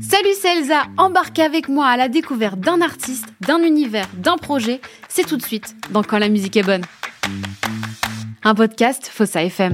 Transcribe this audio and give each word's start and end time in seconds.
Salut, 0.00 0.34
c'est 0.38 0.58
Elsa. 0.58 0.82
Embarquez 0.98 1.42
avec 1.42 1.68
moi 1.68 1.86
à 1.86 1.96
la 1.96 2.08
découverte 2.08 2.60
d'un 2.60 2.82
artiste, 2.82 3.26
d'un 3.40 3.62
univers, 3.62 4.06
d'un 4.14 4.36
projet. 4.36 4.80
C'est 5.08 5.26
tout 5.26 5.36
de 5.36 5.42
suite 5.42 5.74
dans 5.90 6.02
Quand 6.02 6.18
la 6.18 6.28
musique 6.28 6.56
est 6.56 6.62
bonne. 6.62 6.82
Un 8.44 8.54
podcast 8.54 9.06
Fossa 9.06 9.42
FM. 9.44 9.72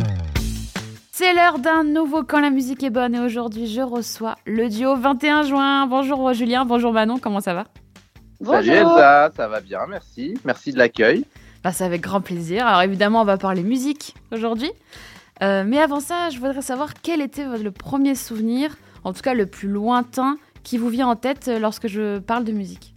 C'est 1.10 1.34
l'heure 1.34 1.58
d'un 1.58 1.82
nouveau 1.82 2.22
Quand 2.22 2.40
la 2.40 2.50
musique 2.50 2.82
est 2.84 2.90
bonne 2.90 3.14
et 3.14 3.20
aujourd'hui 3.20 3.66
je 3.66 3.80
reçois 3.80 4.36
le 4.44 4.68
duo 4.68 4.94
21 4.94 5.42
juin. 5.42 5.86
Bonjour 5.86 6.32
Julien, 6.34 6.64
bonjour 6.64 6.92
Manon, 6.92 7.18
comment 7.18 7.40
ça 7.40 7.54
va? 7.54 7.64
Salut 8.44 8.70
Elsa, 8.70 9.32
ça 9.34 9.48
va 9.48 9.60
bien, 9.60 9.80
merci. 9.88 10.34
Merci 10.44 10.72
de 10.72 10.78
l'accueil. 10.78 11.24
Bah, 11.64 11.72
c'est 11.72 11.84
avec 11.84 12.02
grand 12.02 12.20
plaisir. 12.20 12.66
Alors 12.66 12.82
évidemment, 12.82 13.22
on 13.22 13.24
va 13.24 13.38
parler 13.38 13.62
musique 13.62 14.14
aujourd'hui. 14.30 14.70
Euh, 15.42 15.64
mais 15.66 15.78
avant 15.78 16.00
ça, 16.00 16.30
je 16.30 16.38
voudrais 16.38 16.62
savoir 16.62 16.94
quel 16.94 17.20
était 17.20 17.44
le 17.44 17.70
premier 17.70 18.14
souvenir, 18.14 18.76
en 19.04 19.12
tout 19.12 19.22
cas 19.22 19.34
le 19.34 19.46
plus 19.46 19.68
lointain, 19.68 20.38
qui 20.62 20.78
vous 20.78 20.88
vient 20.88 21.08
en 21.08 21.16
tête 21.16 21.48
lorsque 21.60 21.88
je 21.88 22.18
parle 22.18 22.44
de 22.44 22.52
musique. 22.52 22.94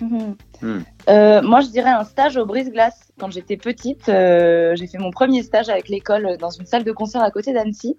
Mhm. 0.00 0.36
Hmm. 0.62 0.80
Euh, 1.08 1.42
moi, 1.42 1.60
je 1.60 1.68
dirais 1.68 1.90
un 1.90 2.04
stage 2.04 2.36
au 2.36 2.44
brise-glace. 2.44 3.12
Quand 3.18 3.30
j'étais 3.30 3.56
petite, 3.56 4.08
euh, 4.08 4.74
j'ai 4.76 4.86
fait 4.86 4.98
mon 4.98 5.10
premier 5.10 5.42
stage 5.42 5.68
avec 5.68 5.88
l'école 5.88 6.36
dans 6.38 6.50
une 6.50 6.66
salle 6.66 6.84
de 6.84 6.92
concert 6.92 7.22
à 7.22 7.30
côté 7.30 7.52
d'Annecy. 7.52 7.96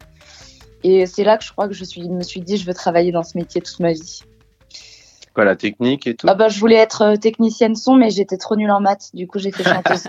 Et 0.83 1.05
c'est 1.05 1.23
là 1.23 1.37
que 1.37 1.43
je 1.43 1.51
crois 1.51 1.67
que 1.67 1.73
je 1.73 1.83
suis, 1.83 2.07
me 2.09 2.23
suis 2.23 2.41
dit, 2.41 2.57
je 2.57 2.65
veux 2.65 2.73
travailler 2.73 3.11
dans 3.11 3.23
ce 3.23 3.37
métier 3.37 3.61
toute 3.61 3.79
ma 3.79 3.93
vie. 3.93 4.21
Quoi, 5.33 5.45
la 5.45 5.55
technique 5.55 6.07
et 6.07 6.15
tout? 6.15 6.27
Ah 6.29 6.35
bah, 6.35 6.49
Je 6.49 6.59
voulais 6.59 6.75
être 6.75 7.01
euh, 7.03 7.15
technicienne 7.15 7.75
son, 7.75 7.95
mais 7.95 8.09
j'étais 8.09 8.37
trop 8.37 8.55
nulle 8.55 8.71
en 8.71 8.81
maths. 8.81 9.11
Du 9.13 9.27
coup, 9.27 9.39
j'ai 9.39 9.51
fait 9.51 9.63
chanteuse. 9.63 10.07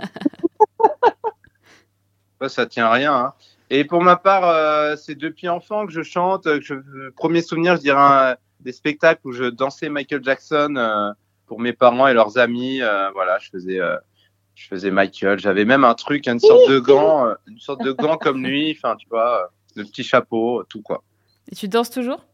Ça 2.49 2.67
tient 2.67 2.87
à 2.87 2.93
rien. 2.93 3.15
Hein. 3.15 3.33
Et 3.71 3.85
pour 3.85 4.03
ma 4.03 4.17
part, 4.17 4.99
c'est 4.99 5.15
depuis 5.15 5.49
enfant 5.49 5.87
que 5.87 5.93
je 5.93 6.03
chante. 6.03 6.47
Je, 6.61 7.09
premier 7.11 7.41
souvenir, 7.41 7.77
je 7.77 7.81
dirais 7.81 8.37
des 8.61 8.73
spectacles 8.73 9.21
où 9.25 9.33
je 9.33 9.45
dansais 9.45 9.89
Michael 9.89 10.23
Jackson 10.23 11.15
pour 11.53 11.61
mes 11.61 11.75
parents 11.75 12.09
et 12.09 12.15
leurs 12.15 12.39
amis. 12.39 12.81
Euh, 12.81 13.11
voilà, 13.11 13.39
je 13.39 13.51
faisais, 13.51 13.79
euh, 13.79 13.99
je 14.55 14.69
faisais 14.69 14.91
Michael. 14.91 15.39
J'avais 15.39 15.67
même 15.67 15.85
un 15.85 15.93
truc, 15.93 16.27
une 16.27 16.41
sorte 16.41 16.67
de 16.71 16.79
gant, 16.79 17.27
euh, 17.27 17.35
une 17.47 17.59
sorte 17.59 17.83
de 17.83 17.93
gant 17.93 18.17
comme 18.17 18.43
lui. 18.43 18.75
Enfin, 18.75 18.97
tu 18.97 19.07
vois, 19.11 19.51
le 19.77 19.85
petit 19.85 20.03
chapeau, 20.03 20.65
tout 20.65 20.81
quoi. 20.81 21.03
Et 21.51 21.55
tu 21.55 21.69
danses 21.69 21.91
toujours? 21.91 22.25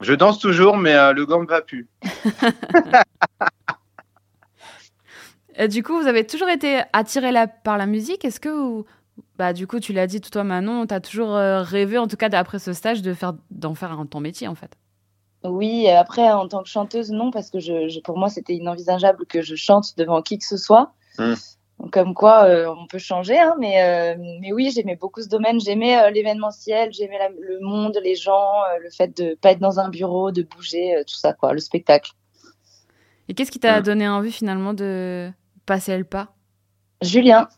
Je 0.00 0.14
danse 0.14 0.38
toujours, 0.38 0.78
mais 0.78 1.12
le 1.12 1.26
gant 1.26 1.42
ne 1.42 1.46
va 1.46 1.60
plus. 1.60 1.90
du 5.68 5.82
coup, 5.82 6.00
vous 6.00 6.06
avez 6.06 6.26
toujours 6.26 6.48
été 6.48 6.80
attiré 6.94 7.32
là, 7.32 7.46
par 7.46 7.76
la 7.76 7.84
musique? 7.84 8.24
Est-ce 8.24 8.40
que 8.40 8.48
vous, 8.48 8.86
bah, 9.36 9.52
du 9.52 9.66
coup, 9.66 9.80
tu 9.80 9.92
l'as 9.92 10.06
dit, 10.06 10.20
toi, 10.20 10.44
Manon, 10.44 10.86
tu 10.86 10.94
as 10.94 11.00
toujours 11.00 11.34
rêvé, 11.34 11.98
en 11.98 12.06
tout 12.06 12.16
cas 12.16 12.28
après 12.32 12.58
ce 12.58 12.72
stage, 12.72 13.02
de 13.02 13.14
faire, 13.14 13.34
d'en 13.50 13.74
faire 13.74 13.92
un, 13.92 14.06
ton 14.06 14.20
métier, 14.20 14.48
en 14.48 14.54
fait 14.54 14.76
oui, 15.44 15.88
après, 15.88 16.30
en 16.30 16.46
tant 16.46 16.62
que 16.62 16.68
chanteuse, 16.68 17.10
non, 17.10 17.30
parce 17.30 17.50
que 17.50 17.58
je, 17.58 18.00
pour 18.00 18.16
moi, 18.16 18.28
c'était 18.28 18.54
inenvisageable 18.54 19.26
que 19.26 19.42
je 19.42 19.56
chante 19.56 19.96
devant 19.96 20.22
qui 20.22 20.38
que 20.38 20.44
ce 20.44 20.56
soit. 20.56 20.92
Mmh. 21.18 21.34
Comme 21.90 22.14
quoi, 22.14 22.44
euh, 22.44 22.72
on 22.78 22.86
peut 22.86 22.98
changer, 22.98 23.40
hein, 23.40 23.56
mais, 23.58 23.82
euh, 23.82 24.14
mais 24.40 24.52
oui, 24.52 24.70
j'aimais 24.72 24.94
beaucoup 24.94 25.20
ce 25.20 25.28
domaine. 25.28 25.58
J'aimais 25.58 25.98
euh, 25.98 26.10
l'événementiel, 26.10 26.92
j'aimais 26.92 27.18
le 27.40 27.58
monde, 27.60 27.98
les 28.04 28.14
gens, 28.14 28.52
le 28.80 28.88
fait 28.90 29.16
de 29.16 29.34
pas 29.34 29.50
être 29.50 29.58
dans 29.58 29.80
un 29.80 29.88
bureau, 29.88 30.30
de 30.30 30.42
bouger, 30.42 31.02
tout 31.08 31.16
ça, 31.16 31.32
quoi, 31.32 31.52
le 31.52 31.58
spectacle. 31.58 32.12
Et 33.28 33.34
qu'est-ce 33.34 33.50
qui 33.50 33.58
t'a 33.58 33.80
mmh. 33.80 33.84
donné 33.84 34.08
envie 34.08 34.32
finalement 34.32 34.74
de 34.74 35.30
passer 35.66 35.98
le 35.98 36.04
pas? 36.04 36.28
Julien. 37.00 37.48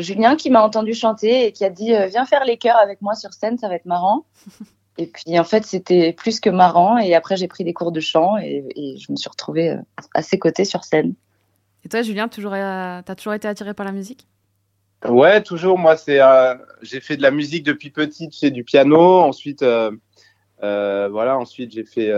Julien 0.00 0.36
qui 0.36 0.50
m'a 0.50 0.62
entendu 0.62 0.94
chanter 0.94 1.46
et 1.46 1.52
qui 1.52 1.64
a 1.64 1.70
dit 1.70 1.92
Viens 2.08 2.26
faire 2.26 2.44
les 2.44 2.56
chœurs 2.56 2.76
avec 2.76 3.00
moi 3.02 3.14
sur 3.14 3.32
scène, 3.32 3.58
ça 3.58 3.68
va 3.68 3.74
être 3.74 3.86
marrant. 3.86 4.26
Et 4.98 5.06
puis 5.06 5.38
en 5.38 5.44
fait, 5.44 5.64
c'était 5.64 6.12
plus 6.12 6.40
que 6.40 6.50
marrant. 6.50 6.98
Et 6.98 7.14
après, 7.14 7.36
j'ai 7.36 7.48
pris 7.48 7.64
des 7.64 7.72
cours 7.72 7.92
de 7.92 8.00
chant 8.00 8.36
et, 8.38 8.64
je 8.76 9.10
me 9.10 9.16
suis 9.16 9.28
retrouvée 9.28 9.70
euh, 9.70 9.78
à 10.14 10.22
ses 10.22 10.38
côtés 10.38 10.64
sur 10.64 10.84
scène. 10.84 11.14
Et 11.84 11.88
toi, 11.88 12.02
Julien, 12.02 12.28
toujours, 12.28 12.52
euh, 12.54 13.00
t'as 13.04 13.14
toujours 13.14 13.34
été 13.34 13.48
attiré 13.48 13.74
par 13.74 13.86
la 13.86 13.92
musique? 13.92 14.26
Ouais, 15.08 15.42
toujours. 15.42 15.78
Moi, 15.78 15.96
c'est, 15.96 16.20
euh, 16.20 16.54
j'ai 16.82 17.00
fait 17.00 17.16
de 17.16 17.22
la 17.22 17.32
musique 17.32 17.64
depuis 17.64 17.90
petite, 17.90 18.36
j'ai 18.38 18.50
du 18.50 18.62
piano. 18.62 19.20
Ensuite, 19.20 19.64
voilà. 20.60 21.38
Ensuite, 21.38 21.72
j'ai 21.72 21.84
fait 21.84 22.12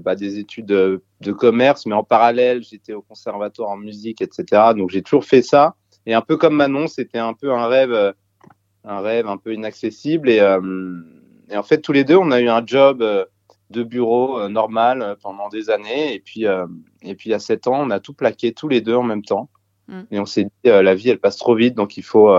bah, 0.00 0.14
des 0.14 0.38
études 0.38 0.66
de, 0.66 1.02
de, 1.20 1.32
commerce, 1.32 1.84
mais 1.84 1.94
en 1.94 2.04
parallèle, 2.04 2.62
j'étais 2.62 2.94
au 2.94 3.02
conservatoire 3.02 3.68
en 3.68 3.76
musique, 3.76 4.22
etc. 4.22 4.72
Donc, 4.74 4.88
j'ai 4.88 5.02
toujours 5.02 5.26
fait 5.26 5.42
ça. 5.42 5.74
Et 6.06 6.14
un 6.14 6.22
peu 6.22 6.36
comme 6.36 6.54
Manon, 6.54 6.86
c'était 6.86 7.18
un 7.18 7.34
peu 7.34 7.52
un 7.52 7.66
rêve, 7.66 8.14
un 8.84 9.00
rêve 9.00 9.26
un 9.26 9.36
peu 9.36 9.54
inaccessible. 9.54 10.30
Et 10.30 10.40
et 11.50 11.56
en 11.56 11.62
fait, 11.62 11.80
tous 11.80 11.92
les 11.92 12.04
deux, 12.04 12.16
on 12.16 12.30
a 12.30 12.40
eu 12.40 12.48
un 12.48 12.64
job 12.64 13.02
euh, 13.02 13.24
de 13.70 13.82
bureau 13.82 14.38
euh, 14.38 14.48
normal 14.48 15.02
euh, 15.02 15.14
pendant 15.20 15.48
des 15.48 15.68
années. 15.68 16.14
Et 16.14 16.20
puis, 16.20 16.44
et 17.02 17.14
puis, 17.14 17.34
à 17.34 17.38
7 17.38 17.66
ans, 17.66 17.80
on 17.80 17.90
a 17.90 18.00
tout 18.00 18.14
plaqué 18.14 18.52
tous 18.52 18.68
les 18.68 18.80
deux 18.80 18.94
en 18.94 19.02
même 19.02 19.24
temps. 19.24 19.50
Mm. 19.88 20.00
Et 20.12 20.20
on 20.20 20.26
s'est 20.26 20.44
dit, 20.44 20.50
la 20.64 20.94
vie, 20.94 21.10
elle 21.10 21.18
passe 21.18 21.36
trop 21.36 21.54
vite, 21.54 21.74
donc 21.74 21.96
il 21.96 22.04
faut, 22.04 22.32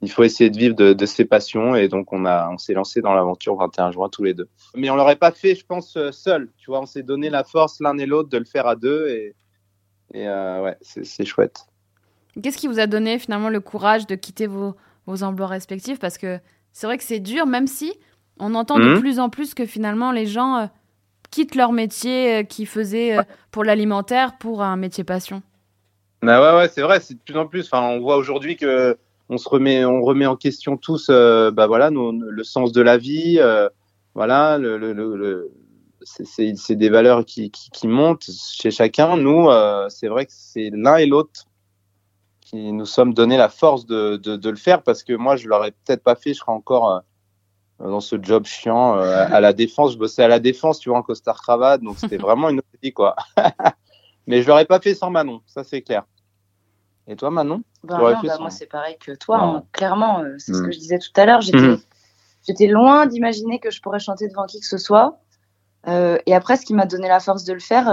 il 0.00 0.10
faut 0.10 0.22
essayer 0.22 0.48
de 0.48 0.56
vivre 0.56 0.74
de, 0.74 1.06
ses 1.06 1.26
passions. 1.26 1.74
Et 1.74 1.88
donc, 1.88 2.12
on, 2.12 2.24
a, 2.24 2.48
on 2.50 2.56
s'est 2.56 2.72
lancé 2.72 3.02
dans 3.02 3.12
l'aventure 3.12 3.56
21 3.56 3.92
juin 3.92 4.08
tous 4.08 4.24
les 4.24 4.32
deux. 4.32 4.48
Mais 4.74 4.88
on 4.88 4.96
l'aurait 4.96 5.16
pas 5.16 5.32
fait, 5.32 5.54
je 5.54 5.66
pense, 5.66 5.98
seul. 6.10 6.50
Tu 6.56 6.70
vois, 6.70 6.80
on 6.80 6.86
s'est 6.86 7.02
donné 7.02 7.28
la 7.28 7.44
force 7.44 7.80
l'un 7.80 7.96
et 7.98 8.06
l'autre 8.06 8.30
de 8.30 8.38
le 8.38 8.46
faire 8.46 8.66
à 8.66 8.76
deux. 8.76 9.08
Et, 9.08 9.34
et 10.14 10.26
ouais, 10.26 10.76
c'est, 10.80 11.24
chouette. 11.26 11.66
Qu'est-ce 12.42 12.58
qui 12.58 12.68
vous 12.68 12.78
a 12.78 12.86
donné 12.86 13.18
finalement 13.18 13.48
le 13.48 13.60
courage 13.60 14.06
de 14.06 14.14
quitter 14.14 14.46
vos, 14.46 14.76
vos 15.06 15.22
emplois 15.22 15.48
respectifs? 15.48 15.98
Parce 15.98 16.18
que 16.18 16.38
c'est 16.72 16.86
vrai 16.86 16.98
que 16.98 17.04
c'est 17.04 17.20
dur, 17.20 17.46
même 17.46 17.66
si 17.66 17.92
on 18.38 18.54
entend 18.54 18.78
de 18.78 18.94
mhm. 18.94 19.00
plus 19.00 19.18
en 19.20 19.28
plus 19.28 19.54
que 19.54 19.66
finalement 19.66 20.12
les 20.12 20.26
gens 20.26 20.56
euh, 20.56 20.66
quittent 21.30 21.54
leur 21.54 21.72
métier 21.72 22.36
euh, 22.36 22.42
qu'ils 22.42 22.66
faisaient 22.66 23.18
euh, 23.18 23.22
pour 23.50 23.64
l'alimentaire 23.64 24.38
pour 24.38 24.62
un 24.62 24.76
métier 24.76 25.04
passion. 25.04 25.42
Bah 26.22 26.40
ouais, 26.40 26.58
ouais 26.58 26.68
c'est 26.68 26.82
vrai, 26.82 27.00
c'est 27.00 27.14
de 27.14 27.20
plus 27.20 27.36
en 27.36 27.46
plus. 27.46 27.66
Enfin, 27.66 27.82
on 27.82 28.00
voit 28.00 28.16
aujourd'hui 28.16 28.56
que 28.56 28.96
on 29.28 29.38
se 29.38 29.48
remet, 29.48 29.84
on 29.84 30.02
remet 30.02 30.26
en 30.26 30.36
question 30.36 30.76
tous, 30.76 31.08
bah 31.08 31.66
voilà, 31.68 31.88
le 31.90 32.42
sens 32.42 32.72
de 32.72 32.82
la 32.82 32.98
vie, 32.98 33.40
voilà, 34.12 34.58
le, 34.58 34.76
le, 34.76 35.52
c'est 36.02 36.74
des 36.74 36.88
valeurs 36.88 37.24
qui, 37.24 37.52
qui, 37.52 37.86
montent 37.86 38.28
chez 38.28 38.72
chacun. 38.72 39.16
Nous, 39.16 39.48
c'est 39.88 40.08
vrai 40.08 40.26
que 40.26 40.32
c'est 40.34 40.70
l'un 40.74 40.96
et 40.96 41.06
l'autre 41.06 41.46
qui 42.50 42.72
nous 42.72 42.86
sommes 42.86 43.14
donné 43.14 43.36
la 43.36 43.48
force 43.48 43.86
de, 43.86 44.16
de, 44.16 44.36
de, 44.36 44.50
le 44.50 44.56
faire 44.56 44.82
parce 44.82 45.04
que 45.04 45.12
moi, 45.12 45.36
je 45.36 45.46
l'aurais 45.48 45.70
peut-être 45.70 46.02
pas 46.02 46.16
fait, 46.16 46.34
je 46.34 46.40
serais 46.40 46.52
encore 46.52 47.02
dans 47.88 48.00
ce 48.00 48.16
job 48.20 48.44
chiant 48.44 48.96
euh, 48.96 49.26
à 49.30 49.40
la 49.40 49.52
défense. 49.52 49.92
Je 49.92 49.98
bossais 49.98 50.22
à 50.22 50.28
la 50.28 50.40
défense, 50.40 50.78
tu 50.78 50.90
vois, 50.90 50.98
en 50.98 51.02
costard 51.02 51.40
cravate, 51.40 51.82
donc 51.82 51.98
c'était 51.98 52.16
vraiment 52.18 52.48
une 52.48 52.58
autre 52.58 52.68
vie, 52.82 52.92
quoi. 52.92 53.16
Mais 54.26 54.42
je 54.42 54.48
l'aurais 54.48 54.66
pas 54.66 54.80
fait 54.80 54.94
sans 54.94 55.10
Manon, 55.10 55.40
ça 55.46 55.64
c'est 55.64 55.82
clair. 55.82 56.04
Et 57.06 57.16
toi, 57.16 57.30
Manon? 57.30 57.62
Bah 57.82 57.98
bah 58.22 58.36
Moi, 58.38 58.50
c'est 58.50 58.66
pareil 58.66 58.96
que 58.98 59.12
toi, 59.12 59.40
hein. 59.40 59.64
clairement. 59.72 60.20
Euh, 60.20 60.34
c'est 60.38 60.52
ce 60.52 60.62
que 60.62 60.68
mm. 60.68 60.72
je 60.72 60.78
disais 60.78 60.98
tout 60.98 61.10
à 61.16 61.24
l'heure. 61.24 61.40
Mm. 61.40 61.78
J'étais, 62.46 62.66
loin 62.66 63.06
d'imaginer 63.06 63.58
que 63.58 63.70
je 63.70 63.80
pourrais 63.80 63.98
chanter 63.98 64.28
devant 64.28 64.46
qui 64.46 64.60
que 64.60 64.66
ce 64.66 64.78
soit. 64.78 65.18
Euh, 65.88 66.18
et 66.26 66.34
après, 66.34 66.56
ce 66.56 66.66
qui 66.66 66.74
m'a 66.74 66.86
donné 66.86 67.08
la 67.08 67.18
force 67.18 67.44
de 67.44 67.52
le 67.52 67.58
faire, 67.58 67.88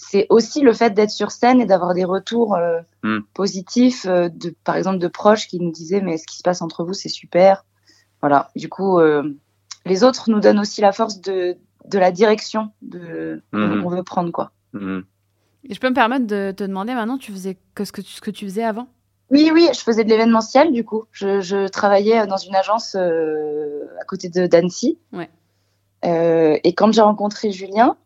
c'est 0.00 0.26
aussi 0.30 0.60
le 0.60 0.72
fait 0.72 0.90
d'être 0.90 1.10
sur 1.10 1.32
scène 1.32 1.60
et 1.60 1.66
d'avoir 1.66 1.92
des 1.92 2.04
retours 2.04 2.56
mm. 3.02 3.18
positifs, 3.34 4.06
de, 4.06 4.54
par 4.64 4.76
exemple, 4.76 4.98
de 4.98 5.08
proches 5.08 5.48
qui 5.48 5.58
nous 5.58 5.72
disaient 5.72 6.00
mais 6.00 6.18
ce 6.18 6.26
qui 6.26 6.36
se 6.36 6.42
passe 6.42 6.62
entre 6.62 6.84
vous, 6.84 6.94
c'est 6.94 7.08
super. 7.08 7.64
Voilà. 8.20 8.50
Du 8.56 8.68
coup, 8.68 8.98
euh, 8.98 9.22
les 9.86 10.04
autres 10.04 10.30
nous 10.30 10.40
donnent 10.40 10.58
aussi 10.58 10.80
la 10.80 10.92
force 10.92 11.20
de, 11.20 11.56
de 11.86 11.98
la 11.98 12.10
direction 12.10 12.70
de 12.82 13.42
mhm. 13.52 13.82
qu'on 13.82 13.88
veut 13.88 14.02
prendre, 14.02 14.32
quoi. 14.32 14.52
Mhm. 14.72 15.04
Et 15.68 15.74
je 15.74 15.80
peux 15.80 15.88
me 15.88 15.94
permettre 15.94 16.26
de 16.26 16.52
te 16.56 16.64
demander 16.64 16.94
maintenant, 16.94 17.18
tu 17.18 17.32
faisais 17.32 17.58
que 17.74 17.84
ce 17.84 17.92
que 17.92 18.00
tu, 18.00 18.12
ce 18.12 18.20
que 18.20 18.30
tu 18.30 18.44
faisais 18.44 18.64
avant? 18.64 18.88
Oui, 19.30 19.50
oui, 19.52 19.68
je 19.74 19.80
faisais 19.80 20.04
de 20.04 20.08
l'événementiel 20.08 20.72
du 20.72 20.84
coup. 20.84 21.04
Je, 21.12 21.40
je, 21.40 21.68
travaillais 21.68 22.26
dans 22.26 22.38
une 22.38 22.54
agence 22.54 22.96
euh, 22.98 23.84
à 24.00 24.04
côté 24.04 24.30
de 24.30 24.46
d'Annecy. 24.46 24.98
Ouais. 25.12 25.28
Euh, 26.06 26.56
et 26.64 26.72
quand 26.72 26.92
j'ai 26.92 27.02
rencontré 27.02 27.50
Julien, 27.50 27.96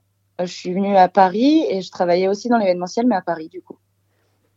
je 0.40 0.46
suis 0.46 0.72
venue 0.72 0.96
à 0.96 1.08
Paris 1.08 1.64
et 1.68 1.82
je 1.82 1.90
travaillais 1.90 2.28
aussi 2.28 2.48
dans 2.48 2.58
l'événementiel, 2.58 3.06
mais 3.06 3.16
à 3.16 3.22
Paris 3.22 3.48
du 3.48 3.60
coup. 3.62 3.76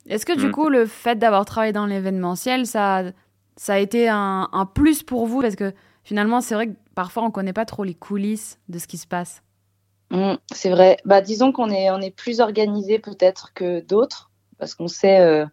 Est-ce 0.08 0.26
que 0.26 0.34
du 0.34 0.48
mhm. 0.48 0.52
coup, 0.52 0.70
le 0.70 0.86
fait 0.86 1.18
d'avoir 1.18 1.46
travaillé 1.46 1.74
dans 1.74 1.86
l'événementiel, 1.86 2.68
ça 2.68 3.04
ça 3.58 3.76
a 3.76 3.78
été 3.80 4.10
un, 4.10 4.70
plus 4.74 5.04
pour 5.04 5.26
vous? 5.26 5.42
Parce 5.42 5.56
que 5.56 5.74
finalement, 6.04 6.42
c'est 6.42 6.56
vrai 6.56 6.68
que 6.68 6.76
parfois, 6.94 7.24
on 7.24 7.28
ne 7.28 7.32
connaît 7.32 7.54
pas 7.54 7.66
trop 7.66 7.84
les 7.84 7.96
coulisses 7.96 8.60
de 8.70 8.78
ce 8.80 8.88
qui 8.88 8.98
se 8.98 9.08
passe. 9.08 9.42
Mmh, 10.12 10.36
c'est 10.54 10.70
vrai. 10.70 10.98
Bah, 11.06 11.22
disons 11.22 11.52
qu'on 11.52 11.70
est, 11.72 11.90
on 11.90 12.00
est 12.00 12.16
plus 12.16 12.40
organisé 12.40 13.00
peut-être 13.00 13.54
que 13.54 13.80
d'autres, 13.82 14.32
parce 14.60 14.76
qu'on 14.76 14.88
sait. 14.88 15.20
Euh, 15.20 15.46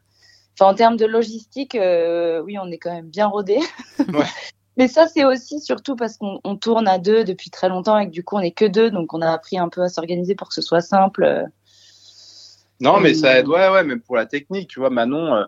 enfin, 0.54 0.70
en 0.70 0.74
termes 0.74 0.96
de 0.96 1.06
logistique, 1.06 1.74
euh, 1.74 2.42
oui, 2.42 2.58
on 2.58 2.70
est 2.70 2.78
quand 2.78 2.92
même 2.92 3.08
bien 3.08 3.28
rodé. 3.28 3.58
Mais 4.76 4.88
ça, 4.88 5.06
c'est 5.06 5.24
aussi 5.24 5.60
surtout 5.60 5.96
parce 5.96 6.16
qu'on 6.16 6.56
tourne 6.56 6.88
à 6.88 6.98
deux 6.98 7.24
depuis 7.24 7.50
très 7.50 7.68
longtemps 7.68 7.98
et 7.98 8.06
que 8.06 8.12
du 8.12 8.24
coup, 8.24 8.36
on 8.36 8.40
est 8.40 8.52
que 8.52 8.64
deux, 8.64 8.90
donc 8.90 9.12
on 9.12 9.20
a 9.20 9.30
appris 9.30 9.58
un 9.58 9.68
peu 9.68 9.82
à 9.82 9.88
s'organiser 9.88 10.34
pour 10.34 10.48
que 10.48 10.54
ce 10.54 10.62
soit 10.62 10.80
simple. 10.80 11.46
Non, 12.80 12.98
mais 12.98 13.14
ça 13.14 13.38
aide, 13.38 13.48
ouais, 13.48 13.68
ouais, 13.68 13.84
même 13.84 14.00
pour 14.00 14.16
la 14.16 14.26
technique, 14.26 14.68
tu 14.68 14.80
vois, 14.80 14.90
Manon, 14.90 15.44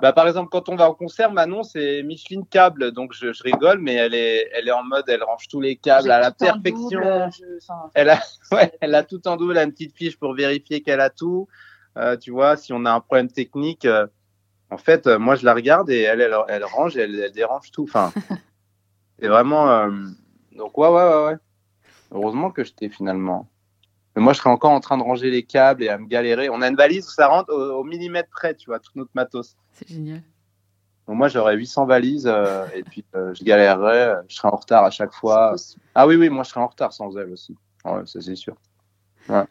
Bah, 0.00 0.12
par 0.12 0.28
exemple, 0.28 0.50
quand 0.50 0.68
on 0.68 0.76
va 0.76 0.88
en 0.88 0.94
concert, 0.94 1.32
Manon, 1.32 1.62
c'est 1.62 2.02
Micheline 2.02 2.46
câble, 2.46 2.92
donc 2.92 3.14
je, 3.14 3.32
je, 3.32 3.42
rigole, 3.42 3.80
mais 3.80 3.94
elle 3.94 4.14
est, 4.14 4.48
elle 4.52 4.68
est 4.68 4.72
en 4.72 4.84
mode, 4.84 5.04
elle 5.08 5.24
range 5.24 5.48
tous 5.48 5.60
les 5.60 5.76
câbles 5.76 6.10
à 6.10 6.20
la 6.20 6.30
perfection. 6.30 7.00
Double, 7.00 7.30
je... 7.36 7.56
enfin, 7.56 7.90
elle 7.94 8.10
a, 8.10 8.20
ouais, 8.52 8.70
elle 8.80 8.94
a 8.94 9.02
tout 9.02 9.26
en 9.26 9.36
double, 9.36 9.52
elle 9.52 9.58
a 9.58 9.62
une 9.64 9.72
petite 9.72 9.96
fiche 9.96 10.18
pour 10.18 10.34
vérifier 10.34 10.82
qu'elle 10.82 11.00
a 11.00 11.10
tout. 11.10 11.48
Euh, 11.96 12.16
tu 12.16 12.30
vois, 12.30 12.56
si 12.56 12.72
on 12.72 12.84
a 12.84 12.92
un 12.92 13.00
problème 13.00 13.28
technique, 13.28 13.84
euh, 13.86 14.06
en 14.70 14.78
fait, 14.78 15.06
euh, 15.06 15.18
moi 15.18 15.34
je 15.34 15.44
la 15.44 15.54
regarde 15.54 15.90
et 15.90 16.02
elle, 16.02 16.20
elle, 16.20 16.36
elle 16.48 16.64
range, 16.64 16.96
et 16.96 17.00
elle, 17.00 17.18
elle 17.18 17.32
dérange 17.32 17.70
tout. 17.72 17.84
Enfin, 17.84 18.12
c'est 19.18 19.28
vraiment. 19.28 19.70
Euh, 19.70 19.90
donc 20.52 20.76
ouais, 20.78 20.88
ouais, 20.88 21.04
ouais, 21.04 21.24
ouais. 21.26 21.36
Heureusement 22.12 22.50
que 22.50 22.64
je 22.64 22.72
t'ai 22.72 22.88
finalement. 22.88 23.48
Mais 24.16 24.22
moi, 24.22 24.32
je 24.32 24.38
serais 24.38 24.50
encore 24.50 24.72
en 24.72 24.80
train 24.80 24.98
de 24.98 25.02
ranger 25.02 25.30
les 25.30 25.42
câbles 25.42 25.82
et 25.82 25.88
à 25.88 25.98
me 25.98 26.06
galérer. 26.06 26.48
On 26.48 26.62
a 26.62 26.68
une 26.68 26.76
valise 26.76 27.06
où 27.06 27.10
ça 27.10 27.28
rentre 27.28 27.52
au, 27.52 27.80
au 27.80 27.84
millimètre 27.84 28.30
près, 28.30 28.54
tu 28.54 28.70
vois, 28.70 28.80
tout 28.80 28.90
notre 28.96 29.10
matos. 29.14 29.56
C'est 29.72 29.88
génial. 29.88 30.22
Donc 31.08 31.16
moi, 31.16 31.28
j'aurais 31.28 31.56
800 31.56 31.86
valises 31.86 32.26
euh, 32.26 32.66
et 32.74 32.82
puis 32.82 33.02
euh, 33.14 33.32
je 33.32 33.42
galérerais, 33.42 34.16
je 34.28 34.36
serais 34.36 34.48
en 34.48 34.56
retard 34.56 34.84
à 34.84 34.90
chaque 34.90 35.12
fois. 35.14 35.54
Ah 35.94 36.06
oui, 36.06 36.16
oui, 36.16 36.28
moi, 36.28 36.44
je 36.44 36.50
serais 36.50 36.60
en 36.60 36.66
retard 36.66 36.92
sans 36.92 37.16
elle 37.16 37.30
aussi. 37.32 37.56
Ouais, 37.84 38.02
ça, 38.04 38.20
c'est 38.20 38.36
sûr. 38.36 38.54
Ouais. 39.28 39.44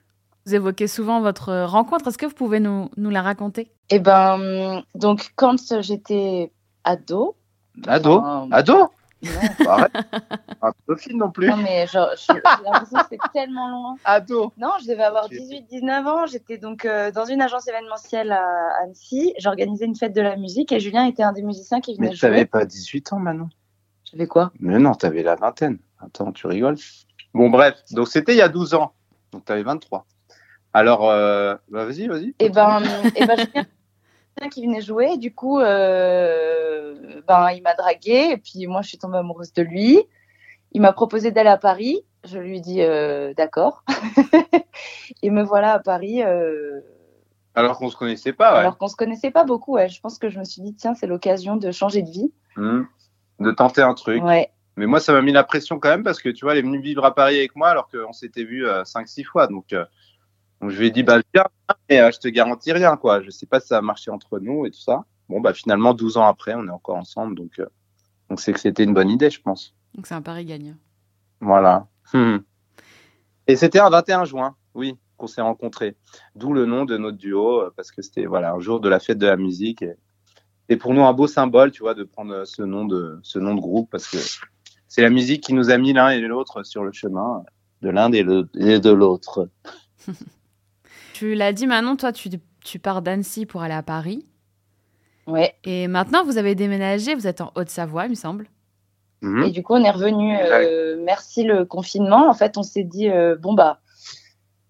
Vous 0.46 0.54
évoquez 0.54 0.88
souvent 0.88 1.20
votre 1.20 1.64
rencontre. 1.64 2.08
Est-ce 2.08 2.18
que 2.18 2.28
vous 2.28 2.36
pouvez 2.36 2.60
nous, 2.60 2.90
nous 2.96 3.10
la 3.10 3.24
raconter? 3.24 3.72
Eh 3.90 4.00
ben, 4.00 4.84
donc, 4.94 5.32
quand 5.36 5.82
j'étais 5.82 6.52
ado. 6.84 7.36
Ado? 7.88 8.20
enfin, 8.20 8.50
Ado? 8.52 8.90
Non, 9.24 9.68
arrête. 9.68 9.92
Un 10.62 10.72
pédophile 10.72 11.18
non 11.18 11.32
plus. 11.32 11.50
Non, 11.50 11.58
mais 11.58 11.88
genre, 11.88 12.10
j'ai 12.16 12.34
l'impression 12.34 12.98
que 13.00 13.06
c'est 13.10 13.32
tellement 13.34 13.70
loin. 13.70 13.96
Ado 14.06 14.54
Non, 14.58 14.72
je 14.82 14.88
devais 14.88 15.04
avoir 15.04 15.28
18-19 15.30 16.08
ans. 16.08 16.26
J'étais 16.26 16.58
donc 16.58 16.86
euh, 16.86 17.12
dans 17.12 17.26
une 17.26 17.42
agence 17.42 17.68
événementielle 17.68 18.32
à 18.32 18.84
Annecy. 18.84 19.34
J'organisais 19.40 19.86
une 19.86 19.96
fête 19.96 20.14
de 20.14 20.22
la 20.22 20.36
musique 20.36 20.72
et 20.72 20.80
Julien 20.80 21.06
était 21.06 21.24
un 21.24 21.34
des 21.34 21.44
musiciens 21.44 21.82
qui 21.82 21.96
venait 21.96 22.10
mais 22.10 22.16
jouer. 22.16 22.30
Mais 22.30 22.36
t'avais 22.36 22.46
pas 22.46 22.66
18 22.66 23.14
ans, 23.14 23.20
Manon? 23.20 23.50
J'avais 24.12 24.28
quoi? 24.28 24.52
Mais 24.60 24.78
non, 24.80 24.94
t'avais 24.94 25.24
la 25.24 25.36
vingtaine. 25.36 25.80
Attends, 26.00 26.32
tu 26.32 26.48
rigoles? 26.48 26.78
Bon, 27.34 27.50
bref. 27.50 27.76
Donc, 27.92 28.08
c'était 28.08 28.34
il 28.34 28.38
y 28.38 28.42
a 28.42 28.50
12 28.50 28.74
ans. 28.76 28.94
Donc, 29.32 29.46
t'avais 29.46 29.64
23. 29.64 30.06
Alors, 30.74 31.10
euh... 31.10 31.56
bah, 31.70 31.86
vas-y, 31.86 32.08
vas-y. 32.08 32.36
Et 32.40 32.50
ben, 32.50 32.82
et 33.16 33.26
ben 33.26 33.38
Julien 33.38 33.66
qui 34.52 34.66
venait 34.66 34.82
jouer. 34.82 35.14
Et 35.14 35.18
du 35.18 35.34
coup, 35.34 35.60
euh, 35.60 36.94
ben, 37.28 37.52
il 37.52 37.62
m'a 37.62 37.74
dragué. 37.74 38.32
Et 38.32 38.38
puis, 38.38 38.68
moi, 38.68 38.82
je 38.82 38.90
suis 38.90 38.98
tombée 38.98 39.18
amoureuse 39.18 39.54
de 39.54 39.64
lui. 39.64 40.00
Il 40.72 40.82
m'a 40.82 40.94
proposé 40.94 41.32
d'aller 41.32 41.50
à 41.50 41.58
Paris. 41.58 42.04
Je 42.24 42.38
lui 42.40 42.58
ai 42.58 42.62
dit 42.62 42.82
euh, 42.82 43.34
d'accord. 43.34 43.84
et 45.24 45.30
me 45.30 45.44
voilà 45.44 45.74
à 45.74 45.80
Paris. 45.80 46.24
Euh... 46.24 46.82
Alors 47.56 47.78
qu'on 47.78 47.90
se 47.90 47.96
connaissait 47.96 48.34
pas, 48.34 48.54
ouais. 48.54 48.60
Alors 48.60 48.78
qu'on 48.78 48.88
se 48.88 48.96
connaissait 48.96 49.32
pas 49.32 49.44
beaucoup, 49.44 49.74
ouais. 49.74 49.90
Je 49.90 50.00
pense 50.02 50.20
que 50.20 50.30
je 50.30 50.38
me 50.38 50.44
suis 50.44 50.62
dit, 50.62 50.76
tiens, 50.76 50.94
c'est 50.94 51.08
l'occasion 51.08 51.56
de 51.56 51.72
changer 51.72 52.02
de 52.02 52.10
vie. 52.10 52.32
Mmh. 52.56 52.82
De 53.40 53.52
tenter 53.52 53.82
un 53.82 53.94
truc. 53.94 54.24
Ouais. 54.24 54.52
Mais 54.76 54.86
moi, 54.86 55.00
ça 55.00 55.14
m'a 55.14 55.22
mis 55.22 55.32
la 55.32 55.44
pression 55.44 55.80
quand 55.80 55.90
même 55.90 56.04
parce 56.04 56.22
que 56.22 56.30
tu 56.30 56.46
vois, 56.46 56.52
elle 56.52 56.60
est 56.60 56.64
venue 56.64 56.80
vivre 56.80 57.04
à 57.04 57.16
Paris 57.16 57.38
avec 57.38 57.56
moi 57.56 57.70
alors 57.70 57.90
qu'on 57.90 58.14
s'était 58.14 58.44
vu 58.44 58.68
euh, 58.68 58.84
5-6 58.84 59.24
fois. 59.24 59.48
Donc, 59.48 59.74
donc, 60.62 60.72
je 60.72 60.80
lui 60.80 60.88
ai 60.88 60.92
dit, 60.92 61.04
bah, 61.04 61.20
viens, 61.34 61.46
mais 61.90 62.00
euh, 62.00 62.12
je 62.12 62.20
te 62.20 62.28
garantis 62.28 62.72
rien, 62.72 62.98
quoi. 62.98 63.22
Je 63.22 63.30
sais 63.30 63.46
pas 63.46 63.60
si 63.60 63.68
ça 63.68 63.76
va 63.76 63.82
marcher 63.82 64.10
entre 64.12 64.40
nous 64.40 64.66
et 64.66 64.72
tout 64.72 64.80
ça. 64.80 65.06
Bon, 65.30 65.40
bah, 65.40 65.54
finalement, 65.54 65.94
12 65.94 66.18
ans 66.18 66.26
après, 66.26 66.56
on 66.56 66.66
est 66.68 66.72
encore 66.72 66.96
ensemble. 66.96 67.36
Donc, 67.36 67.60
euh, 67.60 67.68
donc 68.30 68.40
c'est 68.40 68.54
que 68.54 68.60
c'était 68.60 68.84
une 68.84 68.94
bonne 68.94 69.10
idée, 69.10 69.30
je 69.30 69.42
pense. 69.42 69.76
Donc, 69.94 70.08
c'est 70.08 70.16
un 70.16 70.22
pari 70.22 70.46
gagnant. 70.46 70.76
Voilà. 71.42 71.88
Et 73.48 73.56
c'était 73.56 73.80
un 73.80 73.90
21 73.90 74.26
juin, 74.26 74.56
oui, 74.74 74.98
qu'on 75.16 75.28
s'est 75.28 75.42
rencontrés. 75.42 75.96
D'où 76.36 76.54
le 76.54 76.66
nom 76.66 76.86
de 76.86 76.98
notre 76.98 77.18
duo, 77.18 77.62
euh, 77.62 77.74
parce 77.76 77.92
que 77.92 78.02
c'était, 78.02 78.26
voilà, 78.26 78.54
un 78.54 78.60
jour 78.60 78.80
de 78.80 78.90
la 78.90 79.00
fête 79.00 79.20
de 79.20 79.28
la 79.28 79.38
musique. 79.38 79.84
Et, 79.84 79.94
et 80.70 80.76
pour 80.76 80.94
nous, 80.94 81.04
un 81.04 81.14
beau 81.14 81.28
symbole, 81.28 81.72
tu 81.72 81.84
vois, 81.84 81.94
de 81.94 82.04
prendre 82.04 82.46
ce 82.46 82.64
nom 82.64 82.86
de, 82.86 83.20
ce 83.22 83.38
nom 83.38 83.54
de 83.54 83.62
groupe, 83.62 83.90
parce 83.92 84.08
que 84.08 84.18
c'est 84.88 85.02
la 85.02 85.10
musique 85.12 85.44
qui 85.44 85.54
nous 85.54 85.70
a 85.70 85.78
mis 85.78 85.94
l'un 85.94 86.10
et 86.10 86.20
l'autre 86.20 86.64
sur 86.64 86.84
le 86.84 86.92
chemin 86.92 87.44
de 87.82 87.90
l'un 87.90 88.12
et 88.12 88.24
de 88.24 88.90
l'autre. 88.90 89.50
Tu 91.18 91.34
l'as 91.34 91.52
dit, 91.52 91.66
Manon, 91.66 91.96
toi, 91.96 92.12
tu, 92.12 92.30
tu 92.64 92.78
pars 92.78 93.02
d'Annecy 93.02 93.48
pour 93.48 93.64
aller 93.64 93.74
à 93.74 93.82
Paris. 93.82 94.24
Ouais. 95.26 95.56
Et 95.64 95.88
maintenant, 95.88 96.24
vous 96.24 96.38
avez 96.38 96.54
déménagé, 96.54 97.16
vous 97.16 97.26
êtes 97.26 97.42
en 97.42 97.52
Haute-Savoie, 97.56 98.06
il 98.06 98.12
me 98.12 98.16
semble. 98.16 98.48
Mmh. 99.24 99.46
Et 99.46 99.50
du 99.50 99.64
coup, 99.64 99.74
on 99.74 99.84
est 99.84 99.90
revenu, 99.90 100.38
euh, 100.38 100.96
merci 101.04 101.42
le 101.42 101.66
confinement. 101.66 102.30
En 102.30 102.36
fait, 102.36 102.56
on 102.56 102.62
s'est 102.62 102.84
dit, 102.84 103.10
euh, 103.10 103.36
bon, 103.36 103.56
bah, 103.56 103.80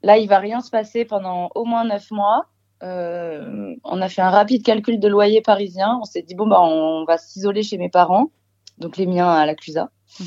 là, 0.03 0.19
il 0.19 0.29
va 0.29 0.39
rien 0.39 0.61
se 0.61 0.69
passer 0.69 1.03
pendant 1.03 1.49
au 1.53 1.65
moins 1.65 1.83
neuf 1.83 2.11
mois. 2.11 2.45
Euh, 2.81 3.75
on 3.83 4.01
a 4.01 4.07
fait 4.07 4.21
un 4.21 4.29
rapide 4.29 4.63
calcul 4.63 5.01
de 5.01 5.07
loyer 5.09 5.41
parisien. 5.41 5.99
On 6.01 6.05
s'est 6.05 6.21
dit, 6.21 6.33
bon, 6.33 6.47
bah, 6.47 6.61
on 6.61 7.03
va 7.03 7.17
s'isoler 7.17 7.61
chez 7.61 7.77
mes 7.77 7.89
parents, 7.89 8.31
donc 8.77 8.95
les 8.95 9.05
miens 9.05 9.29
à 9.29 9.45
la 9.45 9.53
Clusa. 9.53 9.89
Mmh. 10.21 10.23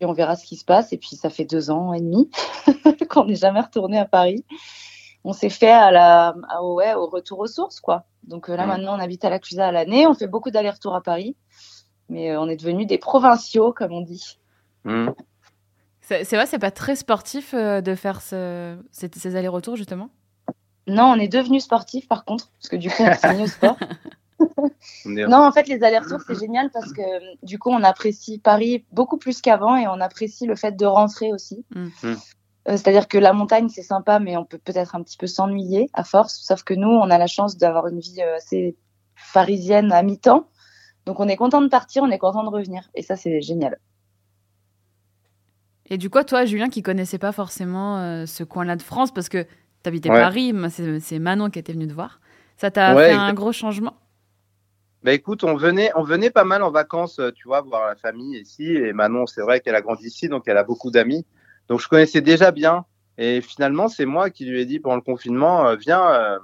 Et 0.00 0.06
on 0.06 0.14
verra 0.14 0.36
ce 0.36 0.46
qui 0.46 0.56
se 0.56 0.64
passe. 0.64 0.94
Et 0.94 0.96
puis, 0.96 1.16
ça 1.16 1.28
fait 1.28 1.44
deux 1.44 1.70
ans 1.70 1.92
et 1.92 2.00
demi 2.00 2.30
qu'on 3.10 3.26
n'est 3.26 3.34
jamais 3.34 3.60
retourné 3.60 3.98
à 3.98 4.06
Paris 4.06 4.42
on 5.24 5.32
s'est 5.32 5.50
fait 5.50 5.70
à 5.70 5.90
la, 5.90 6.34
à, 6.48 6.62
ouais, 6.62 6.94
au 6.94 7.06
retour 7.06 7.40
aux 7.40 7.46
sources, 7.46 7.80
quoi. 7.80 8.04
Donc 8.24 8.48
euh, 8.48 8.56
là, 8.56 8.64
mmh. 8.64 8.68
maintenant, 8.68 8.96
on 8.96 9.00
habite 9.00 9.24
à 9.24 9.30
la 9.30 9.38
Clusa 9.38 9.68
à 9.68 9.72
l'année. 9.72 10.06
On 10.06 10.14
fait 10.14 10.26
beaucoup 10.26 10.50
d'allers-retours 10.50 10.94
à 10.94 11.02
Paris. 11.02 11.34
Mais 12.10 12.30
euh, 12.30 12.40
on 12.40 12.48
est 12.48 12.56
devenus 12.56 12.86
des 12.86 12.98
provinciaux, 12.98 13.72
comme 13.72 13.92
on 13.92 14.02
dit. 14.02 14.38
Mmh. 14.84 15.08
C'est 16.02 16.34
vrai, 16.34 16.44
c'est 16.44 16.58
pas 16.58 16.70
très 16.70 16.96
sportif 16.96 17.54
euh, 17.54 17.80
de 17.80 17.94
faire 17.94 18.20
ce, 18.20 18.76
ces, 18.92 19.10
ces 19.16 19.36
allers-retours, 19.36 19.76
justement? 19.76 20.10
Non, 20.86 21.04
on 21.04 21.16
est 21.16 21.28
devenus 21.28 21.64
sportifs, 21.64 22.06
par 22.06 22.26
contre. 22.26 22.50
Parce 22.60 22.68
que 22.68 22.76
du 22.76 22.90
coup, 22.90 23.02
on 23.02 23.14
s'est 23.14 23.34
mis 23.34 23.44
au 23.44 23.46
sport. 23.46 23.78
non, 25.06 25.38
en 25.38 25.52
fait, 25.52 25.66
les 25.68 25.82
allers-retours, 25.82 26.20
c'est 26.26 26.38
génial 26.38 26.70
parce 26.70 26.92
que 26.92 27.02
du 27.42 27.58
coup, 27.58 27.70
on 27.70 27.82
apprécie 27.82 28.38
Paris 28.38 28.84
beaucoup 28.92 29.16
plus 29.16 29.40
qu'avant 29.40 29.76
et 29.76 29.88
on 29.88 30.00
apprécie 30.00 30.44
le 30.44 30.56
fait 30.56 30.72
de 30.72 30.84
rentrer 30.84 31.32
aussi. 31.32 31.64
Mmh. 31.74 32.14
Euh, 32.68 32.72
C'est-à-dire 32.72 33.08
que 33.08 33.18
la 33.18 33.32
montagne, 33.32 33.68
c'est 33.68 33.82
sympa, 33.82 34.18
mais 34.20 34.36
on 34.36 34.44
peut 34.44 34.58
peut-être 34.58 34.94
un 34.94 35.02
petit 35.02 35.16
peu 35.18 35.26
s'ennuyer 35.26 35.90
à 35.92 36.04
force. 36.04 36.40
Sauf 36.42 36.62
que 36.64 36.74
nous, 36.74 36.88
on 36.88 37.10
a 37.10 37.18
la 37.18 37.26
chance 37.26 37.56
d'avoir 37.56 37.86
une 37.88 38.00
vie 38.00 38.20
euh, 38.22 38.36
assez 38.36 38.76
parisienne 39.32 39.92
à 39.92 40.02
mi-temps. 40.02 40.48
Donc 41.06 41.20
on 41.20 41.28
est 41.28 41.36
content 41.36 41.60
de 41.62 41.68
partir, 41.68 42.02
on 42.02 42.10
est 42.10 42.18
content 42.18 42.42
de 42.44 42.48
revenir. 42.48 42.90
Et 42.94 43.02
ça, 43.02 43.16
c'est 43.16 43.40
génial. 43.42 43.78
Et 45.86 45.98
du 45.98 46.08
coup, 46.08 46.22
toi, 46.22 46.44
Julien, 46.46 46.68
qui 46.70 46.82
connaissait 46.82 47.18
pas 47.18 47.32
forcément 47.32 47.98
euh, 47.98 48.26
ce 48.26 48.42
coin-là 48.42 48.76
de 48.76 48.82
France, 48.82 49.12
parce 49.12 49.28
que 49.28 49.44
tu 49.44 49.88
habitais 49.88 50.08
Ouais. 50.08 50.16
Paris, 50.16 50.54
c'est 50.70 51.00
c'est 51.00 51.18
Manon 51.18 51.50
qui 51.50 51.58
était 51.58 51.74
venue 51.74 51.86
te 51.86 51.92
voir, 51.92 52.20
ça 52.56 52.70
t'a 52.70 52.94
Ouais, 52.94 53.08
fait 53.08 53.12
un 53.12 53.34
gros 53.34 53.52
changement? 53.52 53.94
Bah 55.02 55.12
écoute, 55.12 55.44
on 55.44 55.54
venait, 55.54 55.90
on 55.96 56.02
venait 56.02 56.30
pas 56.30 56.44
mal 56.44 56.62
en 56.62 56.70
vacances, 56.70 57.20
tu 57.34 57.46
vois, 57.46 57.60
voir 57.60 57.88
la 57.88 57.96
famille 57.96 58.38
ici. 58.40 58.64
Et 58.64 58.94
Manon, 58.94 59.26
c'est 59.26 59.42
vrai 59.42 59.60
qu'elle 59.60 59.74
a 59.74 59.82
grandi 59.82 60.06
ici, 60.06 60.28
donc 60.28 60.44
elle 60.46 60.56
a 60.56 60.64
beaucoup 60.64 60.90
d'amis. 60.90 61.26
Donc 61.68 61.80
je 61.80 61.88
connaissais 61.88 62.20
déjà 62.20 62.50
bien. 62.50 62.84
Et 63.16 63.40
finalement, 63.40 63.88
c'est 63.88 64.06
moi 64.06 64.30
qui 64.30 64.44
lui 64.44 64.60
ai 64.60 64.64
dit 64.66 64.80
pendant 64.80 64.96
le 64.96 65.00
confinement, 65.02 65.68
euh, 65.68 65.76
viens, 65.76 66.04
euh, 66.04 66.38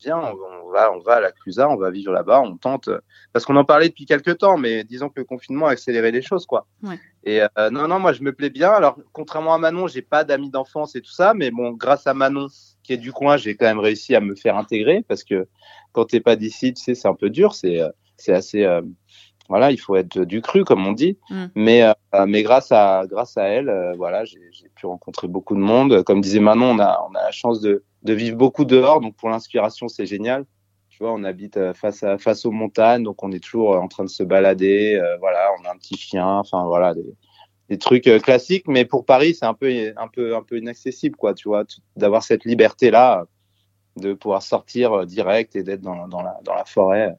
viens, 0.00 0.18
on, 0.18 0.70
va, 0.70 0.92
on 0.92 1.00
va 1.00 1.14
à 1.14 1.20
la 1.20 1.32
Clusa, 1.32 1.68
on 1.68 1.76
va 1.76 1.90
vivre 1.90 2.12
là-bas, 2.12 2.40
on 2.40 2.56
tente. 2.56 2.86
euh, 2.88 3.00
Parce 3.32 3.44
qu'on 3.44 3.56
en 3.56 3.64
parlait 3.64 3.88
depuis 3.88 4.06
quelques 4.06 4.38
temps, 4.38 4.56
mais 4.56 4.84
disons 4.84 5.08
que 5.08 5.18
le 5.20 5.24
confinement 5.24 5.66
a 5.66 5.70
accéléré 5.72 6.12
les 6.12 6.22
choses, 6.22 6.46
quoi. 6.46 6.66
Ouais. 6.84 7.00
Et 7.24 7.42
euh, 7.42 7.70
non, 7.70 7.88
non, 7.88 7.98
moi 7.98 8.12
je 8.12 8.22
me 8.22 8.32
plais 8.32 8.50
bien. 8.50 8.70
Alors 8.70 8.96
contrairement 9.12 9.54
à 9.54 9.58
Manon, 9.58 9.88
j'ai 9.88 10.02
pas 10.02 10.22
d'amis 10.22 10.50
d'enfance 10.50 10.94
et 10.94 11.00
tout 11.00 11.10
ça, 11.12 11.34
mais 11.34 11.50
bon, 11.50 11.72
grâce 11.72 12.06
à 12.06 12.14
Manon 12.14 12.46
qui 12.84 12.92
est 12.92 12.98
du 12.98 13.12
coin, 13.12 13.36
j'ai 13.36 13.56
quand 13.56 13.66
même 13.66 13.80
réussi 13.80 14.14
à 14.14 14.20
me 14.20 14.34
faire 14.36 14.56
intégrer 14.56 15.04
parce 15.08 15.24
que 15.24 15.48
quand 15.92 16.04
t'es 16.04 16.20
pas 16.20 16.36
d'ici, 16.36 16.74
tu 16.74 16.82
sais, 16.82 16.94
c'est 16.94 17.08
un 17.08 17.14
peu 17.14 17.30
dur, 17.30 17.54
c'est 17.54 17.80
c'est 18.16 18.32
assez 18.32 18.62
euh, 18.64 18.82
voilà, 19.48 19.70
il 19.70 19.76
faut 19.78 19.96
être 19.96 20.20
du 20.20 20.40
cru 20.40 20.64
comme 20.64 20.86
on 20.86 20.92
dit. 20.92 21.18
Mm. 21.30 21.44
Mais 21.54 21.82
euh, 21.82 22.26
mais 22.26 22.42
grâce 22.42 22.72
à 22.72 23.04
grâce 23.08 23.36
à 23.36 23.44
elle, 23.44 23.68
euh, 23.68 23.92
voilà, 23.96 24.24
j'ai 24.24 24.40
pu 24.74 24.86
rencontrer 24.86 25.28
beaucoup 25.28 25.54
de 25.54 25.60
monde. 25.60 26.02
Comme 26.04 26.20
disait 26.20 26.40
Manon, 26.40 26.70
on 26.70 26.78
a 26.78 27.00
on 27.10 27.14
a 27.14 27.22
la 27.22 27.30
chance 27.30 27.60
de 27.60 27.84
de 28.04 28.12
vivre 28.12 28.36
beaucoup 28.36 28.64
dehors, 28.64 29.00
donc 29.00 29.16
pour 29.16 29.28
l'inspiration, 29.30 29.88
c'est 29.88 30.06
génial. 30.06 30.44
Tu 30.90 31.02
vois, 31.02 31.12
on 31.12 31.24
habite 31.24 31.56
euh, 31.56 31.74
face 31.74 32.04
à 32.04 32.18
face 32.18 32.46
aux 32.46 32.52
montagnes, 32.52 33.02
donc 33.02 33.22
on 33.24 33.32
est 33.32 33.42
toujours 33.42 33.74
euh, 33.74 33.78
en 33.78 33.88
train 33.88 34.04
de 34.04 34.08
se 34.10 34.22
balader. 34.22 34.94
euh, 34.94 35.16
voilà, 35.18 35.50
on 35.60 35.68
a 35.68 35.72
un 35.72 35.76
petit 35.76 35.96
chien, 35.96 36.26
enfin 36.26 36.64
voilà, 36.66 36.94
des, 36.94 37.16
des 37.68 37.78
trucs 37.78 38.06
euh, 38.06 38.20
classiques. 38.20 38.68
Mais 38.68 38.84
pour 38.84 39.04
Paris, 39.04 39.34
c'est 39.34 39.46
un 39.46 39.54
peu 39.54 39.92
un 39.96 40.08
peu 40.08 40.36
un 40.36 40.42
peu 40.42 40.56
inaccessible, 40.58 41.16
quoi. 41.16 41.34
Tu 41.34 41.48
vois, 41.48 41.64
d'avoir 41.96 42.22
cette 42.22 42.44
liberté 42.44 42.90
là, 42.92 43.24
de 43.96 44.14
pouvoir 44.14 44.42
sortir 44.42 45.04
direct 45.06 45.56
et 45.56 45.64
d'être 45.64 45.80
dans 45.80 46.06
dans 46.06 46.22
la 46.22 46.38
dans 46.44 46.54
la 46.54 46.64
forêt. 46.64 47.14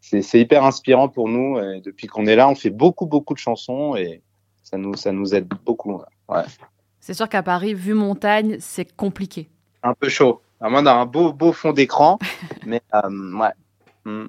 C'est 0.00 0.40
hyper 0.40 0.64
inspirant 0.64 1.08
pour 1.08 1.28
nous. 1.28 1.58
Et 1.58 1.80
depuis 1.80 2.06
qu'on 2.06 2.26
est 2.26 2.36
là, 2.36 2.48
on 2.48 2.54
fait 2.54 2.70
beaucoup 2.70 3.06
beaucoup 3.06 3.34
de 3.34 3.38
chansons 3.38 3.94
et 3.96 4.22
ça 4.62 4.76
nous 4.78 4.94
ça 4.94 5.12
nous 5.12 5.34
aide 5.34 5.46
beaucoup. 5.64 6.00
Ouais. 6.28 6.42
C'est 7.00 7.14
sûr 7.14 7.28
qu'à 7.28 7.42
Paris, 7.42 7.74
vu 7.74 7.94
montagne, 7.94 8.56
c'est 8.60 8.94
compliqué. 8.96 9.48
Un 9.82 9.94
peu 9.94 10.08
chaud. 10.08 10.40
À 10.60 10.68
moins 10.68 10.82
d'un 10.82 11.06
beau 11.06 11.32
beau 11.32 11.52
fond 11.52 11.72
d'écran, 11.72 12.18
mais 12.66 12.82
euh, 12.94 13.38
ouais. 13.38 13.52
Mm. 14.04 14.26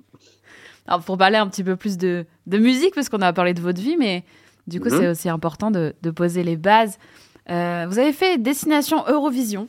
Alors, 0.87 1.03
pour 1.03 1.17
parler 1.17 1.37
un 1.37 1.47
petit 1.47 1.63
peu 1.63 1.75
plus 1.75 1.97
de, 1.97 2.25
de 2.47 2.57
musique, 2.57 2.95
parce 2.95 3.07
qu'on 3.09 3.21
a 3.21 3.31
parlé 3.33 3.53
de 3.53 3.61
votre 3.61 3.79
vie, 3.81 3.97
mais 3.97 4.23
du 4.67 4.79
coup, 4.81 4.89
c'est 4.89 5.07
aussi 5.07 5.29
important 5.29 5.71
de, 5.71 5.95
de 6.01 6.11
poser 6.11 6.43
les 6.43 6.57
bases. 6.57 6.97
Euh, 7.49 7.85
vous 7.89 7.99
avez 7.99 8.13
fait 8.13 8.37
Destination 8.37 9.03
Eurovision 9.07 9.67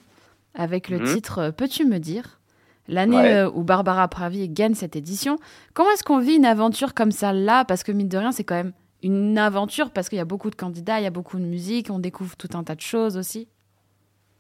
avec 0.55 0.89
le 0.89 0.99
Mhm. 0.99 1.15
titre 1.15 1.51
Peux-tu 1.57 1.85
me 1.85 1.99
dire? 1.99 2.41
L'année 2.89 3.49
où 3.55 3.63
Barbara 3.63 4.09
Pravi 4.09 4.49
gagne 4.49 4.75
cette 4.75 4.97
édition. 4.97 5.39
Comment 5.75 5.91
est-ce 5.91 6.05
qu'on 6.05 6.19
vit 6.19 6.37
une 6.37 6.45
aventure 6.45 6.95
comme 6.95 7.13
ça 7.13 7.33
là? 7.33 7.65
Parce 7.65 7.83
que 7.83 7.93
mine 7.93 8.09
de 8.09 8.19
rien, 8.19 8.33
c'est 8.33 8.45
quand 8.45 8.57
même 8.57 8.73
une 9.03 9.37
aventure 9.39 9.91
parce 9.91 10.09
qu'il 10.09 10.19
y 10.19 10.23
a 10.23 10.25
beaucoup 10.25 10.51
de 10.51 10.55
candidats, 10.55 11.01
il 11.01 11.05
y 11.05 11.07
a 11.07 11.11
beaucoup 11.11 11.39
de 11.39 11.45
musique, 11.45 11.91
on 11.91 11.99
découvre 11.99 12.37
tout 12.37 12.51
un 12.55 12.63
tas 12.63 12.75
de 12.75 12.81
choses 12.81 13.17
aussi. 13.17 13.49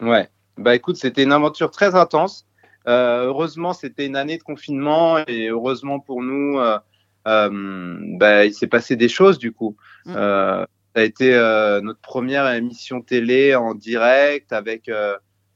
Ouais, 0.00 0.28
bah 0.56 0.74
écoute, 0.74 0.96
c'était 0.96 1.22
une 1.22 1.32
aventure 1.32 1.70
très 1.70 1.94
intense. 1.94 2.46
Euh, 2.88 3.26
heureusement, 3.26 3.72
c'était 3.72 4.06
une 4.06 4.16
année 4.16 4.38
de 4.38 4.42
confinement 4.42 5.18
et 5.26 5.48
heureusement 5.48 6.00
pour 6.00 6.22
nous, 6.22 6.58
euh, 6.58 6.78
euh, 7.28 7.96
bah, 8.18 8.44
il 8.44 8.54
s'est 8.54 8.66
passé 8.66 8.96
des 8.96 9.08
choses 9.08 9.38
du 9.38 9.52
coup. 9.52 9.76
Mm. 10.06 10.14
ça 10.14 10.66
a 10.96 11.02
été 11.02 11.30
notre 11.82 12.00
première 12.00 12.46
émission 12.52 13.00
télé 13.00 13.54
en 13.54 13.74
direct 13.74 14.52
avec 14.52 14.90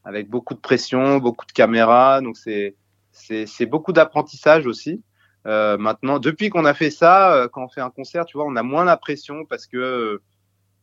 avec 0.06 0.30
beaucoup 0.30 0.54
de 0.54 0.60
pression, 0.60 1.18
beaucoup 1.18 1.44
de 1.44 1.52
caméras. 1.52 2.22
Donc 2.22 2.38
c'est 2.38 2.76
c'est 3.12 3.66
beaucoup 3.66 3.92
d'apprentissage 3.92 4.66
aussi. 4.66 5.02
Euh, 5.46 5.78
maintenant, 5.78 6.18
depuis 6.18 6.50
qu'on 6.50 6.64
a 6.64 6.75
fait 6.75 6.90
ça, 6.90 7.34
euh, 7.34 7.48
quand 7.48 7.64
on 7.64 7.68
fait 7.68 7.80
un 7.80 7.90
concert, 7.90 8.25
tu 8.26 8.36
vois, 8.36 8.46
on 8.46 8.56
a 8.56 8.62
moins 8.62 8.84
la 8.84 8.96
pression 8.96 9.44
parce 9.46 9.66
que 9.66 9.76
euh, 9.76 10.22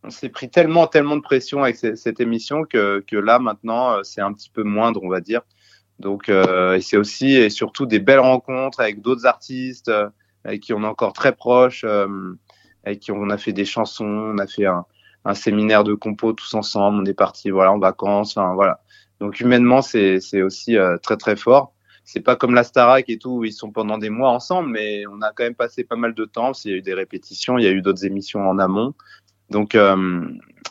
on 0.04 0.10
s'est 0.10 0.30
pris 0.30 0.50
tellement, 0.50 0.88
tellement 0.88 1.16
de 1.16 1.22
pression 1.22 1.64
avec 1.64 1.76
cette 1.78 2.20
émission 2.20 2.64
que, 2.64 3.04
que 3.08 3.16
là, 3.16 3.40
maintenant, 3.40 4.04
c'est 4.04 4.22
un 4.22 4.34
petit 4.34 4.50
peu 4.50 4.64
moindre, 4.64 5.02
on 5.04 5.10
va 5.10 5.22
dire. 5.22 5.42
Donc, 6.00 6.30
c'est 6.82 6.98
aussi 6.98 7.36
et 7.36 7.50
surtout 7.50 7.86
des 7.86 8.00
belles 8.00 8.20
rencontres 8.20 8.82
avec 8.82 9.02
d'autres 9.02 9.26
artistes 9.26 9.90
avec 10.44 10.60
qui 10.60 10.74
on 10.74 10.84
est 10.84 10.88
encore 10.88 11.14
très 11.14 11.34
proches, 11.34 11.86
avec 12.84 13.00
qui 13.00 13.14
on 13.14 13.30
a 13.30 13.38
fait 13.38 13.54
des 13.54 13.64
chansons, 13.64 14.04
on 14.04 14.38
a 14.40 14.48
fait 14.48 14.66
un, 14.66 14.86
un 15.26 15.34
séminaire 15.34 15.84
de 15.84 15.94
compo 15.94 16.34
tous 16.34 16.54
ensemble, 16.54 17.00
on 17.02 17.06
est 17.06 17.14
parti 17.14 17.50
voilà 17.50 17.72
en 17.72 17.80
vacances, 17.80 18.36
enfin 18.36 18.54
voilà. 18.54 18.82
Donc 19.24 19.40
humainement, 19.40 19.82
c'est 19.82 20.42
aussi 20.42 20.76
très 21.02 21.18
très 21.18 21.36
fort 21.36 21.74
c'est 22.06 22.20
pas 22.20 22.36
comme 22.36 22.54
la 22.54 22.64
Starac 22.64 23.10
et 23.10 23.18
tout 23.18 23.38
où 23.38 23.46
ils 23.46 23.54
sont 23.54 23.72
pendant 23.72 23.98
des 23.98 24.10
mois 24.10 24.32
ensemble, 24.32 24.70
mais 24.70 25.06
on 25.08 25.22
a 25.22 25.32
quand 25.32 25.44
même 25.44 25.56
passé 25.56 25.84
pas 25.84 25.96
mal 25.96 26.14
de 26.14 26.26
temps. 26.26 26.52
Il 26.66 26.72
y 26.72 26.74
a 26.74 26.78
eu 26.78 26.82
des 26.82 26.94
répétitions, 26.94 27.58
il 27.58 27.64
y 27.64 27.68
a 27.68 27.72
eu 27.72 27.82
d'autres 27.82 28.06
émissions 28.06 28.48
en 28.48 28.60
amont. 28.60 28.94
Donc, 29.50 29.76
euh, 29.76 30.28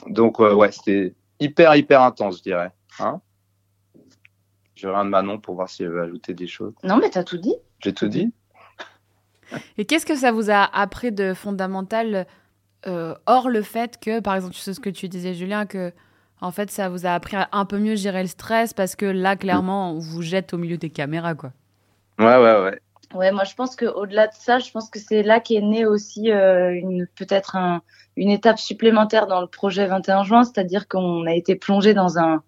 donc 0.09 0.39
ouais, 0.39 0.73
c'était 0.73 1.15
hyper 1.41 1.75
hyper 1.75 2.03
intense, 2.03 2.39
je 2.39 2.43
dirais. 2.43 2.71
Hein 2.99 3.21
je 4.75 4.89
regarde 4.89 5.09
Manon 5.09 5.39
pour 5.39 5.55
voir 5.55 5.69
si 5.69 5.85
elle 5.85 5.91
veut 5.91 6.03
ajouter 6.03 6.35
des 6.35 6.49
choses. 6.49 6.75
Non, 6.83 6.99
mais 6.99 7.09
t'as 7.09 7.25
tout 7.25 7.39
dit. 7.39 7.55
J'ai 7.83 7.95
tout 7.95 8.09
dit. 8.09 8.33
Et 9.79 9.85
qu'est-ce 9.85 10.07
que 10.07 10.17
ça 10.17 10.33
vous 10.33 10.51
a 10.51 10.65
appris 10.65 11.13
de 11.13 11.35
fondamental, 11.35 12.27
euh, 12.87 13.15
hors 13.27 13.49
le 13.49 13.63
fait 13.63 14.01
que, 14.01 14.21
par 14.21 14.35
exemple, 14.35 14.55
tu 14.55 14.61
sais 14.61 14.75
ce 14.75 14.81
que 14.81 14.91
tu 14.91 15.09
disais, 15.09 15.35
Julien, 15.35 15.67
que 15.67 15.93
en 16.43 16.51
fait, 16.51 16.71
ça 16.71 16.89
vous 16.89 17.07
a 17.07 17.11
appris 17.15 17.37
à 17.37 17.49
un 17.53 17.65
peu 17.65 17.79
mieux 17.79 17.95
gérer 17.95 18.23
le 18.23 18.29
stress 18.29 18.75
parce 18.75 18.97
que 18.97 19.07
là, 19.07 19.37
clairement, 19.37 19.93
on 19.93 19.99
vous 19.99 20.23
jette 20.23 20.53
au 20.53 20.59
milieu 20.59 20.77
des 20.77 20.91
caméras, 20.91 21.35
quoi. 21.35 21.53
Ouais, 22.19 22.37
ouais, 22.37 22.63
ouais. 22.63 22.81
Ouais, 23.15 23.31
moi 23.31 23.45
je 23.45 23.55
pense 23.55 23.77
qu'au-delà 23.77 24.27
de 24.27 24.33
ça, 24.33 24.59
je 24.59 24.71
pense 24.71 24.89
que 24.89 24.99
c'est 24.99 25.23
là 25.23 25.39
qu'est 25.39 25.61
née 25.61 25.85
aussi 25.85 26.31
euh, 26.31 26.73
une 26.73 27.07
peut-être 27.15 27.57
un, 27.57 27.83
une 28.17 28.31
étape 28.31 28.59
supplémentaire 28.59 29.27
dans 29.27 29.41
le 29.41 29.47
projet 29.47 29.87
21 29.87 30.25
juin, 30.25 30.45
c'est-à-dire 30.45 30.89
qu'on 30.89 31.27
a 31.27 31.35
été 31.35 31.55
plongé 31.55 31.95
dans 31.95 32.19
un 32.19 32.43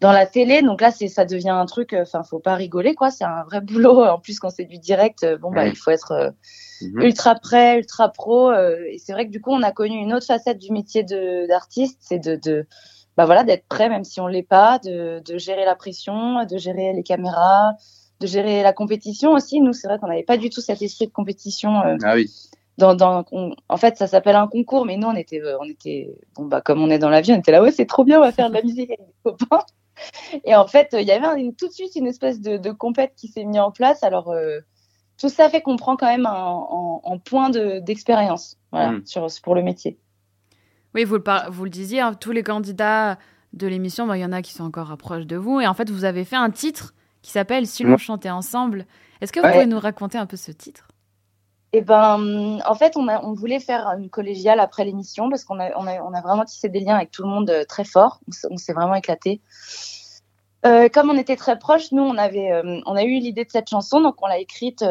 dans 0.00 0.12
la 0.12 0.26
télé, 0.26 0.62
donc 0.62 0.80
là 0.82 0.90
c'est 0.90 1.08
ça 1.08 1.24
devient 1.24 1.48
un 1.48 1.64
truc, 1.64 1.94
euh, 1.94 2.02
enfin 2.02 2.22
faut 2.22 2.38
pas 2.38 2.54
rigoler 2.54 2.94
quoi, 2.94 3.10
c'est 3.10 3.24
un 3.24 3.44
vrai 3.44 3.60
boulot. 3.62 4.04
En 4.04 4.18
plus 4.18 4.38
quand 4.40 4.50
c'est 4.50 4.66
du 4.66 4.78
direct, 4.78 5.24
euh, 5.24 5.38
bon 5.38 5.50
bah 5.50 5.66
il 5.66 5.76
faut 5.76 5.90
être 5.90 6.34
mhm. 6.82 7.00
ultra 7.00 7.34
prêt, 7.34 7.78
ultra 7.78 8.10
pro. 8.10 8.52
et 8.52 8.98
c'est 8.98 9.12
vrai 9.12 9.24
que 9.26 9.30
du 9.30 9.40
coup 9.40 9.52
on 9.52 9.62
a 9.62 9.72
connu 9.72 9.96
une 9.96 10.12
autre 10.12 10.26
facette 10.26 10.58
du 10.58 10.70
métier 10.70 11.02
d'artiste, 11.48 11.98
c'est 12.00 12.18
de, 12.18 12.36
de 12.36 12.66
bah 13.18 13.26
voilà, 13.26 13.42
d'être 13.42 13.66
prêt 13.66 13.88
même 13.88 14.04
si 14.04 14.20
on 14.20 14.28
l'est 14.28 14.44
pas, 14.44 14.78
de, 14.78 15.20
de, 15.26 15.38
gérer 15.38 15.64
la 15.64 15.74
pression, 15.74 16.44
de 16.44 16.56
gérer 16.56 16.92
les 16.92 17.02
caméras, 17.02 17.72
de 18.20 18.28
gérer 18.28 18.62
la 18.62 18.72
compétition 18.72 19.32
aussi. 19.32 19.60
Nous, 19.60 19.72
c'est 19.72 19.88
vrai 19.88 19.98
qu'on 19.98 20.06
n'avait 20.06 20.22
pas 20.22 20.36
du 20.36 20.50
tout 20.50 20.60
cet 20.60 20.80
esprit 20.82 21.08
de 21.08 21.12
compétition. 21.12 21.80
Euh, 21.80 21.96
ah 22.04 22.14
oui. 22.14 22.30
Dans, 22.76 22.94
dans, 22.94 23.24
en 23.68 23.76
fait, 23.76 23.96
ça 23.96 24.06
s'appelle 24.06 24.36
un 24.36 24.46
concours, 24.46 24.86
mais 24.86 24.96
nous, 24.96 25.08
on 25.08 25.16
était, 25.16 25.42
euh, 25.42 25.58
on 25.60 25.64
était, 25.64 26.14
bon 26.36 26.44
bah 26.44 26.60
comme 26.60 26.80
on 26.80 26.90
est 26.90 27.00
dans 27.00 27.10
l'avion, 27.10 27.34
on 27.34 27.40
était 27.40 27.50
là, 27.50 27.60
ouais, 27.60 27.72
c'est 27.72 27.86
trop 27.86 28.04
bien, 28.04 28.18
on 28.18 28.22
va 28.22 28.30
faire 28.30 28.50
de 28.50 28.54
la 28.54 28.62
musique 28.62 28.88
avec 28.88 29.00
des 29.00 29.14
copains. 29.24 29.64
Et 30.44 30.54
en 30.54 30.68
fait, 30.68 30.90
il 30.92 31.02
y 31.04 31.10
avait 31.10 31.40
une, 31.40 31.56
tout 31.56 31.66
de 31.66 31.72
suite 31.72 31.96
une 31.96 32.06
espèce 32.06 32.40
de, 32.40 32.56
de 32.56 32.70
compète 32.70 33.14
qui 33.16 33.26
s'est 33.26 33.44
mise 33.44 33.58
en 33.58 33.72
place. 33.72 34.04
Alors, 34.04 34.30
euh, 34.30 34.60
tout 35.20 35.28
ça 35.28 35.48
fait 35.48 35.60
qu'on 35.60 35.74
prend 35.74 35.96
quand 35.96 36.06
même 36.06 36.26
un, 36.26 37.00
un, 37.04 37.18
point 37.18 37.50
d'expérience 37.50 38.58
voilà, 38.70 38.92
mm. 38.92 39.06
sur, 39.06 39.26
pour 39.42 39.56
le 39.56 39.62
métier. 39.62 39.98
Oui, 40.98 41.04
vous 41.04 41.14
le, 41.14 41.50
vous 41.50 41.62
le 41.62 41.70
disiez, 41.70 42.00
hein, 42.00 42.12
tous 42.12 42.32
les 42.32 42.42
candidats 42.42 43.18
de 43.52 43.68
l'émission, 43.68 44.08
bah, 44.08 44.16
il 44.16 44.20
y 44.20 44.24
en 44.24 44.32
a 44.32 44.42
qui 44.42 44.52
sont 44.52 44.64
encore 44.64 44.96
proches 44.96 45.26
de 45.26 45.36
vous. 45.36 45.60
Et 45.60 45.66
en 45.68 45.72
fait, 45.72 45.90
vous 45.90 46.04
avez 46.04 46.24
fait 46.24 46.34
un 46.34 46.50
titre 46.50 46.92
qui 47.22 47.30
s'appelle 47.30 47.68
Si 47.68 47.84
l'on 47.84 47.96
chantait 47.96 48.30
ensemble. 48.30 48.84
Est-ce 49.20 49.30
que 49.32 49.38
vous 49.38 49.48
pouvez 49.48 49.66
nous 49.66 49.78
raconter 49.78 50.18
un 50.18 50.26
peu 50.26 50.36
ce 50.36 50.50
titre? 50.50 50.88
Eh 51.72 51.82
ben, 51.82 52.58
en 52.66 52.74
fait, 52.74 52.96
on, 52.96 53.06
a, 53.06 53.22
on 53.22 53.32
voulait 53.32 53.60
faire 53.60 53.86
une 53.96 54.10
collégiale 54.10 54.58
après 54.58 54.84
l'émission 54.84 55.30
parce 55.30 55.44
qu'on 55.44 55.60
a, 55.60 55.70
on 55.76 55.86
a, 55.86 56.02
on 56.02 56.12
a, 56.14 56.20
vraiment 56.20 56.44
tissé 56.44 56.68
des 56.68 56.80
liens 56.80 56.96
avec 56.96 57.12
tout 57.12 57.22
le 57.22 57.28
monde 57.28 57.48
euh, 57.48 57.64
très 57.64 57.84
fort. 57.84 58.18
On 58.50 58.56
s'est 58.56 58.72
vraiment 58.72 58.96
éclaté. 58.96 59.40
Euh, 60.66 60.88
comme 60.88 61.10
on 61.10 61.16
était 61.16 61.36
très 61.36 61.60
proches, 61.60 61.92
nous, 61.92 62.02
on 62.02 62.18
avait, 62.18 62.50
euh, 62.50 62.80
on 62.86 62.96
a 62.96 63.04
eu 63.04 63.20
l'idée 63.20 63.44
de 63.44 63.50
cette 63.52 63.70
chanson, 63.70 64.00
donc 64.00 64.20
on 64.20 64.26
l'a 64.26 64.40
écrite 64.40 64.82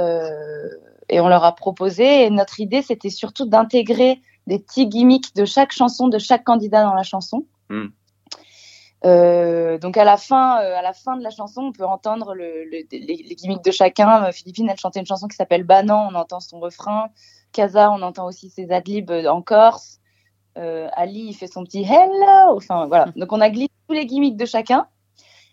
et 1.09 1.19
on 1.19 1.27
leur 1.27 1.43
a 1.43 1.53
proposé. 1.53 2.23
Et 2.23 2.29
notre 2.29 2.61
idée, 2.61 2.81
c'était 2.81 3.09
surtout 3.09 3.45
d'intégrer 3.45 4.21
des 4.47 4.59
petits 4.59 4.87
gimmicks 4.87 5.35
de 5.35 5.45
chaque 5.45 5.71
chanson, 5.71 6.07
de 6.07 6.17
chaque 6.17 6.43
candidat 6.43 6.83
dans 6.83 6.93
la 6.93 7.03
chanson. 7.03 7.45
Hmm. 7.69 7.87
Euh, 9.05 9.77
donc 9.77 9.95
à 9.95 10.03
la 10.03 10.17
fin, 10.17 10.59
euh, 10.61 10.75
à 10.75 10.81
la 10.81 10.93
fin 10.93 11.17
de 11.17 11.23
la 11.23 11.29
chanson, 11.29 11.61
on 11.61 11.71
peut 11.71 11.85
entendre 11.85 12.33
le, 12.33 12.63
les, 12.63 12.87
les, 12.91 13.35
gimmicks 13.35 13.63
de 13.63 13.71
chacun. 13.71 14.25
Euh, 14.25 14.31
Philippine, 14.31 14.67
elle 14.69 14.79
chantait 14.79 14.99
une 14.99 15.05
chanson 15.05 15.27
qui 15.27 15.35
s'appelle 15.35 15.63
Banan, 15.63 16.09
on 16.11 16.15
entend 16.15 16.39
son 16.39 16.59
refrain. 16.59 17.09
Kaza, 17.51 17.91
on 17.91 18.01
entend 18.01 18.25
aussi 18.25 18.49
ses 18.49 18.71
adlibs 18.71 19.11
en 19.11 19.41
Corse. 19.41 19.99
Ali, 20.55 21.27
il 21.27 21.33
fait 21.35 21.45
son 21.45 21.63
petit 21.63 21.83
hello. 21.83 22.57
Enfin 22.57 22.87
voilà. 22.87 23.05
Donc 23.15 23.31
on 23.31 23.41
a 23.41 23.49
glissé 23.51 23.69
tous 23.87 23.93
les 23.93 24.07
gimmicks 24.07 24.37
de 24.37 24.45
chacun. 24.45 24.87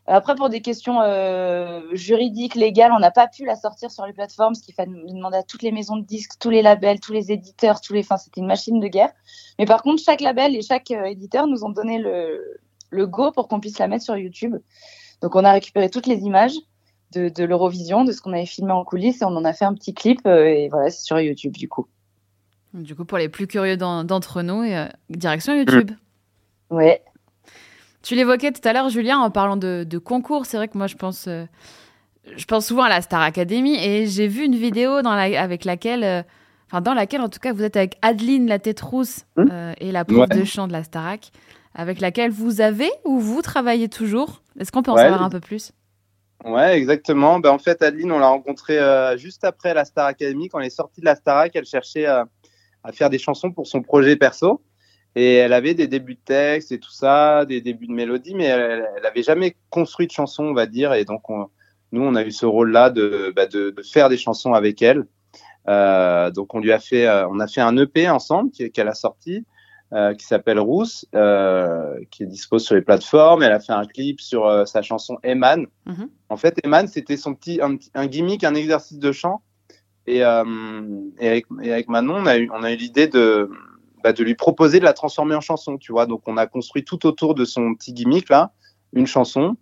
Après, 0.07 0.35
pour 0.35 0.51
des 0.51 0.61
questions 0.61 1.01
euh, 1.01 1.81
juridiques, 1.93 2.55
légales, 2.55 2.93
on 2.93 2.99
n'a 2.99 3.11
pas 3.11 3.27
pu 3.27 3.47
la 3.47 3.57
sortir 3.57 3.91
sur 3.91 4.05
les 4.05 4.13
plateformes, 4.13 4.55
ce 4.55 4.63
qui 4.63 4.73
fait 4.73 4.87
demander 4.87 5.39
à 5.39 5.43
toutes 5.43 5.63
les 5.63 5.73
maisons 5.73 5.97
de 5.97 6.05
disques, 6.05 6.33
tous 6.39 6.51
les 6.51 6.61
labels, 6.61 7.01
tous 7.01 7.13
les 7.13 7.33
éditeurs, 7.33 7.81
tous 7.81 7.95
les. 7.95 8.01
Enfin, 8.01 8.19
c'était 8.19 8.41
une 8.43 8.47
machine 8.47 8.81
de 8.81 8.89
guerre. 8.89 9.11
Mais 9.59 9.65
par 9.65 9.83
contre, 9.83 10.03
chaque 10.03 10.21
label 10.21 10.55
et 10.55 10.61
chaque 10.61 10.91
euh, 10.91 11.05
éditeur 11.05 11.47
nous 11.47 11.65
ont 11.65 11.71
donné 11.71 11.99
le, 11.99 12.61
le 12.91 13.07
go 13.07 13.33
pour 13.33 13.49
qu'on 13.49 13.61
puisse 13.61 13.79
la 13.79 13.89
mettre 13.89 14.05
sur 14.05 14.17
YouTube. 14.17 14.57
Donc, 15.23 15.37
on 15.37 15.45
a 15.45 15.53
récupéré 15.53 15.89
toutes 15.89 16.07
les 16.07 16.21
images 16.21 16.57
de, 17.13 17.31
de 17.31 17.45
l'Eurovision, 17.45 18.05
de 18.05 18.13
ce 18.13 18.21
qu'on 18.21 18.35
avait 18.35 18.45
filmé 18.45 18.73
en 18.73 18.85
coulisses, 18.85 19.23
et 19.23 19.25
on 19.25 19.29
en 19.29 19.45
a 19.47 19.55
fait 19.55 19.65
un 19.65 19.73
petit 19.73 19.95
clip. 19.95 20.21
Euh, 20.27 20.45
et 20.45 20.69
voilà, 20.69 20.91
c'est 20.91 21.03
sur 21.03 21.19
YouTube, 21.19 21.57
du 21.57 21.69
coup. 21.69 21.87
Du 22.75 22.95
coup, 22.95 23.07
pour 23.07 23.17
les 23.17 23.31
plus 23.31 23.47
curieux 23.47 23.79
d'entre 23.79 24.43
nous, 24.43 24.63
euh, 24.63 24.89
direction 25.09 25.55
YouTube. 25.55 25.93
Ouais. 26.71 27.03
Tu 28.05 28.15
l'évoquais 28.15 28.53
tout 28.53 28.67
à 28.69 28.75
l'heure, 28.75 28.91
Julien, 28.91 29.19
en 29.19 29.31
parlant 29.31 29.57
de, 29.57 29.99
concours. 29.99 30.45
C'est 30.45 30.59
vrai 30.59 30.69
que 30.69 30.77
moi, 30.77 30.87
je 30.87 30.95
pense, 30.95 31.25
euh, 31.27 31.47
je 32.37 32.45
pense 32.45 32.67
souvent 32.67 32.83
à 32.83 32.91
la 32.91 33.01
Star 33.01 33.23
Academy 33.23 33.77
et 33.83 34.07
j'ai 34.07 34.29
vu 34.29 34.45
une 34.45 34.55
vidéo 34.55 35.01
dans 35.01 35.15
la, 35.15 35.41
avec 35.41 35.65
laquelle, 35.65 36.05
euh, 36.05 36.23
enfin, 36.67 36.83
dans 36.83 36.93
laquelle, 36.93 37.23
en 37.23 37.31
tout 37.31 37.41
cas, 37.41 37.55
vous 37.55 37.63
êtes 37.63 37.79
avec 37.79 37.97
Adeline 38.03 38.47
la 38.47 38.59
tête 38.59 38.83
rousse 38.83 39.23
mmh. 39.37 39.45
euh, 39.51 39.73
et 39.81 39.91
la 39.91 40.05
prof 40.05 40.29
de 40.29 40.45
chant 40.45 40.69
de 40.69 40.73
la 40.73 40.85
Starac, 40.85 41.33
avec 41.75 41.99
laquelle 41.99 42.31
vous 42.31 42.61
avez 42.61 42.91
ou 43.07 43.21
vous 43.21 43.41
travaillez 43.41 43.89
toujours. 43.89 44.43
Est-ce 44.61 44.71
qu'on 44.71 44.83
peut 44.83 44.91
en 44.91 44.99
savoir 44.99 45.23
un 45.23 45.31
peu 45.31 45.41
plus? 45.41 45.73
Ouais, 46.45 46.77
exactement. 46.77 47.41
Ben, 47.41 47.53
en 47.53 47.59
fait, 47.59 47.81
Adeline, 47.81 48.13
on 48.13 48.19
l'a 48.19 48.29
rencontrée 48.29 48.79
juste 49.17 49.45
après 49.45 49.73
la 49.73 49.87
Star 49.87 50.05
Academy. 50.05 50.51
Quand 50.51 50.61
elle 50.61 50.67
est 50.67 50.71
sortie 50.71 51.01
de 51.01 51.07
la 51.07 51.15
Starac, 51.15 51.57
elle 51.57 51.65
cherchait 51.65 52.05
à 52.05 52.27
faire 52.93 53.09
des 53.09 53.19
chansons 53.19 53.51
pour 53.51 53.67
son 53.67 53.81
projet 53.81 54.17
perso. 54.17 54.61
Et 55.17 55.35
elle 55.35 55.53
avait 55.53 55.75
des 55.75 55.87
débuts 55.87 56.15
de 56.15 56.21
texte 56.25 56.73
et 56.73 56.81
tout 56.81 56.91
ça, 56.91 57.45
des 57.45 57.61
débuts 57.61 57.87
de 57.87 57.93
mélodie, 57.93 58.35
mais 58.35 58.47
elle, 58.47 58.89
elle 58.97 59.07
avait 59.07 59.23
jamais 59.23 59.57
construit 59.71 60.07
de 60.07 60.13
chanson, 60.13 60.45
on 60.45 60.55
va 60.55 60.67
dire. 60.67 60.93
Et 60.93 61.05
donc, 61.05 61.23
nous, 61.95 62.03
on 62.03 62.15
a 62.17 62.25
eu 62.25 62.33
ce 62.33 62.47
rôle-là 62.47 62.91
de, 62.91 63.33
bah, 63.35 63.47
de, 63.47 63.71
de, 63.71 63.83
faire 63.83 64.09
des 64.09 64.17
chansons 64.17 64.53
avec 64.53 64.83
elle. 64.83 65.07
Euh, 65.69 66.31
donc, 66.31 66.55
on 66.55 66.59
lui 66.59 66.73
a 66.73 66.81
fait, 66.81 67.07
euh, 67.07 67.27
on 67.29 67.39
a 67.39 67.47
fait 67.47 67.61
un 67.61 67.77
EP 67.77 68.09
ensemble 68.09 68.51
qu'elle 68.51 68.89
a 68.89 68.95
sorti, 68.95 69.47
euh, 69.93 70.15
qui 70.15 70.27
s'appelle 70.27 70.59
Rousse, 70.59 71.07
euh, 71.15 72.01
qui 72.11 72.25
est 72.25 72.27
dispo 72.27 72.59
sur 72.59 72.75
les 72.75 72.83
plateformes. 72.83 73.45
Elle 73.45 73.53
a 73.53 73.61
fait 73.61 73.73
un 73.73 73.87
clip 73.87 74.21
sur 74.21 74.47
euh, 74.47 74.65
sa 74.65 74.83
chanson 74.83 75.19
Eman. 75.23 75.67
Mm-hmm. 75.87 76.09
En 76.31 76.37
fait, 76.37 76.59
Eman, 76.65 76.89
c'était 76.89 77.17
son 77.17 77.35
petit 77.35 77.61
un, 77.63 77.77
un, 77.95 78.07
gimmick, 78.07 78.43
un 78.43 78.57
exercice 78.57 78.99
de 78.99 79.13
chant. 79.13 79.43
Et, 80.07 80.19
et 80.19 80.23
avec, 80.23 81.47
et, 81.63 81.73
avec, 81.73 81.89
Manon, 81.89 82.17
on 82.17 82.27
a 82.27 82.37
eu, 82.37 82.51
on 82.53 82.63
a 82.63 82.73
eu 82.73 82.77
l'idée 82.77 83.07
de 83.07 83.49
bah, 84.05 84.13
de 84.13 84.23
lui 84.23 84.35
proposer 84.35 84.81
de 84.81 84.85
la 84.85 84.93
transformer 84.93 85.35
en 85.35 85.41
chanson, 85.41 85.79
tu 85.79 85.91
vois. 85.91 86.05
Donc 86.05 86.25
on 86.27 86.37
a 86.37 86.47
construit 86.47 86.85
tout 86.85 87.07
autour 87.07 87.35
de 87.35 87.47
son 87.47 87.75
petit 87.75 87.95
gimmick 87.95 88.29
là, 88.29 88.53
une 88.93 89.07
chanson. 89.07 89.57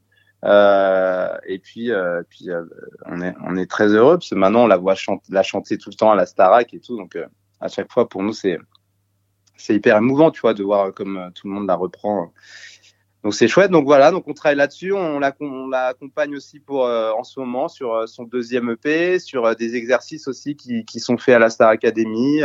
Euh, 0.45 1.33
et 1.47 1.61
puis, 1.61 1.93
euh, 1.93 2.23
puis 2.29 2.51
euh, 2.51 2.65
on 3.07 3.57
est 3.57 3.71
très 3.71 3.87
heureux 3.87 4.17
parce 4.17 4.31
que 4.31 4.35
maintenant 4.35 4.65
on 4.65 4.67
la 4.67 4.79
voit 4.79 4.97
la 5.29 5.45
chanter 5.45 5.79
tout 5.79 5.91
le 5.91 5.95
temps 5.95 6.11
à 6.11 6.17
la 6.17 6.27
Starac 6.27 6.75
et 6.75 6.81
tout. 6.81 6.97
Donc 6.97 7.17
à 7.61 7.69
chaque 7.69 7.93
fois 7.93 8.09
pour 8.09 8.25
nous 8.25 8.33
c'est 8.33 8.59
c'est 9.57 9.77
hyper 9.77 9.99
émouvant, 9.99 10.33
tu 10.33 10.41
vois, 10.41 10.55
de 10.55 10.65
voir 10.65 10.93
comme 10.93 11.31
tout 11.37 11.47
le 11.47 11.55
monde 11.55 11.69
la 11.69 11.77
reprend 11.77 12.33
donc 13.23 13.35
c'est 13.37 13.47
chouette. 13.47 13.71
Donc 13.71 13.85
voilà, 13.85 14.11
donc 14.11 14.27
on 14.27 14.35
travaille 14.35 14.57
là-dessus. 14.57 14.93
On 14.93 15.21
l'accompagne 15.21 16.35
aussi 16.35 16.59
pour 16.59 16.87
en 16.87 17.23
ce 17.23 17.39
moment 17.39 17.69
sur 17.69 18.09
son 18.09 18.25
deuxième 18.25 18.71
EP, 18.71 19.21
sur 19.21 19.55
des 19.55 19.77
exercices 19.77 20.27
aussi 20.27 20.57
qui, 20.57 20.85
qui, 20.85 20.99
sont 20.99 21.17
faits 21.17 21.37
à 21.37 21.39
la 21.39 21.49
Star 21.49 21.69
Academy. 21.69 22.41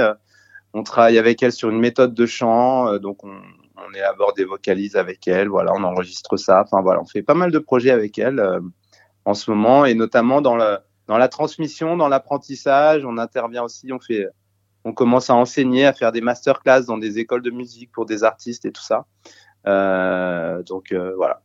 On 0.78 0.84
travaille 0.84 1.18
avec 1.18 1.42
elle 1.44 1.52
sur 1.52 1.70
une 1.70 1.80
méthode 1.80 2.14
de 2.14 2.26
chant. 2.26 2.98
donc 2.98 3.24
on, 3.24 3.36
on 3.78 4.18
bord 4.18 4.34
des 4.34 4.46
vocalises 4.46 4.96
avec 4.96 5.28
elle. 5.28 5.48
Voilà, 5.48 5.74
on 5.76 5.84
enregistre 5.84 6.38
ça. 6.38 6.64
Enfin 6.66 6.82
voilà, 6.82 7.02
on 7.02 7.06
fait 7.06 7.24
pas 7.24 7.34
mal 7.34 7.52
de 7.52 7.60
projets 7.60 7.92
avec 7.92 8.18
elle 8.18 8.42
en 9.26 9.34
ce 9.34 9.52
moment 9.52 9.86
et 9.86 9.94
notamment 9.94 10.42
dans 10.42 10.56
la 10.56 11.28
transmission, 11.28 11.98
dans 11.98 12.08
l'apprentissage. 12.08 13.06
On 13.06 13.18
intervient 13.18 13.64
aussi, 13.64 13.92
on 13.92 14.00
fait, 14.00 14.28
on 14.88 14.94
commence 14.94 15.30
à 15.30 15.36
enseigner, 15.36 15.86
à 15.86 15.94
faire 15.94 16.14
des 16.14 16.22
masterclass 16.22 16.84
dans 16.86 16.98
des 16.98 17.20
écoles 17.20 17.42
de 17.42 17.52
musique 17.52 17.92
pour 17.92 18.06
des 18.06 18.24
artistes 18.24 18.66
et 18.66 18.72
tout 18.72 18.82
ça. 18.82 19.06
Euh, 19.68 20.64
donc 20.64 20.94
euh, 20.94 21.14
voilà. 21.16 21.42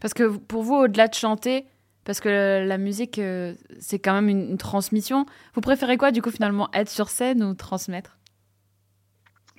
Parce 0.00 0.12
que 0.12 0.36
pour 0.36 0.62
vous, 0.62 0.74
au-delà 0.74 1.06
de 1.06 1.14
chanter, 1.14 1.66
parce 2.06 2.20
que 2.20 2.64
la 2.66 2.78
musique, 2.78 3.18
euh, 3.18 3.54
c'est 3.78 3.98
quand 3.98 4.14
même 4.14 4.30
une, 4.30 4.56
transmission. 4.56 5.26
Vous 5.54 5.60
préférez 5.60 5.98
quoi, 5.98 6.12
du 6.12 6.22
coup, 6.22 6.30
finalement, 6.30 6.70
être 6.72 6.88
sur 6.88 7.10
scène 7.10 7.42
ou 7.42 7.52
transmettre? 7.54 8.16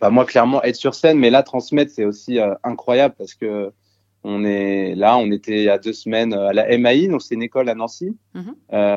Bah, 0.02 0.10
Moi, 0.10 0.26
clairement, 0.26 0.64
être 0.64 0.76
sur 0.76 0.96
scène, 0.96 1.20
mais 1.20 1.30
là, 1.30 1.44
transmettre, 1.44 1.92
c'est 1.92 2.06
aussi 2.06 2.40
incroyable 2.64 3.14
parce 3.18 3.36
que 3.36 3.72
on 4.24 4.44
est 4.44 4.96
là, 4.96 5.18
on 5.18 5.32
était 5.32 5.58
il 5.58 5.64
y 5.64 5.70
a 5.70 5.78
deux 5.78 5.94
semaines 5.94 6.34
à 6.34 6.52
la 6.52 6.76
MAI, 6.78 7.08
donc 7.08 7.22
c'est 7.22 7.36
une 7.36 7.44
école 7.44 7.70
à 7.70 7.76
Nancy, 7.76 8.18
mm 8.34 8.96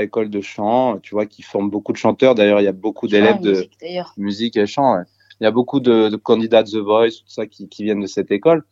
école 0.00 0.30
de 0.30 0.40
chant, 0.40 0.98
tu 1.00 1.14
vois, 1.14 1.26
qui 1.26 1.42
forme 1.42 1.68
beaucoup 1.68 1.92
de 1.92 1.98
chanteurs. 1.98 2.34
D'ailleurs, 2.34 2.60
il 2.60 2.64
y 2.64 2.68
a 2.68 2.72
beaucoup 2.72 3.08
d'élèves 3.08 3.40
de 3.40 3.68
musique, 4.16 4.56
et 4.56 4.66
chant. 4.66 5.02
Il 5.40 5.44
y 5.44 5.46
a 5.46 5.50
beaucoup 5.50 5.80
de, 5.80 6.16
candidats 6.16 6.62
de 6.62 6.70
The 6.70 6.76
Voice, 6.76 7.10
tout 7.10 7.28
ça, 7.28 7.46
qui, 7.46 7.68
viennent 7.80 8.00
de 8.00 8.06
cette 8.06 8.30
école. 8.30 8.64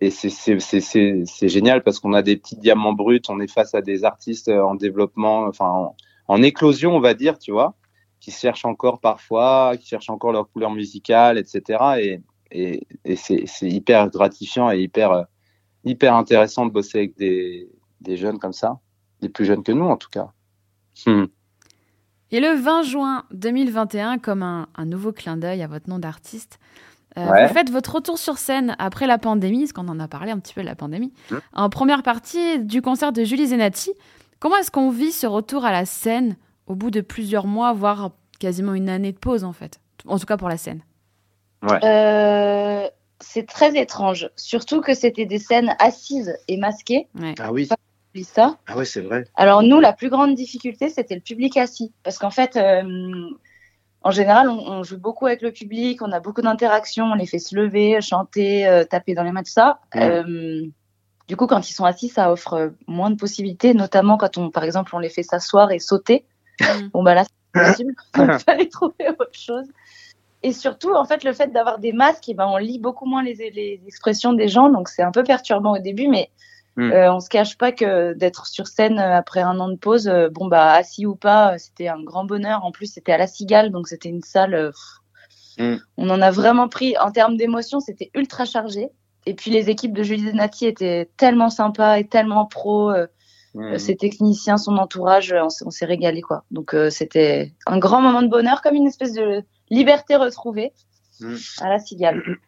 Et 0.00 0.10
c'est 0.10 1.48
génial 1.48 1.82
parce 1.82 2.00
qu'on 2.00 2.14
a 2.14 2.22
des 2.22 2.36
petits 2.36 2.56
diamants 2.56 2.94
bruts, 2.94 3.20
on 3.28 3.38
est 3.40 3.52
face 3.52 3.74
à 3.74 3.82
des 3.82 4.04
artistes 4.04 4.48
en 4.48 4.74
développement, 4.74 5.42
enfin 5.42 5.92
en, 6.26 6.42
éclosion, 6.42 6.96
on 6.96 7.00
va 7.00 7.12
dire, 7.12 7.38
tu 7.38 7.52
vois, 7.52 7.74
qui 8.18 8.30
cherchent 8.30 8.64
encore 8.64 9.00
parfois, 9.00 9.76
qui 9.78 9.86
cherchent 9.86 10.08
encore 10.08 10.32
leur 10.32 10.50
couleur 10.50 10.70
musicale, 10.70 11.36
etc. 11.36 12.20
Et, 12.50 12.86
et 13.04 13.16
c'est 13.16 13.44
hyper 13.62 14.08
gratifiant 14.08 14.70
et 14.70 14.80
hyper 14.80 15.26
hyper 15.84 16.14
intéressant 16.14 16.66
de 16.66 16.72
bosser 16.72 16.98
avec 16.98 17.16
des, 17.16 17.70
des, 18.00 18.16
jeunes 18.16 18.38
comme 18.38 18.52
ça, 18.52 18.78
des 19.20 19.28
plus 19.28 19.44
jeunes 19.44 19.62
que 19.62 19.72
nous 19.72 19.86
en 19.86 19.96
tout 19.96 20.10
cas. 20.10 20.32
Hmm. 21.06 21.26
Et 22.32 22.40
le 22.40 22.54
20 22.54 22.82
juin 22.82 23.24
2021, 23.32 24.18
comme 24.18 24.42
un, 24.42 24.68
un 24.74 24.84
nouveau 24.84 25.12
clin 25.12 25.36
d'œil 25.36 25.62
à 25.62 25.66
votre 25.66 25.88
nom 25.88 25.98
d'artiste, 25.98 26.60
euh, 27.18 27.46
vous 27.46 27.52
faites 27.52 27.70
votre 27.70 27.94
retour 27.94 28.18
sur 28.18 28.38
scène 28.38 28.76
après 28.78 29.06
la 29.06 29.18
pandémie, 29.18 29.60
parce 29.60 29.72
qu'on 29.72 29.88
en 29.88 29.98
a 30.00 30.08
parlé 30.08 30.30
un 30.30 30.38
petit 30.38 30.54
peu 30.54 30.60
de 30.60 30.66
la 30.66 30.76
pandémie, 30.76 31.12
hmm. 31.30 31.38
en 31.54 31.68
première 31.68 32.02
partie 32.02 32.60
du 32.60 32.82
concert 32.82 33.12
de 33.12 33.24
Julie 33.24 33.48
Zenati. 33.48 33.92
Comment 34.38 34.56
est-ce 34.56 34.70
qu'on 34.70 34.90
vit 34.90 35.12
ce 35.12 35.26
retour 35.26 35.64
à 35.64 35.72
la 35.72 35.84
scène 35.84 36.36
au 36.66 36.74
bout 36.74 36.90
de 36.90 37.00
plusieurs 37.00 37.46
mois, 37.46 37.72
voire 37.72 38.12
quasiment 38.38 38.74
une 38.74 38.88
année 38.88 39.12
de 39.12 39.18
pause 39.18 39.44
en 39.44 39.52
fait? 39.52 39.80
En 40.06 40.18
tout 40.18 40.26
cas 40.26 40.36
pour 40.36 40.48
la 40.48 40.56
scène. 40.56 40.82
Ouais. 41.62 41.84
Euh, 41.84 42.88
c'est 43.20 43.46
très 43.46 43.76
étrange. 43.78 44.30
Surtout 44.36 44.80
que 44.80 44.94
c'était 44.94 45.26
des 45.26 45.38
scènes 45.38 45.74
assises 45.78 46.34
et 46.48 46.56
masquées. 46.56 47.08
Ah 47.38 47.52
oui. 47.52 47.66
Ça. 48.24 48.56
Ah 48.66 48.72
oui, 48.76 48.86
c'est 48.86 49.02
vrai. 49.02 49.24
Alors 49.36 49.62
nous, 49.62 49.78
la 49.78 49.92
plus 49.92 50.10
grande 50.10 50.34
difficulté, 50.34 50.88
c'était 50.88 51.14
le 51.14 51.20
public 51.20 51.56
assis. 51.56 51.92
Parce 52.02 52.18
qu'en 52.18 52.30
fait, 52.30 52.56
euh, 52.56 52.82
en 54.02 54.10
général, 54.10 54.48
on, 54.48 54.82
joue 54.82 54.98
beaucoup 54.98 55.26
avec 55.26 55.42
le 55.42 55.52
public, 55.52 56.00
on 56.00 56.10
a 56.10 56.20
beaucoup 56.20 56.40
d'interactions, 56.40 57.04
on 57.04 57.14
les 57.14 57.26
fait 57.26 57.38
se 57.38 57.54
lever, 57.54 58.00
chanter, 58.00 58.66
euh, 58.66 58.84
taper 58.84 59.14
dans 59.14 59.22
les 59.22 59.30
mains, 59.30 59.42
tout 59.42 59.50
ça. 59.50 59.80
Euh, 59.96 60.62
du 61.28 61.36
coup, 61.36 61.46
quand 61.46 61.68
ils 61.68 61.74
sont 61.74 61.84
assis, 61.84 62.08
ça 62.08 62.32
offre 62.32 62.72
moins 62.86 63.10
de 63.10 63.16
possibilités, 63.16 63.74
notamment 63.74 64.16
quand 64.16 64.38
on, 64.38 64.50
par 64.50 64.64
exemple, 64.64 64.94
on 64.94 64.98
les 64.98 65.10
fait 65.10 65.22
s'asseoir 65.22 65.70
et 65.70 65.78
sauter. 65.78 66.24
bon, 66.94 67.02
bah 67.02 67.14
là, 67.14 67.24
c'est 67.24 67.62
possible. 67.62 67.94
Il 68.16 68.38
fallait 68.38 68.68
trouver 68.68 69.10
autre 69.10 69.28
chose. 69.32 69.66
Et 70.42 70.52
surtout, 70.52 70.94
en 70.94 71.04
fait, 71.04 71.22
le 71.22 71.34
fait 71.34 71.48
d'avoir 71.52 71.78
des 71.78 71.92
masques, 71.92 72.24
eh 72.28 72.34
ben, 72.34 72.46
on 72.46 72.56
lit 72.56 72.78
beaucoup 72.78 73.04
moins 73.04 73.22
les, 73.22 73.34
les 73.34 73.82
expressions 73.86 74.32
des 74.32 74.48
gens, 74.48 74.70
donc 74.70 74.88
c'est 74.88 75.02
un 75.02 75.12
peu 75.12 75.24
perturbant 75.24 75.74
au 75.74 75.78
début, 75.78 76.08
mais 76.08 76.30
hmm. 76.76 76.92
euh, 76.92 77.12
on 77.12 77.20
se 77.20 77.28
cache 77.28 77.56
pas 77.56 77.72
que 77.72 78.14
d'être 78.14 78.46
sur 78.46 78.66
scène 78.66 78.98
euh, 78.98 79.16
après 79.16 79.40
un 79.40 79.58
an 79.60 79.68
de 79.68 79.76
pause, 79.76 80.08
euh, 80.08 80.28
bon 80.28 80.46
bah 80.46 80.72
assis 80.72 81.06
ou 81.06 81.14
pas, 81.14 81.58
c'était 81.58 81.88
un 81.88 82.02
grand 82.02 82.24
bonheur. 82.24 82.64
En 82.64 82.72
plus, 82.72 82.92
c'était 82.92 83.12
à 83.12 83.18
la 83.18 83.26
Cigale, 83.26 83.70
donc 83.70 83.88
c'était 83.88 84.08
une 84.08 84.22
salle. 84.22 84.72
Hmm. 85.58 85.76
On 85.96 86.10
en 86.10 86.20
a 86.20 86.30
vraiment 86.30 86.68
pris 86.68 86.96
en 86.98 87.10
termes 87.10 87.36
d'émotion, 87.36 87.80
c'était 87.80 88.10
ultra 88.14 88.44
chargé. 88.44 88.88
Et 89.26 89.34
puis 89.34 89.50
les 89.50 89.68
équipes 89.68 89.92
de 89.92 90.02
Julie 90.02 90.30
Zenati 90.30 90.66
étaient 90.66 91.10
tellement 91.16 91.50
sympas 91.50 91.98
et 91.98 92.06
tellement 92.06 92.46
pro. 92.46 92.92
Hmm. 93.52 93.78
Ses 93.78 93.96
techniciens, 93.96 94.56
son 94.56 94.76
entourage, 94.76 95.34
on, 95.36 95.48
on 95.66 95.70
s'est 95.70 95.84
régalé 95.84 96.22
quoi. 96.22 96.44
Donc 96.50 96.74
c'était 96.90 97.52
un 97.66 97.78
grand 97.78 98.00
moment 98.00 98.22
de 98.22 98.28
bonheur, 98.28 98.62
comme 98.62 98.76
une 98.76 98.86
espèce 98.86 99.12
de 99.12 99.42
liberté 99.70 100.16
retrouvée 100.16 100.72
mm. 100.72 100.89
À 101.60 101.68
la. 101.68 101.78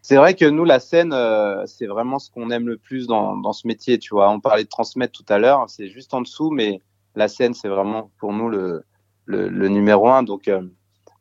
C'est 0.00 0.16
vrai 0.16 0.34
que 0.34 0.44
nous, 0.44 0.64
la 0.64 0.80
scène, 0.80 1.12
euh, 1.12 1.64
c'est 1.66 1.86
vraiment 1.86 2.18
ce 2.18 2.30
qu'on 2.30 2.50
aime 2.50 2.68
le 2.68 2.76
plus 2.76 3.06
dans, 3.06 3.36
dans, 3.36 3.52
ce 3.52 3.66
métier. 3.66 3.98
Tu 3.98 4.14
vois, 4.14 4.30
on 4.30 4.40
parlait 4.40 4.64
de 4.64 4.68
transmettre 4.68 5.12
tout 5.12 5.30
à 5.32 5.38
l'heure, 5.38 5.68
c'est 5.68 5.88
juste 5.88 6.14
en 6.14 6.20
dessous, 6.20 6.50
mais 6.50 6.80
la 7.14 7.28
scène, 7.28 7.54
c'est 7.54 7.68
vraiment 7.68 8.10
pour 8.18 8.32
nous 8.32 8.48
le, 8.48 8.84
le, 9.26 9.68
numéro 9.68 10.08
un. 10.08 10.22
Donc, 10.22 10.48
euh, 10.48 10.62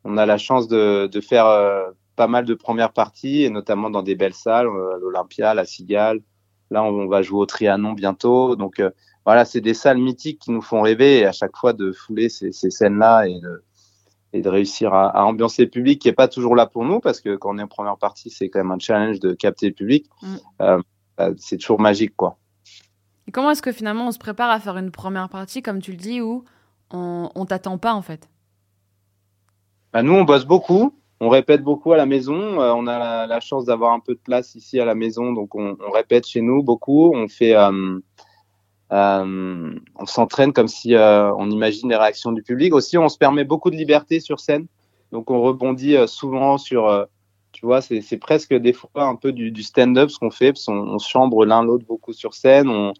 on 0.04 0.16
a 0.16 0.26
la 0.26 0.38
chance 0.38 0.68
de, 0.68 1.06
de 1.06 1.20
faire 1.20 1.46
euh, 1.46 1.90
pas 2.16 2.26
mal 2.26 2.44
de 2.44 2.54
premières 2.54 2.92
parties, 2.92 3.42
et 3.42 3.50
notamment 3.50 3.90
dans 3.90 4.02
des 4.02 4.14
belles 4.14 4.34
salles, 4.34 4.68
l'Olympia, 5.00 5.54
la 5.54 5.64
Cigale. 5.64 6.20
Là, 6.70 6.82
on, 6.82 7.06
va 7.06 7.22
jouer 7.22 7.40
au 7.40 7.46
Trianon 7.46 7.92
bientôt. 7.92 8.56
Donc, 8.56 8.82
voilà, 9.26 9.44
c'est 9.44 9.60
des 9.60 9.74
salles 9.74 9.98
mythiques 9.98 10.40
qui 10.40 10.50
nous 10.50 10.62
font 10.62 10.80
rêver, 10.80 11.26
à 11.26 11.32
chaque 11.32 11.56
fois 11.56 11.72
de 11.74 11.92
fouler 11.92 12.28
ces, 12.28 12.50
ces 12.52 12.70
scènes-là 12.70 13.26
et 13.28 13.40
de 13.40 13.62
et 14.32 14.40
de 14.40 14.48
réussir 14.48 14.94
à, 14.94 15.08
à, 15.08 15.24
ambiancer 15.24 15.64
le 15.64 15.70
public 15.70 16.00
qui 16.00 16.08
est 16.08 16.14
pas 16.14 16.28
toujours 16.28 16.56
là 16.56 16.66
pour 16.66 16.84
nous 16.84 17.00
parce 17.00 17.20
que 17.20 17.36
quand 17.36 17.54
on 17.54 17.58
est 17.58 17.62
en 17.62 17.68
première 17.68 17.98
partie, 17.98 18.30
c'est 18.30 18.48
quand 18.48 18.60
même 18.60 18.70
un 18.70 18.78
challenge 18.78 19.20
de 19.20 19.34
capter 19.34 19.68
le 19.68 19.74
public. 19.74 20.06
Mm. 20.22 20.36
Euh, 20.62 20.82
bah, 21.16 21.30
c'est 21.36 21.58
toujours 21.58 21.80
magique, 21.80 22.16
quoi. 22.16 22.38
Et 23.28 23.32
comment 23.32 23.50
est-ce 23.50 23.62
que 23.62 23.72
finalement 23.72 24.08
on 24.08 24.12
se 24.12 24.18
prépare 24.18 24.50
à 24.50 24.58
faire 24.58 24.76
une 24.76 24.90
première 24.90 25.28
partie, 25.28 25.62
comme 25.62 25.80
tu 25.80 25.92
le 25.92 25.96
dis, 25.96 26.20
où 26.20 26.44
on, 26.90 27.30
on 27.34 27.46
t'attend 27.46 27.78
pas 27.78 27.94
en 27.94 28.02
fait? 28.02 28.28
Bah, 29.92 30.02
Nous, 30.02 30.12
on 30.12 30.24
bosse 30.24 30.46
beaucoup. 30.46 30.94
On 31.20 31.28
répète 31.28 31.62
beaucoup 31.62 31.92
à 31.92 31.96
la 31.96 32.06
maison. 32.06 32.60
Euh, 32.60 32.72
on 32.74 32.88
a 32.88 33.26
la, 33.26 33.40
chance 33.40 33.66
d'avoir 33.66 33.92
un 33.92 34.00
peu 34.00 34.14
de 34.14 34.20
place 34.20 34.56
ici 34.56 34.80
à 34.80 34.84
la 34.84 34.96
maison, 34.96 35.32
donc 35.32 35.54
on, 35.54 35.76
on 35.86 35.90
répète 35.92 36.26
chez 36.26 36.40
nous 36.40 36.64
beaucoup. 36.64 37.12
On 37.14 37.28
fait 37.28 37.54
euh, 37.54 38.00
euh, 38.92 39.74
on 39.96 40.06
s'entraîne 40.06 40.52
comme 40.52 40.68
si 40.68 40.94
euh, 40.94 41.32
on 41.34 41.50
imagine 41.50 41.88
les 41.88 41.96
réactions 41.96 42.32
du 42.32 42.42
public. 42.42 42.74
Aussi, 42.74 42.98
on 42.98 43.08
se 43.08 43.16
permet 43.16 43.44
beaucoup 43.44 43.70
de 43.70 43.76
liberté 43.76 44.20
sur 44.20 44.40
scène. 44.40 44.66
Donc, 45.12 45.30
on 45.30 45.40
rebondit 45.40 45.96
euh, 45.96 46.06
souvent 46.06 46.58
sur, 46.58 47.08
tu 47.52 47.64
vois, 47.64 47.80
c'est 47.80 48.18
presque 48.18 48.54
des 48.54 48.72
fois 48.72 49.04
un 49.04 49.16
peu 49.16 49.32
du, 49.32 49.50
du 49.50 49.62
stand-up 49.62 50.10
ce 50.10 50.18
qu'on 50.18 50.30
fait, 50.30 50.52
parce 50.52 50.66
qu'on 50.66 50.74
on 50.74 50.98
se 50.98 51.08
chambre 51.08 51.44
l'un 51.46 51.62
l'autre 51.62 51.86
beaucoup 51.86 52.12
sur 52.12 52.34
scène, 52.34 52.92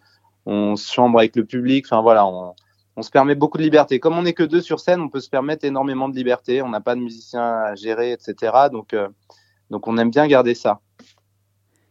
on, 0.46 0.76
se 0.76 0.92
chambre 0.92 1.18
avec 1.18 1.37
le 1.37 1.44
public. 1.44 1.87
Enfin, 1.87 2.02
voilà, 2.02 2.26
on, 2.26 2.55
on 2.96 3.02
se 3.02 3.11
permet 3.11 3.35
beaucoup 3.35 3.59
de 3.59 3.62
liberté. 3.62 4.00
Comme 4.00 4.16
on 4.16 4.22
n'est 4.22 4.33
que 4.33 4.42
deux 4.42 4.62
sur 4.62 4.81
scène, 4.81 5.00
on 5.00 5.09
peut 5.09 5.20
se 5.20 5.31
permettre 5.31 5.64
énormément 5.64 6.09
de 6.09 6.16
liberté. 6.16 6.62
On 6.62 6.70
n'a 6.70 6.81
pas 6.81 6.94
de 6.94 7.00
musiciens 7.00 7.42
à 7.42 7.74
gérer, 7.74 8.12
etc. 8.12 8.52
Donc, 8.72 8.94
donc, 9.70 9.88
on 9.88 9.96
aime 9.96 10.11
bien 10.11 10.26
garder 10.26 10.55
ça. 10.55 10.81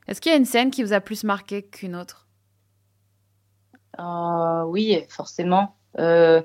Est-ce 0.07 0.21
qu'il 0.21 0.31
y 0.31 0.35
a 0.35 0.37
une 0.37 0.45
scène 0.45 0.71
qui 0.71 0.83
vous 0.83 0.93
a 0.93 1.01
plus 1.01 1.23
marqué 1.23 1.63
qu'une 1.63 1.95
autre? 1.95 2.20
Euh, 3.99 4.63
oui, 4.63 5.03
forcément. 5.09 5.75
Euh, 5.99 6.41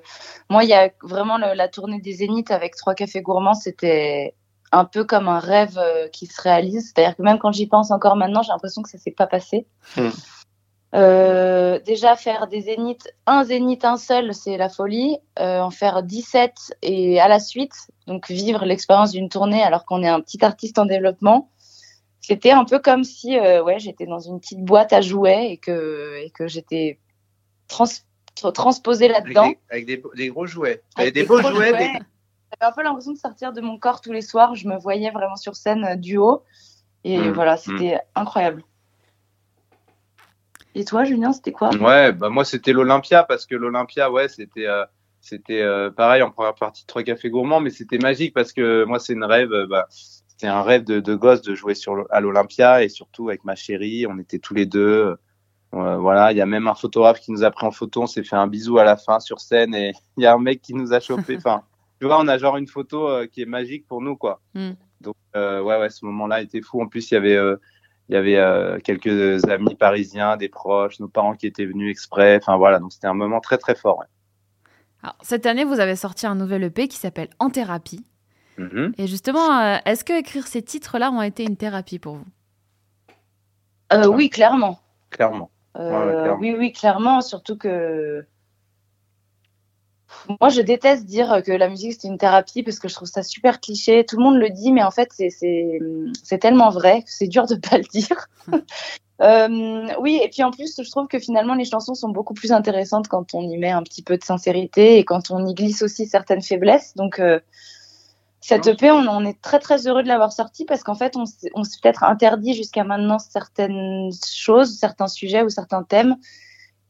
moi, 0.51 0.65
il 0.65 0.71
y 0.71 0.75
a 0.75 0.91
vraiment 1.03 1.39
la 1.39 1.69
tournée 1.69 2.01
des 2.01 2.13
Zéniths 2.13 2.51
avec 2.51 2.77
Trois 2.77 2.95
Cafés 2.95 3.23
Gourmands, 3.23 3.55
c'était 3.55 4.35
un 4.73 4.85
peu 4.85 5.05
comme 5.05 5.29
un 5.29 5.39
rêve 5.39 5.79
euh, 5.79 6.09
qui 6.09 6.27
se 6.27 6.41
réalise. 6.41 6.93
C'est-à-dire 6.93 7.17
que 7.17 7.23
même 7.23 7.39
quand 7.39 7.53
j'y 7.53 7.67
pense 7.67 7.91
encore 7.91 8.17
maintenant, 8.17 8.43
j'ai 8.43 8.53
l'impression 8.53 8.83
que 8.83 8.91
ça 8.91 8.99
s'est 8.99 9.13
pas 9.13 9.27
passé. 9.27 9.67
Hmm. 9.97 10.11
Euh, 10.95 11.79
déjà 11.81 12.17
faire 12.17 12.47
des 12.47 12.63
zéniths, 12.63 13.13
un 13.27 13.45
zénith, 13.45 13.85
un 13.85 13.97
seul, 13.97 14.33
c'est 14.35 14.57
la 14.57 14.69
folie. 14.69 15.19
Euh, 15.39 15.61
en 15.61 15.71
faire 15.71 16.03
17 16.03 16.55
et 16.83 17.21
à 17.21 17.29
la 17.29 17.39
suite, 17.39 17.75
donc 18.07 18.29
vivre 18.31 18.65
l'expérience 18.65 19.13
d'une 19.13 19.29
tournée 19.29 19.63
alors 19.63 19.85
qu'on 19.85 20.03
est 20.03 20.09
un 20.09 20.21
petit 20.21 20.43
artiste 20.45 20.79
en 20.79 20.87
développement, 20.87 21.51
c'était 22.21 22.53
un 22.53 22.65
peu 22.65 22.79
comme 22.79 23.05
si 23.05 23.39
euh, 23.39 23.63
ouais, 23.63 23.79
j'étais 23.79 24.07
dans 24.07 24.21
une 24.21 24.41
petite 24.41 24.65
boîte 24.65 24.93
à 24.93 25.01
jouets 25.01 25.51
et 25.51 25.59
que, 25.59 26.19
et 26.25 26.31
que 26.31 26.49
j'étais 26.49 26.99
trans 27.69 27.87
transposer 28.53 29.09
là-dedans. 29.09 29.53
Avec, 29.71 29.87
des, 29.87 30.03
des, 30.15 30.29
gros 30.29 30.47
jouets. 30.47 30.83
Avec 30.97 31.15
des, 31.15 31.25
beaux 31.25 31.41
jouets. 31.41 31.73
J'avais 31.73 32.71
un 32.71 32.73
peu 32.73 32.83
l'impression 32.83 33.13
de 33.13 33.19
sortir 33.19 33.53
de 33.53 33.61
mon 33.61 33.79
corps 33.79 34.01
tous 34.01 34.13
les 34.13 34.21
soirs. 34.21 34.55
Je 34.55 34.69
me 34.69 34.77
voyais 34.79 35.11
vraiment 35.11 35.37
sur 35.37 35.57
scène 35.57 35.85
euh, 35.85 35.97
du 35.97 36.17
haut. 36.17 36.43
Et 37.05 37.19
mmh. 37.19 37.33
voilà, 37.33 37.55
mmh. 37.55 37.59
c'était 37.59 38.01
incroyable. 38.15 38.63
Et 40.75 40.85
toi, 40.85 41.05
Julien, 41.05 41.33
c'était 41.33 41.53
quoi? 41.53 41.75
Ouais, 41.77 42.13
bah 42.13 42.29
moi, 42.29 42.45
c'était 42.45 42.73
l'Olympia 42.73 43.25
parce 43.25 43.47
que 43.47 43.55
l'Olympia, 43.55 44.11
ouais, 44.11 44.29
c'était. 44.29 44.67
Euh, 44.67 44.85
c'était 45.23 45.63
euh, 45.63 45.91
pareil 45.91 46.23
en 46.23 46.31
première 46.31 46.55
partie 46.55 46.87
trois 46.87 47.03
cafés 47.03 47.31
gourmands 47.31 47.59
mais 47.59 47.71
c'était 47.71 47.99
magique 47.99 48.33
parce 48.33 48.53
que 48.53 48.85
moi 48.85 49.01
c'est 49.01 49.13
une 49.13 49.25
rêve 49.25 49.51
bah, 49.69 49.89
c'était 49.91 50.47
un 50.47 50.63
rêve 50.63 50.85
de, 50.85 51.01
de, 51.01 51.15
gosse 51.17 51.43
de 51.43 51.57
jouer 51.57 51.75
sur 51.75 52.07
à 52.11 52.21
l'Olympia 52.21 52.85
et 52.85 52.89
surtout 52.89 53.29
avec 53.31 53.43
ma 53.43 53.57
chérie. 53.57 54.07
On 54.07 54.19
était 54.19 54.39
tous 54.39 54.55
les 54.55 54.67
deux. 54.67 55.17
Euh, 55.75 55.97
voilà, 55.97 56.33
il 56.33 56.39
y 56.39 56.41
a 56.41 56.47
même 56.47 56.69
un 56.69 56.75
photographe 56.75 57.21
qui 57.21 57.33
nous 57.33 57.45
a 57.45 57.51
pris 57.51 57.67
en 57.67 57.71
photo. 57.71 58.03
On 58.03 58.07
s'est 58.07 58.25
fait 58.25 58.37
un 58.37 58.47
bisou 58.47 58.79
à 58.79 58.85
la 58.85 58.97
fin 58.97 59.21
sur 59.21 59.41
scène 59.41 59.75
et 59.75 59.93
il 60.17 60.23
y 60.23 60.27
a 60.27 60.35
un 60.35 60.39
mec 60.39 60.63
qui 60.63 60.75
nous 60.75 60.93
a 60.93 61.01
chopé. 61.01 61.37
Enfin, 61.37 61.63
tu 62.01 62.07
vois, 62.07 62.21
on 62.21 62.29
a 62.29 62.39
genre 62.39 62.57
une 62.57 62.67
photo 62.67 63.09
euh, 63.09 63.27
qui 63.27 63.43
est 63.43 63.47
magique 63.47 63.87
pour 63.87 64.01
nous, 64.01 64.17
quoi. 64.17 64.41
Mm. 64.55 64.73
Donc, 65.01 65.17
euh, 65.35 65.61
ouais, 65.61 65.79
ouais, 65.79 65.91
ce 65.91 66.05
moment-là 66.07 66.41
était 66.41 66.63
fou. 66.63 66.81
En 66.81 66.87
plus, 66.87 67.11
il 67.11 67.15
y 67.15 67.17
avait, 67.17 67.39
il 68.09 68.15
y 68.15 68.17
avait 68.17 68.81
quelques 68.83 69.45
amis 69.49 69.75
parisiens, 69.75 70.37
des 70.37 70.49
proches, 70.49 71.01
nos 71.01 71.09
parents 71.09 71.35
qui 71.35 71.47
étaient 71.47 71.67
venus 71.67 71.91
exprès. 71.91 72.39
Enfin, 72.41 72.57
voilà, 72.57 72.79
donc 72.79 72.93
c'était 72.93 73.09
un 73.09 73.15
moment 73.15 73.41
très, 73.41 73.59
très 73.59 73.75
fort. 73.75 74.03
Alors, 75.03 75.17
cette 75.23 75.47
année, 75.47 75.65
vous 75.65 75.81
avez 75.81 75.97
sorti 75.97 76.27
un 76.27 76.35
nouvel 76.35 76.65
EP 76.65 76.89
qui 76.89 76.97
s'appelle 76.97 77.29
En 77.39 77.51
thérapie. 77.51 78.05
Mm-hmm. 78.59 78.95
Et 78.97 79.07
justement, 79.07 79.77
est-ce 79.85 80.03
que 80.03 80.19
écrire 80.19 80.47
ces 80.47 80.63
titres-là 80.63 81.11
ont 81.11 81.23
été 81.23 81.45
une 81.45 81.59
thérapie 81.59 81.99
pour 81.99 82.17
vous? 82.17 82.27
Oui, 84.09 84.31
clairement. 84.31 84.81
Clairement. 85.11 85.51
Oui, 85.79 86.55
oui, 86.57 86.73
clairement. 86.73 87.21
Surtout 87.21 87.57
que 87.57 88.27
moi, 90.41 90.49
je 90.49 90.61
déteste 90.61 91.07
dire 91.07 91.43
que 91.45 91.53
la 91.53 91.69
musique 91.69 91.97
c'est 92.01 92.09
une 92.09 92.19
thérapie 92.19 92.63
parce 92.63 92.79
que 92.79 92.89
je 92.89 92.95
trouve 92.95 93.09
ça 93.09 93.23
super 93.23 93.61
cliché. 93.61 94.05
Tout 94.05 94.17
le 94.17 94.25
monde 94.25 94.39
le 94.39 94.51
dit, 94.51 94.73
mais 94.73 94.83
en 94.83 94.91
fait, 94.91 95.11
c'est 95.13 96.39
tellement 96.39 96.71
vrai 96.71 97.03
que 97.03 97.11
c'est 97.11 97.29
dur 97.29 97.47
de 97.47 97.57
pas 97.57 97.79
le 97.79 97.85
dire. 97.85 98.27
euh, 99.23 99.89
oui, 100.01 100.21
et 100.23 100.29
puis 100.29 100.43
en 100.43 100.51
plus, 100.51 100.75
je 100.83 100.91
trouve 100.91 101.07
que 101.07 101.19
finalement, 101.19 101.55
les 101.55 101.65
chansons 101.65 101.95
sont 101.95 102.11
beaucoup 102.11 102.35
plus 102.35 102.53
intéressantes 102.53 103.09
quand 103.09 103.35
on 103.35 103.43
y 103.43 103.57
met 103.59 103.71
un 103.71 103.83
petit 103.83 104.03
peu 104.03 104.17
de 104.17 104.25
sincérité 104.25 104.99
et 104.99 105.05
quand 105.05 105.31
on 105.31 105.47
y 105.47 105.55
glisse 105.55 105.83
aussi 105.83 106.07
certaines 106.07 106.43
faiblesses. 106.43 106.95
Donc, 106.97 107.19
euh, 107.19 107.41
cette 108.41 108.67
EP, 108.67 108.91
on, 108.91 109.07
on, 109.09 109.25
est 109.25 109.41
très 109.41 109.59
très 109.59 109.87
heureux 109.87 110.03
de 110.03 110.09
l'avoir 110.09 110.33
sortie 110.33 110.65
parce 110.65 110.83
qu'en 110.83 110.95
fait, 110.95 111.17
on 111.17 111.25
s'est 111.27 111.51
peut-être 111.83 112.05
interdit 112.05 112.55
jusqu'à 112.55 112.85
maintenant 112.85 113.19
certaines 113.19 114.11
choses, 114.25 114.79
certains 114.79 115.09
sujets 115.09 115.43
ou 115.43 115.49
certains 115.49 115.83
thèmes 115.83 116.17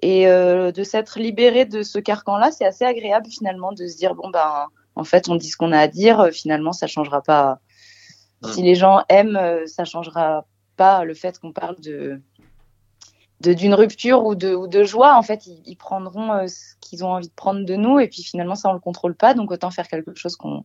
et 0.03 0.29
euh, 0.29 0.73
de 0.73 0.83
s'être 0.83 1.19
libéré 1.19 1.65
de 1.65 1.83
ce 1.83 1.99
carcan-là, 1.99 2.51
c'est 2.51 2.67
assez 2.67 2.85
agréable 2.85 3.29
finalement 3.29 3.73
de 3.73 3.87
se 3.87 3.97
dire 3.97 4.15
bon 4.15 4.29
ben 4.31 4.67
en 4.95 5.05
fait 5.05 5.29
on 5.29 5.37
dit 5.37 5.49
ce 5.49 5.57
qu'on 5.57 5.73
a 5.73 5.79
à 5.79 5.89
dire, 5.89 6.21
euh, 6.21 6.31
finalement 6.31 6.73
ça 6.73 6.87
changera 6.87 7.23
pas. 7.23 7.61
Si 8.53 8.63
les 8.63 8.75
gens 8.75 9.03
aiment, 9.09 9.37
euh, 9.37 9.67
ça 9.67 9.85
changera 9.85 10.47
pas 10.77 11.05
le 11.05 11.15
fait 11.15 11.39
qu'on 11.39 11.53
parle 11.53 11.81
de 11.81 12.21
d'une 13.41 13.75
rupture 13.75 14.25
ou 14.25 14.35
de, 14.35 14.55
ou 14.55 14.67
de 14.67 14.83
joie. 14.83 15.15
En 15.15 15.23
fait, 15.23 15.47
ils, 15.47 15.77
prendront 15.77 16.49
ce 16.49 16.75
qu'ils 16.81 17.05
ont 17.05 17.13
envie 17.13 17.29
de 17.29 17.35
prendre 17.35 17.67
de 17.67 17.77
nous 17.77 18.01
et 18.01 18.09
puis 18.09 18.23
finalement 18.23 18.55
ça 18.55 18.71
on 18.71 18.73
le 18.73 18.81
contrôle 18.81 19.15
pas, 19.15 19.35
donc 19.35 19.51
autant 19.51 19.71
faire 19.71 19.89
quelque 19.89 20.15
chose 20.15 20.37
qu'on 20.37 20.65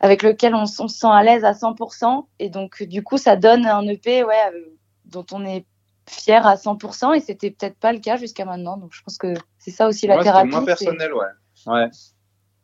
avec 0.00 0.22
lequel 0.22 0.54
on, 0.54 0.62
on 0.62 0.66
se 0.66 0.88
sent 0.88 1.08
à 1.10 1.22
l'aise 1.22 1.44
à 1.44 1.52
100% 1.52 2.26
et 2.38 2.50
donc 2.50 2.82
du 2.82 3.02
coup 3.02 3.18
ça 3.18 3.36
donne 3.36 3.66
un 3.66 3.86
EP 3.86 4.24
ouais 4.24 4.52
dont 5.04 5.26
on 5.32 5.44
est 5.44 5.64
fier 6.08 6.46
à 6.46 6.56
100% 6.56 7.16
et 7.16 7.20
c'était 7.20 7.50
peut-être 7.50 7.76
pas 7.78 7.92
le 7.92 7.98
cas 7.98 8.16
jusqu'à 8.16 8.44
maintenant. 8.44 8.76
Donc 8.76 8.92
je 8.92 9.02
pense 9.02 9.18
que 9.18 9.34
c'est 9.58 9.70
ça 9.70 9.86
aussi 9.88 10.06
la 10.06 10.16
ouais, 10.16 10.22
thérapie. 10.22 10.50
moins 10.50 10.64
personnel, 10.64 11.12
ouais. 11.12 11.72
ouais. 11.72 11.88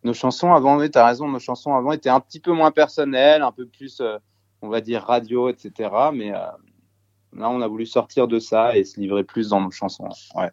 Nos 0.03 0.15
chansons 0.15 0.53
avant, 0.53 0.79
oui, 0.79 0.91
as 0.95 1.07
raison, 1.07 1.29
nos 1.29 1.39
chansons 1.39 1.75
avant 1.75 1.93
étaient 1.93 2.11
un 2.11 2.21
petit 2.21 2.41
peu 2.41 2.53
moins 2.53 2.71
personnelles, 2.71 3.43
un 3.43 3.53
peu 3.53 3.67
plus, 3.67 4.01
euh, 4.01 4.19
on 4.61 4.69
va 4.69 4.81
dire, 4.81 5.03
radio, 5.03 5.49
etc. 5.49 5.91
Mais 6.13 6.35
euh, 6.35 6.41
là, 7.33 7.49
on 7.51 7.61
a 7.63 7.69
voulu 7.69 7.87
sortir 7.87 8.29
de 8.29 8.39
ça 8.39 8.77
et 8.77 8.85
se 8.85 9.01
livrer 9.01 9.25
plus 9.25 9.49
dans 9.49 9.61
nos 9.61 9.71
chansons. 9.71 10.09
Ouais. 10.35 10.51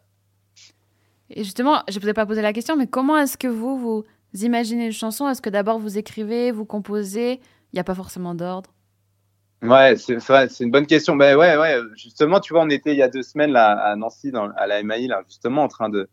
Et 1.30 1.44
justement, 1.44 1.82
je 1.88 1.98
ne 1.98 2.02
vous 2.02 2.08
ai 2.08 2.14
pas 2.14 2.26
posé 2.26 2.40
la 2.40 2.52
question, 2.52 2.76
mais 2.76 2.86
comment 2.86 3.18
est-ce 3.18 3.36
que 3.36 3.48
vous, 3.48 3.78
vous 3.78 4.04
imaginez 4.34 4.86
une 4.86 4.92
chanson 4.92 5.28
Est-ce 5.28 5.42
que 5.42 5.50
d'abord 5.50 5.78
vous 5.78 5.98
écrivez, 5.98 6.50
vous 6.50 6.64
composez 6.64 7.34
Il 7.34 7.74
n'y 7.74 7.80
a 7.80 7.84
pas 7.84 7.94
forcément 7.94 8.34
d'ordre? 8.34 8.70
Ouais, 9.62 9.96
c'est 9.96 10.18
c'est 10.20 10.64
une 10.64 10.72
bonne 10.72 10.86
question. 10.86 11.14
Ben 11.14 11.36
ouais, 11.36 11.56
ouais, 11.56 11.78
justement, 11.94 12.40
tu 12.40 12.52
vois, 12.52 12.62
on 12.62 12.68
était 12.68 12.92
il 12.92 12.98
y 12.98 13.02
a 13.02 13.08
deux 13.08 13.22
semaines 13.22 13.52
là 13.52 13.70
à 13.70 13.94
Nancy, 13.94 14.32
dans, 14.32 14.50
à 14.56 14.66
la 14.66 14.82
MAI, 14.82 15.06
là, 15.06 15.22
justement, 15.28 15.62
en 15.62 15.68
train 15.68 15.88
de 15.88 16.08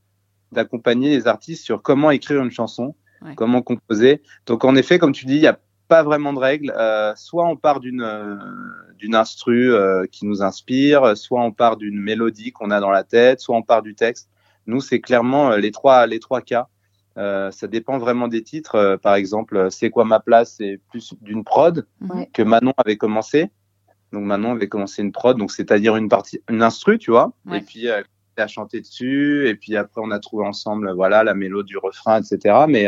d'accompagner 0.51 1.10
les 1.10 1.27
artistes 1.27 1.63
sur 1.63 1.82
comment 1.82 2.12
écrire 2.12 2.41
une 2.41 2.51
chanson, 2.51 2.95
comment 3.36 3.62
composer. 3.62 4.21
Donc, 4.45 4.65
en 4.65 4.75
effet, 4.75 4.97
comme 4.99 5.12
tu 5.12 5.25
dis, 5.25 5.36
il 5.36 5.41
n'y 5.41 5.47
a 5.47 5.60
pas 5.88 6.03
vraiment 6.03 6.34
de 6.34 6.39
règles. 6.39 6.73
Euh, 6.77 7.13
soit 7.15 7.45
on 7.45 7.58
part 7.58 7.79
d'une 7.79 8.01
euh, 8.01 8.36
d'une 8.97 9.15
instru 9.15 9.73
euh, 9.73 10.05
qui 10.12 10.25
nous 10.25 10.43
inspire, 10.43 11.17
soit 11.17 11.41
on 11.41 11.51
part 11.51 11.77
d'une 11.77 11.99
mélodie 11.99 12.51
qu'on 12.51 12.71
a 12.71 12.79
dans 12.79 12.91
la 12.91 13.03
tête, 13.03 13.39
soit 13.39 13.55
on 13.55 13.63
part 13.63 13.82
du 13.82 13.95
texte. 13.95 14.29
Nous, 14.67 14.82
c'est 14.82 15.01
clairement 15.01 15.55
les 15.55 15.71
trois 15.71 16.05
les 16.05 16.19
trois 16.19 16.41
cas. 16.41 16.67
Euh, 17.19 17.51
ça 17.51 17.67
dépend 17.67 17.97
vraiment 17.97 18.27
des 18.27 18.43
titres. 18.43 18.75
Euh, 18.75 18.97
par 18.97 19.15
exemple, 19.15 19.58
euh, 19.58 19.69
C'est 19.69 19.89
quoi 19.89 20.05
ma 20.05 20.19
place 20.19 20.55
C'est 20.58 20.79
plus 20.89 21.13
d'une 21.21 21.43
prod 21.43 21.86
que 22.34 22.41
Manon 22.41 22.73
avait 22.77 22.97
commencé. 22.97 23.51
Donc 24.13 24.23
Manon 24.23 24.53
avait 24.53 24.69
commencé 24.69 25.01
une 25.01 25.12
prod, 25.12 25.38
donc 25.38 25.51
c'est-à-dire 25.51 25.95
une 25.95 26.10
partie, 26.10 26.41
une 26.49 26.63
instru, 26.63 26.97
tu 26.97 27.12
vois. 27.12 27.34
Et 27.53 27.62
puis 27.62 27.86
elle 27.86 28.05
a 28.38 28.47
chanté 28.47 28.79
dessus. 28.79 29.47
Et 29.47 29.55
puis 29.55 29.75
après, 29.75 30.01
on 30.03 30.12
a 30.12 30.19
trouvé 30.19 30.47
ensemble, 30.47 30.91
voilà, 30.93 31.23
la 31.23 31.36
mélodie 31.36 31.71
du 31.71 31.77
refrain, 31.77 32.19
etc. 32.19 32.65
Mais 32.67 32.88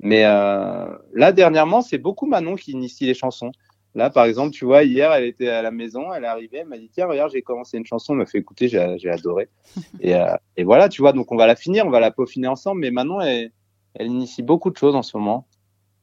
mais 0.00 0.24
là 0.24 1.32
dernièrement, 1.32 1.80
c'est 1.80 1.96
beaucoup 1.96 2.26
Manon 2.26 2.56
qui 2.56 2.72
initie 2.72 3.06
les 3.06 3.14
chansons. 3.14 3.52
Là, 3.96 4.10
par 4.10 4.26
exemple, 4.26 4.50
tu 4.50 4.66
vois, 4.66 4.84
hier, 4.84 5.10
elle 5.10 5.24
était 5.24 5.48
à 5.48 5.62
la 5.62 5.70
maison, 5.70 6.12
elle 6.12 6.24
est 6.24 6.28
arrivée, 6.28 6.58
elle 6.58 6.66
m'a 6.66 6.76
dit 6.76 6.90
tiens, 6.92 7.06
regarde, 7.06 7.32
j'ai 7.32 7.40
commencé 7.40 7.78
une 7.78 7.86
chanson, 7.86 8.12
elle 8.12 8.18
m'a 8.18 8.26
fait 8.26 8.36
écouter, 8.36 8.68
j'ai 8.68 9.10
adoré. 9.10 9.48
et, 10.00 10.14
euh, 10.14 10.36
et, 10.58 10.64
voilà, 10.64 10.90
tu 10.90 11.00
vois, 11.00 11.14
donc 11.14 11.32
on 11.32 11.36
va 11.36 11.46
la 11.46 11.56
finir, 11.56 11.86
on 11.86 11.90
va 11.90 11.98
la 11.98 12.10
peaufiner 12.10 12.46
ensemble, 12.46 12.82
mais 12.82 12.90
maintenant, 12.90 13.22
elle, 13.22 13.52
elle 13.94 14.08
initie 14.08 14.42
beaucoup 14.42 14.70
de 14.70 14.76
choses 14.76 14.94
en 14.94 15.02
ce 15.02 15.16
moment. 15.16 15.48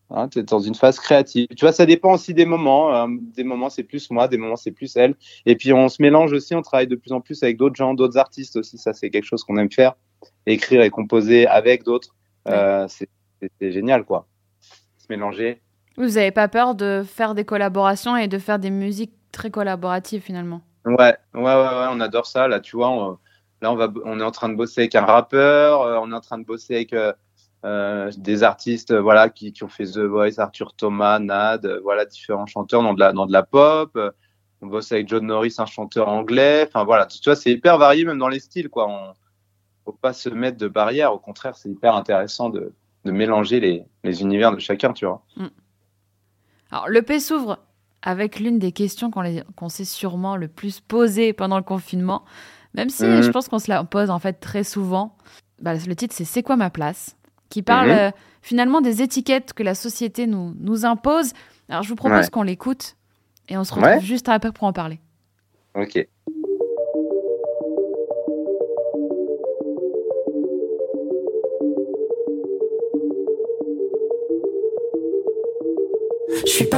Hein, 0.09 0.27
tu 0.27 0.39
es 0.39 0.43
dans 0.43 0.59
une 0.59 0.73
phase 0.73 0.99
créative. 0.99 1.47
Tu 1.55 1.65
vois, 1.65 1.71
ça 1.71 1.85
dépend 1.85 2.13
aussi 2.13 2.33
des 2.33 2.45
moments. 2.45 2.95
Hein. 2.95 3.15
Des 3.35 3.43
moments, 3.43 3.69
c'est 3.69 3.83
plus 3.83 4.09
moi, 4.09 4.27
des 4.27 4.37
moments, 4.37 4.55
c'est 4.55 4.71
plus 4.71 4.95
elle. 4.95 5.15
Et 5.45 5.55
puis, 5.55 5.71
on 5.73 5.87
se 5.87 6.01
mélange 6.01 6.33
aussi, 6.33 6.53
on 6.55 6.61
travaille 6.61 6.87
de 6.87 6.95
plus 6.95 7.11
en 7.11 7.21
plus 7.21 7.41
avec 7.43 7.57
d'autres 7.57 7.75
gens, 7.75 7.93
d'autres 7.93 8.17
artistes 8.17 8.55
aussi. 8.55 8.79
Ça, 8.79 8.93
c'est 8.93 9.11
quelque 9.11 9.25
chose 9.25 9.43
qu'on 9.43 9.57
aime 9.57 9.71
faire. 9.71 9.95
Écrire 10.45 10.81
et 10.81 10.89
composer 10.89 11.47
avec 11.47 11.83
d'autres. 11.83 12.15
Euh, 12.47 12.87
c'est 12.87 13.09
génial, 13.71 14.03
quoi. 14.03 14.27
Se 14.97 15.05
mélanger. 15.09 15.62
Vous 15.97 16.09
n'avez 16.09 16.31
pas 16.31 16.47
peur 16.47 16.75
de 16.75 17.03
faire 17.05 17.35
des 17.35 17.45
collaborations 17.45 18.17
et 18.17 18.27
de 18.27 18.37
faire 18.37 18.59
des 18.59 18.69
musiques 18.69 19.13
très 19.31 19.51
collaboratives 19.51 20.21
finalement? 20.21 20.61
Ouais, 20.85 20.95
ouais, 21.33 21.41
ouais, 21.41 21.43
ouais, 21.43 21.87
on 21.91 21.99
adore 21.99 22.25
ça. 22.25 22.47
Là, 22.47 22.59
tu 22.59 22.75
vois, 22.75 22.89
on, 22.89 23.17
là, 23.61 23.71
on, 23.71 23.75
va, 23.75 23.87
on 24.05 24.19
est 24.19 24.23
en 24.23 24.31
train 24.31 24.49
de 24.49 24.55
bosser 24.55 24.81
avec 24.81 24.95
un 24.95 25.05
rappeur, 25.05 25.81
euh, 25.81 25.97
on 26.01 26.11
est 26.11 26.15
en 26.15 26.21
train 26.21 26.37
de 26.37 26.45
bosser 26.45 26.75
avec 26.75 26.93
euh, 26.93 27.13
euh 27.65 28.11
des 28.17 28.43
artistes 28.43 28.93
voilà, 28.93 29.29
qui, 29.29 29.53
qui, 29.53 29.63
ont 29.63 29.69
fait 29.69 29.85
The 29.85 29.99
Voice, 29.99 30.39
Arthur 30.39 30.73
Thomas, 30.73 31.19
Nad, 31.19 31.65
voilà, 31.83 32.05
différents 32.05 32.47
chanteurs 32.47 32.83
dans 32.83 32.93
de 32.93 32.99
la, 32.99 33.13
dans 33.13 33.25
de 33.25 33.33
la 33.33 33.43
pop. 33.43 33.97
On 34.61 34.67
bosse 34.67 34.91
avec 34.91 35.07
John 35.09 35.25
Norris, 35.25 35.55
un 35.57 35.65
chanteur 35.65 36.07
anglais. 36.07 36.65
Enfin, 36.67 36.85
voilà, 36.85 37.05
tu 37.05 37.19
vois, 37.23 37.35
c'est 37.35 37.51
hyper 37.51 37.77
varié 37.77 38.05
même 38.05 38.17
dans 38.17 38.29
les 38.29 38.39
styles, 38.39 38.69
quoi. 38.69 38.87
On 38.87 39.13
faut 39.85 39.91
pas 39.91 40.13
se 40.13 40.29
mettre 40.29 40.57
de 40.57 40.67
barrière. 40.67 41.13
Au 41.13 41.19
contraire, 41.19 41.55
c'est 41.55 41.69
hyper 41.69 41.95
intéressant 41.95 42.49
de, 42.49 42.73
de 43.05 43.11
mélanger 43.11 43.59
les, 43.59 43.85
les 44.03 44.21
univers 44.21 44.51
de 44.51 44.59
chacun, 44.59 44.93
tu 44.93 45.05
vois. 45.05 45.23
Mm. 45.35 45.47
Alors, 46.73 46.89
le 46.89 47.03
P 47.03 47.19
s'ouvre 47.19 47.59
avec 48.01 48.39
l'une 48.39 48.57
des 48.57 48.71
questions 48.71 49.11
qu'on 49.11 49.69
s'est 49.69 49.85
sûrement 49.85 50.35
le 50.35 50.47
plus 50.47 50.79
posées 50.79 51.31
pendant 51.31 51.57
le 51.57 51.63
confinement, 51.63 52.25
même 52.73 52.89
si 52.89 53.05
mhm. 53.05 53.21
je 53.21 53.29
pense 53.29 53.47
qu'on 53.47 53.59
se 53.59 53.69
la 53.69 53.83
pose 53.83 54.09
en 54.09 54.17
fait 54.17 54.33
très 54.33 54.63
souvent. 54.63 55.15
Bah, 55.61 55.75
le 55.75 55.95
titre, 55.95 56.15
c'est 56.17 56.25
C'est 56.25 56.41
quoi 56.41 56.55
ma 56.55 56.71
place? 56.71 57.15
qui 57.49 57.61
parle 57.61 57.89
mhm. 57.89 57.97
euh, 57.97 58.11
finalement 58.41 58.81
des 58.81 59.03
étiquettes 59.03 59.53
que 59.53 59.61
la 59.61 59.75
société 59.75 60.25
nous, 60.25 60.55
nous 60.59 60.85
impose. 60.85 61.33
Alors, 61.69 61.83
je 61.83 61.89
vous 61.89 61.95
propose 61.95 62.31
qu'on 62.31 62.41
l'écoute 62.41 62.95
et 63.47 63.55
on 63.55 63.63
se 63.63 63.75
retrouve 63.75 64.03
juste 64.03 64.27
après 64.27 64.51
pour 64.51 64.63
en 64.63 64.73
parler. 64.73 64.99
Ok. 65.75 66.07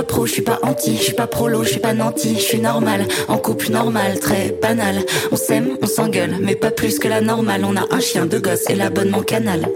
Pro, 0.05 0.25
je 0.25 0.31
suis 0.31 0.41
pas 0.41 0.59
anti, 0.63 0.95
je 0.97 1.03
suis 1.03 1.13
pas 1.13 1.27
prolo, 1.27 1.63
je 1.63 1.69
suis 1.69 1.79
pas 1.79 1.93
nanti, 1.93 2.35
je 2.35 2.41
suis 2.41 2.59
normal, 2.59 3.05
en 3.27 3.37
couple 3.37 3.71
normal, 3.71 4.19
très 4.19 4.55
banal. 4.61 4.95
On 5.31 5.35
s'aime, 5.35 5.77
on 5.81 5.87
s'engueule, 5.87 6.37
mais 6.41 6.55
pas 6.55 6.71
plus 6.71 6.99
que 6.99 7.07
la 7.07 7.21
normale. 7.21 7.65
On 7.65 7.75
a 7.75 7.85
un 7.91 7.99
chien, 7.99 8.25
deux 8.25 8.39
gosses 8.39 8.69
et 8.69 8.75
l'abonnement 8.75 9.21
canal. 9.21 9.67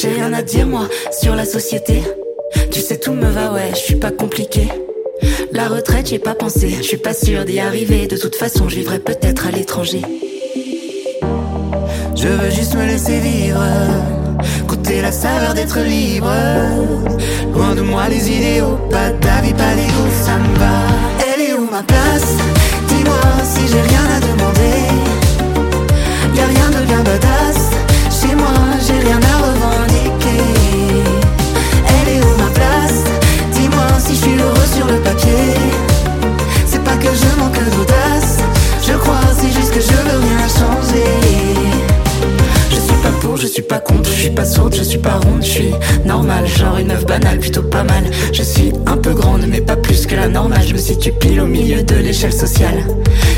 J'ai 0.00 0.08
rien 0.08 0.32
à 0.32 0.42
dire 0.42 0.66
moi 0.66 0.88
sur 1.12 1.34
la 1.34 1.44
société. 1.44 2.02
Tu 2.70 2.80
sais 2.80 2.98
tout 2.98 3.12
me 3.12 3.28
va, 3.28 3.52
ouais, 3.52 3.70
je 3.72 3.78
suis 3.78 3.96
pas 3.96 4.10
compliqué. 4.10 4.68
La 5.52 5.68
retraite, 5.68 6.08
j'ai 6.08 6.18
pas 6.18 6.34
pensé, 6.34 6.68
je 6.76 6.82
suis 6.82 6.96
pas 6.96 7.14
sûr 7.14 7.44
d'y 7.44 7.58
arriver. 7.60 8.06
De 8.06 8.16
toute 8.16 8.36
façon, 8.36 8.68
je 8.68 8.76
vivrai 8.76 8.98
peut-être 8.98 9.46
à 9.46 9.50
l'étranger. 9.50 10.02
Je 12.14 12.28
veux 12.28 12.50
juste 12.50 12.74
me 12.74 12.84
laisser 12.84 13.18
vivre 13.20 13.64
Goûter 14.66 15.02
la 15.02 15.12
saveur 15.12 15.54
d'être 15.54 15.80
libre. 15.80 16.32
Loin 17.54 17.74
de 17.74 17.82
moi 17.82 18.08
les 18.08 18.30
idéaux 18.30 18.78
Pas 18.90 19.10
d'avis, 19.10 19.54
pas 19.54 19.74
d'ego, 19.74 20.04
ça 20.24 20.36
me 20.36 20.58
va. 20.58 20.76
Elle 21.28 21.40
est 21.48 21.54
où 21.54 21.68
ma 21.70 21.82
place? 21.82 22.36
Dis-moi 22.88 23.20
si 23.44 23.62
j'ai 23.70 23.80
rien 23.80 24.04
à 24.16 24.20
demander. 24.20 24.78
Y'a 26.36 26.46
rien 26.46 26.70
de 26.70 26.77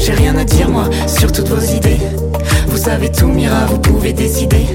J'ai 0.00 0.12
rien 0.12 0.34
à 0.38 0.44
dire, 0.44 0.70
moi, 0.70 0.88
sur 1.06 1.30
toutes 1.30 1.48
vos 1.48 1.60
idées. 1.60 1.98
Vous 2.68 2.78
savez 2.78 3.12
tout, 3.12 3.26
Mira, 3.26 3.66
vous 3.66 3.78
pouvez 3.78 4.14
décider. 4.14 4.66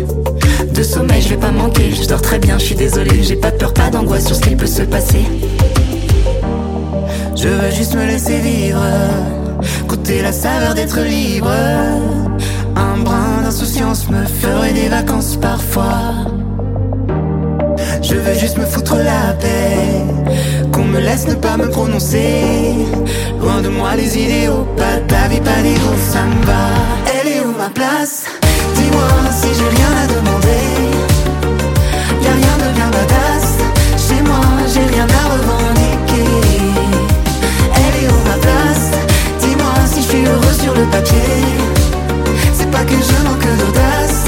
De 0.71 0.83
sommeil, 0.83 1.23
je 1.23 1.29
vais 1.29 1.37
pas 1.37 1.49
manquer, 1.49 1.89
je 1.91 2.07
dors 2.07 2.21
très 2.21 2.37
bien, 2.37 2.59
je 2.59 2.65
suis 2.65 2.75
désolé. 2.75 3.23
J'ai 3.23 3.35
pas 3.35 3.49
peur, 3.49 3.73
pas 3.73 3.89
d'angoisse 3.89 4.27
sur 4.27 4.35
ce 4.35 4.41
qui 4.41 4.55
peut 4.55 4.67
se 4.67 4.83
passer. 4.83 5.25
Je 7.35 7.47
veux 7.47 7.71
juste 7.71 7.95
me 7.95 8.05
laisser 8.05 8.37
vivre, 8.37 8.83
goûter 9.87 10.21
la 10.21 10.31
saveur 10.31 10.75
d'être 10.75 10.99
libre. 10.99 11.51
Un 12.75 12.97
brin 12.99 13.41
d'insouciance 13.43 14.07
me 14.07 14.23
ferait 14.25 14.73
des 14.73 14.87
vacances 14.87 15.35
parfois. 15.35 16.13
Je 18.15 18.21
veux 18.21 18.39
juste 18.39 18.57
me 18.57 18.65
foutre 18.65 18.95
la 18.95 19.33
paix, 19.41 19.75
qu'on 20.71 20.85
me 20.85 21.01
laisse 21.01 21.27
ne 21.27 21.33
pas 21.33 21.57
me 21.57 21.69
prononcer. 21.69 22.73
Loin 23.41 23.61
de 23.61 23.67
moi 23.67 23.97
les 23.97 24.17
idéaux, 24.17 24.65
pas 24.77 24.97
ta 25.05 25.27
vie, 25.27 25.41
pas 25.41 25.61
d'ego, 25.61 25.91
ça 26.13 26.21
me 26.23 26.45
va. 26.45 26.63
Elle 27.13 27.27
est 27.33 27.41
où 27.41 27.51
ma 27.57 27.69
place? 27.69 28.23
Dis-moi 28.75 29.09
si 29.37 29.49
j'ai 29.57 29.69
rien 29.77 29.91
à 30.01 30.07
demander. 30.07 30.65
Y'a 32.23 32.31
rien 32.41 32.55
de 32.63 32.73
bien 32.77 32.89
badass, 32.95 33.47
chez 34.07 34.21
moi 34.21 34.45
j'ai 34.73 34.85
rien 34.95 35.07
à 35.21 35.23
revendiquer. 35.33 36.31
Elle 37.75 37.95
est 38.01 38.07
où 38.07 38.19
ma 38.29 38.37
place? 38.45 38.91
Dis-moi 39.41 39.73
si 39.91 40.01
je 40.01 40.07
suis 40.07 40.25
heureux 40.25 40.55
sur 40.63 40.73
le 40.73 40.85
papier. 40.85 41.43
C'est 42.53 42.71
pas 42.71 42.85
que 42.85 42.95
je 42.95 43.17
manque 43.27 43.49
d'audace, 43.59 44.23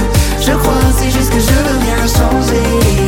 je 0.46 0.52
crois 0.52 0.74
c'est 0.98 1.10
juste 1.10 1.30
que 1.30 1.40
je 1.40 1.54
veux 1.64 1.80
rien 1.86 2.02
changer. 2.06 3.07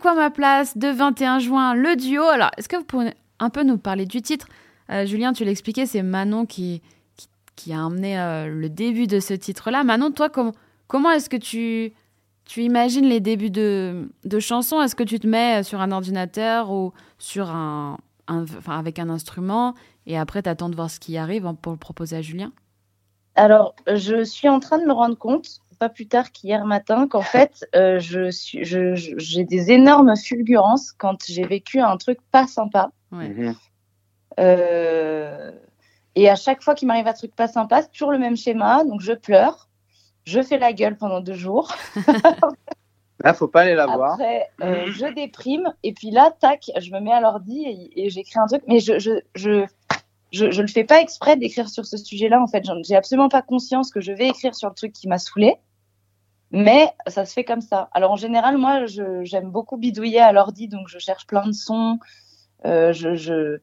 Quoi 0.00 0.14
ma 0.14 0.30
place 0.30 0.76
de 0.76 0.88
21 0.88 1.38
juin, 1.38 1.74
le 1.74 1.96
duo. 1.96 2.22
Alors, 2.22 2.50
est-ce 2.56 2.68
que 2.68 2.76
vous 2.76 2.84
pouvez 2.84 3.14
un 3.38 3.50
peu 3.50 3.62
nous 3.62 3.78
parler 3.78 4.06
du 4.06 4.22
titre? 4.22 4.46
Euh, 4.90 5.04
Julien, 5.06 5.32
tu 5.32 5.44
l'expliquais, 5.44 5.86
c'est 5.86 6.02
Manon 6.02 6.46
qui, 6.46 6.82
qui, 7.16 7.28
qui 7.56 7.72
a 7.72 7.84
emmené 7.84 8.18
euh, 8.18 8.46
le 8.48 8.68
début 8.68 9.06
de 9.06 9.20
ce 9.20 9.34
titre-là. 9.34 9.84
Manon, 9.84 10.10
toi, 10.10 10.28
com- 10.30 10.52
comment 10.86 11.10
est-ce 11.10 11.28
que 11.28 11.36
tu, 11.36 11.92
tu 12.44 12.62
imagines 12.62 13.04
les 13.06 13.20
débuts 13.20 13.50
de, 13.50 14.08
de 14.24 14.38
chansons? 14.40 14.80
Est-ce 14.80 14.96
que 14.96 15.02
tu 15.04 15.20
te 15.20 15.26
mets 15.26 15.62
sur 15.62 15.80
un 15.80 15.92
ordinateur 15.92 16.70
ou 16.70 16.92
sur 17.18 17.50
un, 17.50 17.98
un- 18.28 18.44
avec 18.68 18.98
un 18.98 19.10
instrument 19.10 19.74
et 20.06 20.16
après 20.18 20.42
tu 20.42 20.48
attends 20.48 20.70
de 20.70 20.74
voir 20.76 20.90
ce 20.90 20.98
qui 21.00 21.18
arrive 21.18 21.52
pour 21.60 21.72
le 21.72 21.78
proposer 21.78 22.16
à 22.16 22.22
Julien? 22.22 22.52
Alors, 23.34 23.74
je 23.94 24.24
suis 24.24 24.48
en 24.48 24.58
train 24.58 24.78
de 24.78 24.84
me 24.84 24.92
rendre 24.92 25.16
compte, 25.16 25.60
pas 25.78 25.88
plus 25.88 26.08
tard 26.08 26.32
qu'hier 26.32 26.64
matin, 26.64 27.06
qu'en 27.08 27.22
fait, 27.22 27.64
euh, 27.74 27.98
je 28.00 28.30
suis, 28.30 28.64
je- 28.64 28.94
je- 28.94 29.14
j'ai 29.18 29.44
des 29.44 29.70
énormes 29.70 30.16
fulgurances 30.16 30.92
quand 30.92 31.16
j'ai 31.26 31.44
vécu 31.46 31.80
un 31.80 31.96
truc 31.96 32.18
pas 32.30 32.46
sympa. 32.46 32.90
Ouais. 33.12 33.28
Mhm. 33.28 33.54
Euh, 34.40 35.52
et 36.14 36.28
à 36.28 36.36
chaque 36.36 36.62
fois 36.62 36.74
qu'il 36.74 36.88
m'arrive 36.88 37.06
un 37.06 37.12
truc 37.12 37.34
pas 37.34 37.48
sympa, 37.48 37.82
c'est 37.82 37.90
toujours 37.90 38.12
le 38.12 38.18
même 38.18 38.36
schéma. 38.36 38.84
Donc, 38.84 39.00
je 39.00 39.12
pleure, 39.12 39.68
je 40.24 40.40
fais 40.42 40.58
la 40.58 40.72
gueule 40.72 40.96
pendant 40.96 41.20
deux 41.20 41.34
jours. 41.34 41.74
Là, 43.24 43.34
faut 43.34 43.48
pas 43.48 43.62
aller 43.62 43.74
la 43.74 43.86
voir. 43.86 44.12
Après, 44.12 44.46
euh, 44.62 44.92
je 44.92 45.06
déprime. 45.12 45.72
Et 45.82 45.92
puis 45.92 46.12
là, 46.12 46.32
tac, 46.38 46.70
je 46.78 46.92
me 46.92 47.00
mets 47.00 47.12
à 47.12 47.20
l'ordi 47.20 47.64
et, 47.66 48.04
et 48.06 48.10
j'écris 48.10 48.38
un 48.38 48.46
truc. 48.46 48.62
Mais 48.68 48.78
je, 48.78 49.00
je, 49.00 49.10
je, 49.34 49.64
je, 50.30 50.52
je 50.52 50.62
le 50.62 50.68
fais 50.68 50.84
pas 50.84 51.00
exprès 51.00 51.36
d'écrire 51.36 51.68
sur 51.68 51.84
ce 51.84 51.96
sujet-là. 51.96 52.40
En 52.40 52.46
fait, 52.46 52.64
J'en- 52.64 52.80
j'ai 52.84 52.94
absolument 52.94 53.28
pas 53.28 53.42
conscience 53.42 53.90
que 53.90 54.00
je 54.00 54.12
vais 54.12 54.28
écrire 54.28 54.54
sur 54.54 54.68
le 54.68 54.74
truc 54.76 54.92
qui 54.92 55.08
m'a 55.08 55.18
saoulé. 55.18 55.56
Mais 56.50 56.92
ça 57.06 57.26
se 57.26 57.32
fait 57.34 57.44
comme 57.44 57.60
ça. 57.60 57.88
Alors 57.92 58.12
en 58.12 58.16
général, 58.16 58.56
moi, 58.56 58.86
j'aime 59.22 59.50
beaucoup 59.50 59.76
bidouiller 59.76 60.20
à 60.20 60.32
l'ordi, 60.32 60.68
donc 60.68 60.88
je 60.88 60.98
cherche 60.98 61.26
plein 61.26 61.46
de 61.46 61.52
sons. 61.52 61.98
Euh, 62.64 62.92
je. 62.92 63.58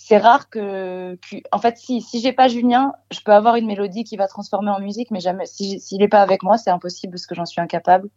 C'est 0.00 0.18
rare 0.18 0.48
que, 0.48 1.18
en 1.50 1.58
fait, 1.58 1.76
si 1.76 2.00
si 2.02 2.20
j'ai 2.20 2.32
pas 2.32 2.46
Julien, 2.48 2.92
je 3.10 3.20
peux 3.20 3.32
avoir 3.32 3.56
une 3.56 3.66
mélodie 3.66 4.04
qui 4.04 4.16
va 4.16 4.28
transformer 4.28 4.70
en 4.70 4.78
musique, 4.80 5.10
mais 5.10 5.20
jamais. 5.20 5.46
Si 5.46 5.80
s'il 5.80 6.02
est 6.02 6.08
pas 6.08 6.22
avec 6.22 6.42
moi, 6.44 6.56
c'est 6.58 6.70
impossible 6.70 7.12
parce 7.14 7.26
que 7.26 7.34
j'en 7.34 7.46
suis 7.46 7.60
incapable. 7.60 8.08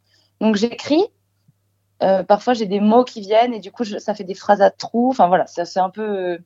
Donc 0.41 0.55
j'écris. 0.55 1.03
Euh, 2.03 2.23
parfois 2.23 2.53
j'ai 2.55 2.65
des 2.65 2.79
mots 2.79 3.03
qui 3.03 3.21
viennent 3.21 3.53
et 3.53 3.59
du 3.59 3.71
coup 3.71 3.83
ça 3.85 4.15
fait 4.15 4.23
des 4.23 4.33
phrases 4.35 4.61
à 4.61 4.71
trous. 4.71 5.09
Enfin 5.09 5.27
voilà, 5.27 5.45
c'est 5.47 5.79
un 5.79 5.89
peu, 5.91 6.39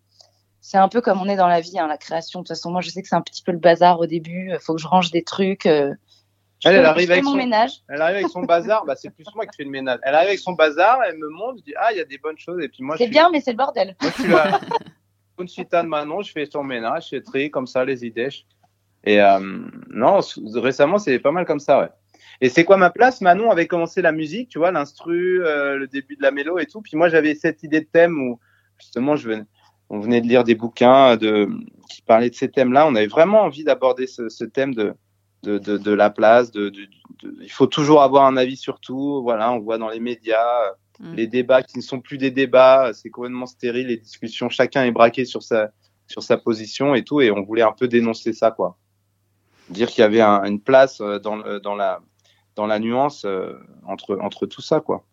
c'est 0.62 0.78
un 0.78 0.90
peu 0.90 1.02
comme 1.02 1.22
on 1.22 1.28
est 1.30 1.38
dans 1.38 1.48
la 1.48 1.62
vie, 1.62 1.80
hein, 1.80 1.88
la 1.88 1.98
création. 1.98 2.40
De 2.42 2.44
toute 2.44 2.50
façon, 2.50 2.72
moi 2.72 2.82
je 2.82 2.90
sais 2.90 3.02
que 3.02 3.08
c'est 3.08 3.16
un 3.16 3.22
petit 3.22 3.44
peu 3.44 3.52
le 3.52 3.60
bazar 3.60 4.00
au 4.00 4.06
début. 4.06 4.52
Il 4.54 4.60
faut 4.60 4.76
que 4.76 4.82
je 4.82 4.88
range 4.88 5.12
des 5.12 5.24
trucs. 5.24 5.66
euh, 5.66 5.94
je 6.64 6.70
Elle, 6.70 6.86
arrive 6.86 7.12
avec 7.12 7.24
mon 7.24 7.32
son- 7.32 7.38
ménage. 7.38 7.72
Elle 7.90 8.02
arrive 8.02 8.16
avec 8.18 8.30
son 8.30 8.44
bazar, 8.44 8.86
bah, 8.86 8.96
c'est 8.96 9.10
plus 9.10 9.26
moi 9.36 9.46
qui 9.46 9.56
fais 9.58 9.64
le 9.64 9.70
ménage. 9.70 10.00
Elle 10.04 10.16
arrive 10.16 10.30
avec 10.30 10.40
son 10.40 10.54
bazar, 10.54 11.00
elle 11.08 11.18
me 11.18 11.30
montre, 11.30 11.58
je 11.60 11.64
dis 11.64 11.74
ah 11.78 11.92
il 11.92 11.98
y 11.98 12.02
a 12.02 12.06
des 12.06 12.18
bonnes 12.18 12.38
choses 12.38 12.62
et 12.64 12.70
puis 12.70 12.82
moi 12.84 12.96
C'est 12.98 13.08
bien, 13.08 13.30
mais 13.30 13.42
c'est 13.42 13.52
le 13.52 13.58
bordel. 13.58 13.96
moi, 14.02 14.12
je 14.18 14.22
suis 14.24 14.32
là. 14.32 14.62
Conchita 15.38 15.84
de 15.84 15.88
Manon, 15.88 16.22
je 16.22 16.32
fais 16.32 16.46
son 16.46 16.64
ménage, 16.64 17.10
je 17.12 17.18
trie 17.18 17.52
comme 17.52 17.68
ça 17.68 17.84
les 17.84 18.06
idées. 18.06 18.30
Et 19.04 19.22
euh, 19.22 19.40
non, 19.90 20.20
récemment 20.56 20.98
c'est 20.98 21.20
pas 21.20 21.32
mal 21.32 21.46
comme 21.46 21.60
ça 21.60 21.80
ouais. 21.82 21.90
Et 22.42 22.50
c'est 22.50 22.64
quoi 22.64 22.76
ma 22.78 22.90
place? 22.90 23.22
Manon 23.22 23.52
avait 23.52 23.68
commencé 23.68 24.02
la 24.02 24.12
musique, 24.12 24.50
tu 24.50 24.58
vois, 24.60 24.72
l'instru, 24.72 25.46
euh, 25.46 25.78
le 25.78 25.88
début 25.88 26.16
de 26.18 26.22
la 26.22 26.32
mélo 26.32 26.58
et 26.60 26.66
tout. 26.66 26.82
Puis 26.82 26.98
moi 26.98 27.08
j'avais 27.10 27.36
cette 27.36 27.64
idée 27.64 27.82
de 27.82 27.86
thème 27.86 28.18
où 28.20 28.40
justement 28.80 29.16
je 29.16 29.30
venais, 29.30 29.46
on 29.90 30.00
venait 30.00 30.22
de 30.22 30.28
lire 30.28 30.44
des 30.44 30.56
bouquins 30.56 31.16
de 31.18 31.48
qui 31.90 32.02
parlaient 32.02 32.30
de 32.30 32.36
ces 32.36 32.50
thèmes-là. 32.50 32.88
On 32.88 32.96
avait 32.96 33.08
vraiment 33.08 33.42
envie 33.42 33.64
d'aborder 33.64 34.08
ce, 34.08 34.28
ce 34.30 34.44
thème 34.46 34.74
de 34.74 34.94
de, 35.44 35.58
de, 35.58 35.78
de 35.78 35.92
la 35.92 36.10
place. 36.10 36.52
De, 36.52 36.72
il 37.42 37.52
faut 37.52 37.68
toujours 37.68 38.02
avoir 38.02 38.26
un 38.26 38.38
avis 38.38 38.58
sur 38.58 38.80
tout. 38.80 39.22
Voilà, 39.24 39.52
on 39.52 39.60
voit 39.60 39.78
dans 39.78 39.90
les 39.90 40.00
médias 40.00 40.74
Mm. 40.98 41.14
les 41.16 41.28
débats 41.28 41.62
qui 41.62 41.78
ne 41.78 41.84
sont 41.84 42.00
plus 42.00 42.18
des 42.18 42.32
débats. 42.32 42.92
C'est 42.94 43.10
complètement 43.10 43.48
stérile. 43.48 43.88
Les 43.88 43.98
discussions, 43.98 44.48
chacun 44.48 44.86
est 44.86 44.92
braqué 44.92 45.26
sur 45.26 45.44
sa 45.44 45.72
sur 46.08 46.24
sa 46.24 46.38
position 46.38 46.96
et 46.96 47.04
tout. 47.04 47.20
Et 47.20 47.32
on 47.32 47.44
voulait 47.44 47.64
un 47.64 47.74
peu 47.74 47.90
dénoncer 47.90 48.32
ça, 48.32 48.50
quoi. 48.52 48.78
Dire 49.70 49.90
qu'il 49.90 50.04
y 50.04 50.06
avait 50.06 50.22
un- 50.22 50.46
une 50.46 50.62
place 50.62 51.02
euh, 51.02 51.20
dans 51.20 51.36
dans 51.60 51.76
la 51.76 52.00
dans 52.56 52.66
la 52.66 52.80
nuance 52.80 53.26
euh, 53.26 53.60
entre 53.86 54.18
entre 54.22 54.46
tout 54.46 54.62
ça, 54.62 54.80
quoi. 54.80 55.06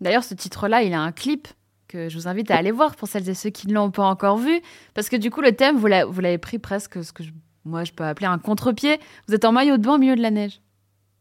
D'ailleurs, 0.00 0.22
ce 0.22 0.34
titre-là, 0.34 0.82
il 0.84 0.92
a 0.94 1.00
un 1.00 1.10
clip 1.10 1.48
que 1.88 2.08
je 2.08 2.16
vous 2.16 2.28
invite 2.28 2.52
à 2.52 2.56
aller 2.56 2.70
voir 2.70 2.94
pour 2.94 3.08
celles 3.08 3.28
et 3.28 3.34
ceux 3.34 3.50
qui 3.50 3.66
ne 3.66 3.74
l'ont 3.74 3.90
pas 3.90 4.04
encore 4.04 4.36
vu. 4.36 4.60
Parce 4.94 5.08
que 5.08 5.16
du 5.16 5.30
coup, 5.32 5.40
le 5.40 5.56
thème, 5.56 5.76
vous 5.76 5.86
l'avez 5.88 6.38
pris 6.38 6.60
presque 6.60 7.02
ce 7.02 7.12
que 7.12 7.24
moi 7.64 7.84
je 7.84 7.92
peux 7.92 8.04
appeler 8.04 8.26
un 8.26 8.38
contre-pied. 8.38 8.98
Vous 9.28 9.34
êtes 9.34 9.44
en 9.44 9.52
maillot 9.52 9.76
de 9.76 9.82
bain 9.82 9.94
au 9.94 9.98
milieu 9.98 10.16
de 10.16 10.22
la 10.22 10.30
neige. 10.30 10.60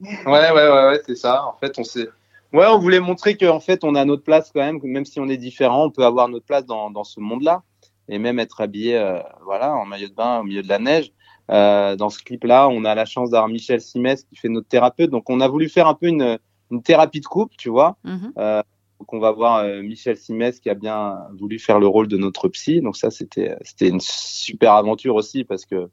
Ouais, 0.01 0.25
ouais, 0.25 0.51
ouais, 0.51 0.87
ouais 0.87 1.01
c'est 1.05 1.15
ça. 1.15 1.45
En 1.45 1.53
fait, 1.53 1.77
on 1.77 1.83
s'est. 1.83 2.09
Ouais, 2.51 2.67
on 2.67 2.77
voulait 2.77 2.99
montrer 2.99 3.35
qu'en 3.35 3.59
fait, 3.59 3.83
on 3.83 3.95
a 3.95 4.05
notre 4.05 4.23
place 4.23 4.51
quand 4.53 4.61
même, 4.61 4.79
même 4.83 5.05
si 5.05 5.19
on 5.19 5.27
est 5.27 5.37
différent, 5.37 5.85
on 5.85 5.89
peut 5.89 6.05
avoir 6.05 6.27
notre 6.29 6.45
place 6.45 6.65
dans, 6.65 6.91
dans 6.91 7.03
ce 7.03 7.19
monde-là 7.19 7.63
et 8.09 8.19
même 8.19 8.37
être 8.37 8.61
habillé, 8.61 8.95
euh, 8.97 9.19
voilà, 9.43 9.73
en 9.73 9.85
maillot 9.85 10.09
de 10.09 10.13
bain 10.13 10.39
au 10.39 10.43
milieu 10.43 10.61
de 10.61 10.67
la 10.67 10.77
neige. 10.77 11.11
Euh, 11.51 11.95
dans 11.95 12.09
ce 12.09 12.21
clip-là, 12.21 12.69
on 12.69 12.85
a 12.85 12.93
la 12.95 13.05
chance 13.05 13.31
d'avoir 13.31 13.49
Michel 13.49 13.81
Simès 13.81 14.23
qui 14.23 14.35
fait 14.35 14.49
notre 14.49 14.67
thérapeute. 14.67 15.09
Donc, 15.09 15.29
on 15.29 15.41
a 15.41 15.47
voulu 15.47 15.67
faire 15.67 15.87
un 15.87 15.95
peu 15.95 16.07
une, 16.07 16.37
une 16.69 16.83
thérapie 16.83 17.21
de 17.21 17.25
couple, 17.25 17.55
tu 17.57 17.69
vois. 17.69 17.97
Mm-hmm. 18.05 18.31
euh, 18.37 18.61
donc, 18.99 19.13
on 19.13 19.19
va 19.19 19.31
voir 19.31 19.65
Michel 19.81 20.15
Simès 20.15 20.59
qui 20.59 20.69
a 20.69 20.75
bien 20.75 21.17
voulu 21.37 21.59
faire 21.59 21.79
le 21.79 21.87
rôle 21.87 22.07
de 22.07 22.17
notre 22.17 22.47
psy. 22.49 22.81
Donc, 22.81 22.95
ça, 22.95 23.09
c'était 23.09 23.57
une 23.81 23.99
super 23.99 24.73
aventure 24.73 25.15
aussi 25.15 25.43
parce 25.43 25.65
que 25.65 25.89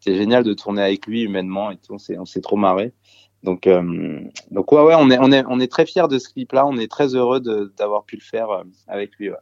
c'était 0.00 0.16
génial 0.16 0.44
de 0.44 0.54
tourner 0.54 0.82
avec 0.82 1.06
lui 1.06 1.22
humainement 1.22 1.70
et 1.70 1.76
tout. 1.76 1.94
On 1.94 1.98
s'est 1.98 2.18
on 2.18 2.24
s'est 2.24 2.40
trop 2.40 2.56
marré. 2.56 2.92
Donc, 3.42 3.66
euh, 3.66 4.20
donc 4.50 4.70
ouais, 4.72 4.82
ouais, 4.82 4.94
on 4.98 5.10
est, 5.10 5.18
on 5.18 5.32
est, 5.32 5.44
on 5.46 5.60
est 5.60 5.70
très 5.70 5.86
fiers 5.86 6.08
de 6.08 6.18
ce 6.18 6.28
clip-là. 6.28 6.66
On 6.66 6.76
est 6.76 6.90
très 6.90 7.14
heureux 7.14 7.40
d'avoir 7.76 8.04
pu 8.04 8.16
le 8.16 8.22
faire 8.22 8.50
euh, 8.50 8.64
avec 8.86 9.16
lui. 9.16 9.30
Ouais. 9.30 9.36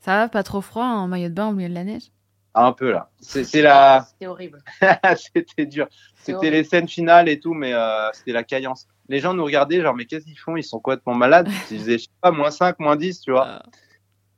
Ça 0.00 0.16
va, 0.16 0.28
pas 0.28 0.42
trop 0.42 0.60
froid 0.60 0.84
en 0.84 1.08
maillot 1.08 1.28
de 1.28 1.34
bain 1.34 1.48
au 1.48 1.52
milieu 1.52 1.68
de 1.68 1.74
la 1.74 1.84
neige? 1.84 2.10
Un 2.54 2.72
peu 2.72 2.92
là. 2.92 3.10
C'est 3.20 3.62
la. 3.62 4.06
C'était 4.08 4.26
horrible. 4.26 4.62
c'était 5.16 5.66
dur. 5.66 5.88
C'était 6.14 6.50
les 6.50 6.62
scènes 6.62 6.88
finales 6.88 7.28
et 7.28 7.40
tout, 7.40 7.52
mais 7.52 7.72
euh, 7.74 8.10
c'était 8.12 8.32
la 8.32 8.44
caillance. 8.44 8.86
Les 9.08 9.18
gens 9.18 9.34
nous 9.34 9.44
regardaient, 9.44 9.82
genre, 9.82 9.94
mais 9.94 10.06
qu'est-ce 10.06 10.24
qu'ils 10.24 10.38
font? 10.38 10.56
Ils 10.56 10.62
sont 10.62 10.78
complètement 10.78 11.14
malades. 11.14 11.48
Ils 11.70 11.78
faisaient, 11.78 11.98
je 11.98 12.04
sais 12.04 12.10
pas, 12.20 12.30
moins 12.30 12.50
5, 12.50 12.78
moins 12.78 12.96
10, 12.96 13.20
tu 13.20 13.32
vois. 13.32 13.62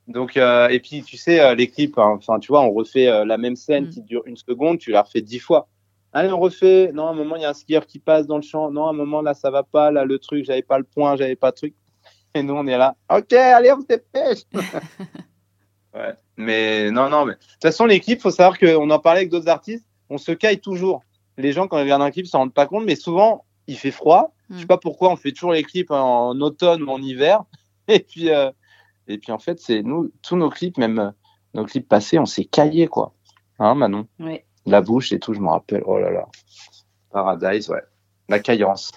Donc, 0.09 0.37
euh, 0.37 0.69
et 0.69 0.81
puis, 0.81 1.03
tu 1.03 1.17
sais, 1.17 1.41
euh, 1.41 1.55
les 1.55 1.69
clips, 1.69 1.99
hein, 1.99 2.15
enfin, 2.17 2.39
tu 2.39 2.49
vois, 2.49 2.63
on 2.63 2.73
refait 2.73 3.09
euh, 3.09 3.25
la 3.25 3.39
même 3.39 3.57
scène 3.57 3.87
mm. 3.87 3.91
qui 3.91 4.03
dure 4.03 4.23
une 4.27 4.37
seconde, 4.37 4.79
tu 4.79 4.91
la 4.93 5.03
refais 5.03 5.21
dix 5.21 5.41
fois. 5.41 5.69
Allez, 6.13 6.31
on 6.31 6.39
refait. 6.39 6.93
Non, 6.93 7.09
à 7.09 7.11
un 7.11 7.15
moment, 7.15 7.37
il 7.37 7.43
y 7.43 7.45
a 7.45 7.51
un 7.51 7.55
skieur 7.55 7.87
qui 7.87 7.99
passe 7.99 8.27
dans 8.27 8.37
le 8.37 8.43
champ. 8.43 8.71
Non, 8.71 8.87
à 8.87 8.91
un 8.91 8.95
moment, 8.95 9.21
là, 9.21 9.35
ça 9.35 9.51
va 9.51 9.65
pas. 9.65 9.91
Là, 9.91 10.05
le 10.05 10.19
truc, 10.19 10.45
j'avais 10.45 10.63
pas 10.63 10.79
le 10.79 10.85
point, 10.85 11.17
j'avais 11.17 11.37
pas 11.37 11.49
le 11.49 11.53
truc. 11.55 11.75
Et 12.35 12.43
nous, 12.43 12.55
on 12.55 12.67
est 12.67 12.79
là. 12.79 12.95
Ok, 13.13 13.33
allez, 13.33 13.73
on 13.73 13.81
se 13.81 13.87
dépêche. 13.87 14.43
ouais. 15.95 16.15
Mais 16.37 16.91
non, 16.91 17.09
non, 17.09 17.25
mais 17.25 17.35
de 17.35 17.39
toute 17.39 17.63
façon, 17.63 17.87
les 17.87 18.01
clips, 18.01 18.21
faut 18.21 18.31
savoir 18.31 18.59
qu'on 18.59 18.89
en 18.91 18.99
parlait 18.99 19.21
avec 19.21 19.31
d'autres 19.31 19.49
artistes. 19.49 19.87
On 20.09 20.19
se 20.19 20.33
caille 20.33 20.61
toujours. 20.61 21.03
Les 21.37 21.53
gens, 21.53 21.67
quand 21.67 21.79
ils 21.79 21.83
regardent 21.83 22.03
un 22.03 22.11
clip, 22.11 22.27
s'en 22.27 22.39
rendent 22.39 22.55
pas 22.55 22.67
compte, 22.67 22.85
mais 22.85 22.97
souvent, 22.97 23.45
il 23.67 23.77
fait 23.77 23.91
froid. 23.91 24.33
Je 24.51 24.59
sais 24.59 24.65
mm. 24.65 24.69
pas 24.69 24.79
pourquoi 24.79 25.11
on 25.11 25.17
fait 25.17 25.33
toujours 25.33 25.53
les 25.53 25.65
clips 25.65 25.91
en 25.91 26.39
automne 26.41 26.83
ou 26.83 26.91
en 26.91 27.03
hiver. 27.03 27.43
Et 27.89 28.01
puis, 28.01 28.31
euh, 28.31 28.51
et 29.09 29.19
puis 29.19 29.33
en 29.33 29.39
fait, 29.39 29.61
c'est 29.61 29.83
nous, 29.83 30.11
tous 30.23 30.37
nos 30.37 30.51
clips, 30.51 30.79
même 30.79 30.99
euh, 30.99 31.11
nos 31.55 31.65
clips 31.65 31.89
passés, 31.89 32.19
on 32.19 32.27
s'est 32.27 32.45
caillé 32.45 32.89
quoi. 32.89 33.15
Hein, 33.59 33.75
Manon 33.75 34.07
Oui. 34.19 34.41
La 34.67 34.81
bouche 34.81 35.13
et 35.13 35.19
tout, 35.19 35.33
je 35.33 35.41
me 35.41 35.49
rappelle. 35.49 35.83
Oh 35.87 35.99
là 35.99 36.11
là. 36.11 36.27
Paradise, 37.11 37.69
ouais. 37.71 37.83
La 38.29 38.41
caillance. 38.41 38.93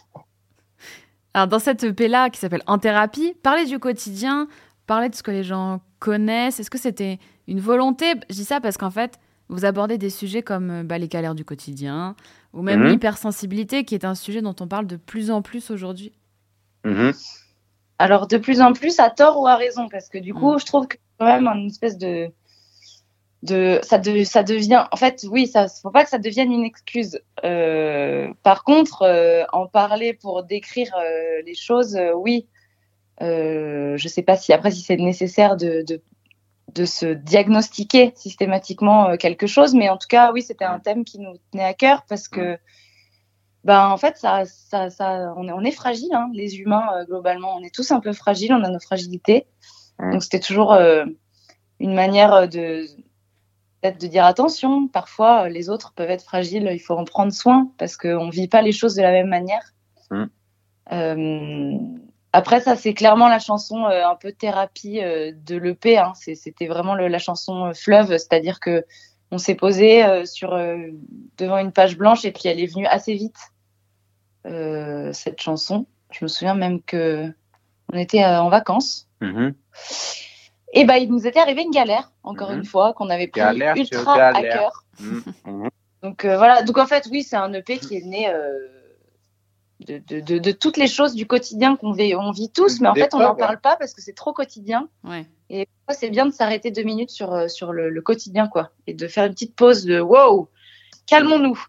Alors 1.33 1.47
dans 1.47 1.59
cette 1.59 1.83
EP 1.83 2.07
là 2.07 2.29
qui 2.29 2.39
s'appelle 2.39 2.63
En 2.65 2.79
thérapie, 2.79 3.35
parler 3.43 3.65
du 3.65 3.77
quotidien, 3.77 4.47
parler 4.87 5.09
de 5.09 5.15
ce 5.15 5.21
que 5.21 5.31
les 5.31 5.43
gens 5.43 5.81
connaissent. 5.99 6.59
Est-ce 6.59 6.71
que 6.71 6.79
c'était 6.79 7.19
une 7.47 7.59
volonté? 7.59 8.13
Je 8.29 8.35
dis 8.35 8.45
ça 8.45 8.59
parce 8.59 8.77
qu'en 8.77 8.89
fait, 8.89 9.19
vous 9.49 9.65
abordez 9.65 9.97
des 9.97 10.09
sujets 10.09 10.41
comme 10.41 10.69
euh, 10.69 10.83
bah, 10.83 10.97
les 10.97 11.07
galères 11.07 11.35
du 11.35 11.45
quotidien 11.45 12.15
ou 12.53 12.61
même 12.61 12.81
mhm. 12.81 12.87
l'hypersensibilité, 12.89 13.83
qui 13.83 13.95
est 13.95 14.05
un 14.05 14.15
sujet 14.15 14.41
dont 14.41 14.55
on 14.59 14.67
parle 14.67 14.87
de 14.87 14.95
plus 14.95 15.29
en 15.29 15.41
plus 15.41 15.69
aujourd'hui. 15.69 16.11
Mhm. 16.85 17.13
Alors 17.99 18.27
de 18.27 18.37
plus 18.37 18.61
en 18.61 18.71
plus, 18.71 18.99
à 18.99 19.09
tort 19.09 19.39
ou 19.39 19.45
à 19.45 19.57
raison, 19.57 19.89
parce 19.89 20.07
que 20.07 20.17
du 20.17 20.33
coup, 20.33 20.55
mm. 20.55 20.59
je 20.59 20.65
trouve 20.65 20.87
que 20.87 20.97
quand 21.19 21.25
même 21.25 21.47
une 21.47 21.67
espèce 21.67 21.97
de 21.97 22.31
de 23.43 23.79
ça, 23.83 23.97
de, 23.97 24.23
ça 24.25 24.43
devient 24.43 24.85
en 24.91 24.97
fait 24.97 25.25
oui 25.29 25.47
ça 25.47 25.67
faut 25.69 25.91
pas 25.91 26.03
que 26.03 26.09
ça 26.09 26.17
devienne 26.17 26.51
une 26.51 26.65
excuse. 26.65 27.21
Euh, 27.45 28.27
par 28.43 28.63
contre 28.63 29.03
euh, 29.03 29.45
en 29.53 29.67
parler 29.67 30.13
pour 30.13 30.43
décrire 30.43 30.93
euh, 30.97 31.41
les 31.45 31.55
choses 31.55 31.97
oui. 32.15 32.47
Euh, 33.21 33.97
je 33.97 34.07
sais 34.07 34.23
pas 34.23 34.37
si 34.37 34.53
après 34.53 34.71
si 34.71 34.81
c'est 34.81 34.95
nécessaire 34.95 35.57
de, 35.57 35.83
de, 35.85 36.01
de 36.73 36.85
se 36.85 37.05
diagnostiquer 37.05 38.13
systématiquement 38.15 39.17
quelque 39.17 39.45
chose 39.45 39.73
mais 39.73 39.89
en 39.89 39.97
tout 39.97 40.07
cas 40.07 40.31
oui 40.31 40.41
c'était 40.41 40.65
un 40.65 40.79
thème 40.79 41.03
qui 41.03 41.19
nous 41.19 41.33
tenait 41.51 41.65
à 41.65 41.73
cœur 41.73 42.03
parce 42.07 42.29
que 42.29 42.57
ben 43.65 43.89
en 43.89 43.97
fait 43.97 44.17
ça, 44.17 44.45
ça, 44.45 44.89
ça 44.89 45.33
on 45.35 45.47
est 45.47 45.51
on 45.51 45.61
est 45.61 45.71
fragile 45.71 46.13
hein, 46.13 46.29
les 46.33 46.59
humains 46.59 46.87
euh, 46.95 47.05
globalement. 47.05 47.55
On 47.55 47.63
est 47.63 47.73
tous 47.73 47.91
un 47.91 47.99
peu 47.99 48.13
fragiles 48.13 48.53
on 48.53 48.63
a 48.63 48.69
nos 48.69 48.79
fragilités. 48.79 49.47
Donc 49.99 50.23
c'était 50.23 50.39
toujours 50.39 50.71
euh, 50.73 51.05
une 51.79 51.93
manière 51.93 52.33
euh, 52.33 52.47
de 52.47 52.85
peut-être 53.81 53.99
de 53.99 54.07
dire 54.07 54.25
attention. 54.25 54.87
Parfois 54.87 55.49
les 55.49 55.69
autres 55.69 55.93
peuvent 55.93 56.09
être 56.09 56.23
fragiles 56.23 56.69
il 56.71 56.79
faut 56.79 56.95
en 56.95 57.03
prendre 57.03 57.33
soin 57.33 57.69
parce 57.77 57.97
qu'on 57.97 58.29
vit 58.29 58.47
pas 58.47 58.61
les 58.61 58.71
choses 58.71 58.95
de 58.95 59.01
la 59.01 59.11
même 59.11 59.27
manière. 59.27 59.73
Après 62.31 62.61
ça 62.61 62.77
c'est 62.77 62.93
clairement 62.93 63.27
la 63.27 63.39
chanson 63.39 63.85
un 63.85 64.15
peu 64.15 64.31
thérapie 64.31 65.01
de 65.01 65.57
l'EP 65.57 65.97
hein. 65.97 66.13
c'était 66.15 66.67
vraiment 66.67 66.95
le, 66.95 67.09
la 67.09 67.19
chanson 67.19 67.73
fleuve. 67.73 68.17
C'est-à-dire 68.17 68.61
que 68.61 68.85
on 69.31 69.37
s'est 69.37 69.55
posé 69.55 70.03
euh, 70.03 70.25
sur 70.25 70.53
euh, 70.53 70.77
devant 71.37 71.57
une 71.57 71.71
page 71.71 71.97
blanche 71.97 72.25
et 72.25 72.31
puis 72.31 72.43
elle 72.45 72.59
est 72.59 72.65
venue 72.65 72.87
assez 72.87 73.13
vite 73.13 73.37
euh, 74.45 75.13
cette 75.13 75.41
chanson. 75.41 75.85
Je 76.11 76.25
me 76.25 76.27
souviens 76.27 76.55
même 76.55 76.81
que 76.81 77.31
on 77.93 77.97
était 77.97 78.25
en 78.25 78.49
vacances. 78.49 79.07
Mm-hmm. 79.21 79.53
Et 80.73 80.85
bah 80.85 80.97
il 80.97 81.11
nous 81.11 81.25
était 81.25 81.39
arrivé 81.39 81.63
une 81.63 81.71
galère 81.71 82.11
encore 82.23 82.51
une 82.51 82.61
mm-hmm. 82.61 82.65
fois 82.65 82.93
qu'on 82.93 83.09
avait 83.09 83.27
pris 83.27 83.41
ultra 83.75 84.15
à 84.15 84.41
cœur. 84.41 84.85
Mm-hmm. 85.01 85.69
Donc 86.03 86.25
voilà, 86.25 86.63
donc 86.63 86.77
en 86.77 86.87
fait 86.87 87.07
oui 87.11 87.23
c'est 87.23 87.35
un 87.35 87.51
EP 87.53 87.77
qui 87.77 87.97
est 87.97 88.05
né 88.05 88.31
de, 89.87 89.97
de, 89.97 90.37
de, 90.39 90.51
toutes 90.51 90.77
les 90.77 90.87
choses 90.87 91.15
du 91.15 91.25
quotidien 91.25 91.75
qu'on 91.75 91.93
vit, 91.93 92.13
on 92.15 92.31
vit 92.31 92.49
tous, 92.49 92.81
mais 92.81 92.89
en 92.89 92.95
fait, 92.95 93.13
on 93.13 93.19
n'en 93.19 93.35
parle 93.35 93.61
pas 93.61 93.77
parce 93.77 93.93
que 93.93 94.01
c'est 94.01 94.13
trop 94.13 94.33
quotidien. 94.33 94.89
Ouais. 95.05 95.25
Et 95.49 95.67
c'est 95.89 96.09
bien 96.09 96.25
de 96.25 96.31
s'arrêter 96.31 96.71
deux 96.71 96.83
minutes 96.83 97.09
sur, 97.09 97.33
euh, 97.33 97.47
sur 97.47 97.73
le, 97.73 97.89
le, 97.89 98.01
quotidien, 98.01 98.47
quoi, 98.47 98.71
et 98.85 98.93
de 98.93 99.07
faire 99.07 99.25
une 99.25 99.33
petite 99.33 99.55
pause 99.55 99.83
de 99.85 99.99
wow, 99.99 100.49
calmons-nous. 101.07 101.59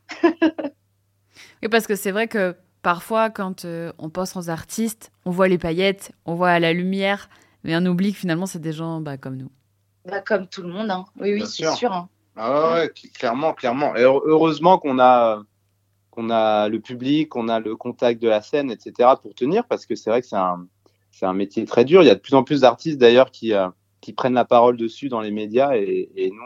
oui, 1.63 1.69
parce 1.71 1.87
que 1.87 1.97
c'est 1.97 2.11
vrai 2.11 2.29
que 2.29 2.55
parfois, 2.83 3.31
quand 3.31 3.65
euh, 3.65 3.93
on 3.99 4.11
pense 4.11 4.37
aux 4.37 4.51
artistes, 4.51 5.13
on 5.25 5.31
voit 5.31 5.49
les 5.49 5.59
paillettes, 5.59 6.13
on 6.27 6.35
voit 6.35 6.59
la 6.59 6.73
lumière, 6.73 7.31
mais 7.65 7.75
on 7.77 7.87
oublie 7.87 8.13
que 8.13 8.19
finalement, 8.19 8.47
c'est 8.47 8.59
des 8.59 8.73
gens 8.73 9.01
bah, 9.01 9.17
comme 9.17 9.37
nous. 9.37 9.51
Bah, 10.05 10.21
comme 10.21 10.47
tout 10.47 10.63
le 10.63 10.69
monde, 10.69 10.91
hein. 10.91 11.07
oui, 11.19 11.35
oui, 11.35 11.47
c'est 11.47 11.71
sûr. 11.73 11.93
Hein. 11.93 12.09
Ah 12.37 12.75
ouais, 12.75 12.93
clairement, 13.15 13.55
clairement. 13.55 13.97
Et 13.97 14.03
heureusement 14.03 14.79
qu'on 14.79 14.99
a 14.99 15.43
qu'on 16.11 16.31
a 16.31 16.69
le 16.69 16.81
public, 16.81 17.29
qu'on 17.29 17.49
a 17.49 17.61
le 17.61 17.77
contact 17.77 18.21
de 18.21 18.29
la 18.29 18.43
scène, 18.43 18.71
etc. 18.71 19.11
pour 19.23 19.35
tenir, 19.35 19.65
parce 19.67 19.87
que 19.87 19.95
c'est 19.95 20.11
vrai 20.11 20.21
que 20.21 20.27
c'est 20.27 20.37
un, 20.37 20.67
c'est 21.21 21.27
un 21.27 21.35
métier 21.35 21.67
très 21.67 21.85
dur. 21.85 22.03
Il 22.03 22.07
y 22.07 22.11
a 22.11 22.15
de 22.15 22.21
plus 22.21 22.35
en 22.35 22.45
plus 22.45 22.63
d'artistes 22.63 22.97
d'ailleurs 22.97 23.31
qui, 23.31 23.53
euh, 23.53 23.69
qui 24.01 24.15
prennent 24.15 24.33
la 24.33 24.47
parole 24.47 24.79
dessus 24.79 25.11
dans 25.11 25.21
les 25.21 25.31
médias 25.31 25.77
et, 25.77 26.09
et 26.17 26.31
nous, 26.31 26.43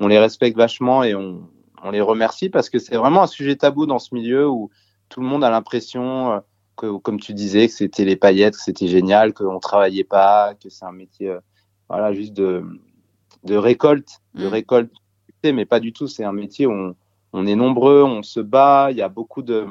on, 0.00 0.08
les 0.08 0.18
respecte 0.18 0.56
vachement 0.56 1.04
et 1.04 1.14
on, 1.14 1.48
on 1.84 1.92
les 1.92 2.00
remercie 2.00 2.48
parce 2.48 2.68
que 2.68 2.80
c'est 2.80 2.96
vraiment 2.96 3.22
un 3.22 3.28
sujet 3.28 3.54
tabou 3.54 3.86
dans 3.86 4.00
ce 4.00 4.12
milieu 4.12 4.48
où 4.48 4.70
tout 5.08 5.20
le 5.20 5.26
monde 5.28 5.44
a 5.44 5.50
l'impression 5.50 6.32
euh, 6.32 6.40
que, 6.76 6.96
comme 6.98 7.20
tu 7.20 7.32
disais, 7.32 7.68
que 7.68 7.72
c'était 7.72 8.04
les 8.04 8.16
paillettes, 8.16 8.56
que 8.56 8.62
c'était 8.62 8.88
génial, 8.88 9.32
qu'on 9.32 9.60
travaillait 9.60 10.02
pas, 10.02 10.54
que 10.54 10.68
c'est 10.68 10.84
un 10.84 10.90
métier, 10.90 11.28
euh, 11.28 11.40
voilà, 11.88 12.12
juste 12.12 12.32
de, 12.32 12.64
de 13.44 13.54
récolte, 13.54 14.20
de 14.34 14.46
mmh. 14.46 14.48
récolte, 14.48 14.92
mais 15.44 15.64
pas 15.64 15.78
du 15.78 15.92
tout. 15.92 16.08
C'est 16.08 16.24
un 16.24 16.32
métier 16.32 16.66
où 16.66 16.72
on, 16.72 16.96
on 17.32 17.46
est 17.46 17.54
nombreux, 17.54 18.02
on 18.02 18.24
se 18.24 18.40
bat, 18.40 18.88
il 18.90 18.96
y 18.96 19.02
a 19.02 19.08
beaucoup 19.08 19.42
de, 19.42 19.64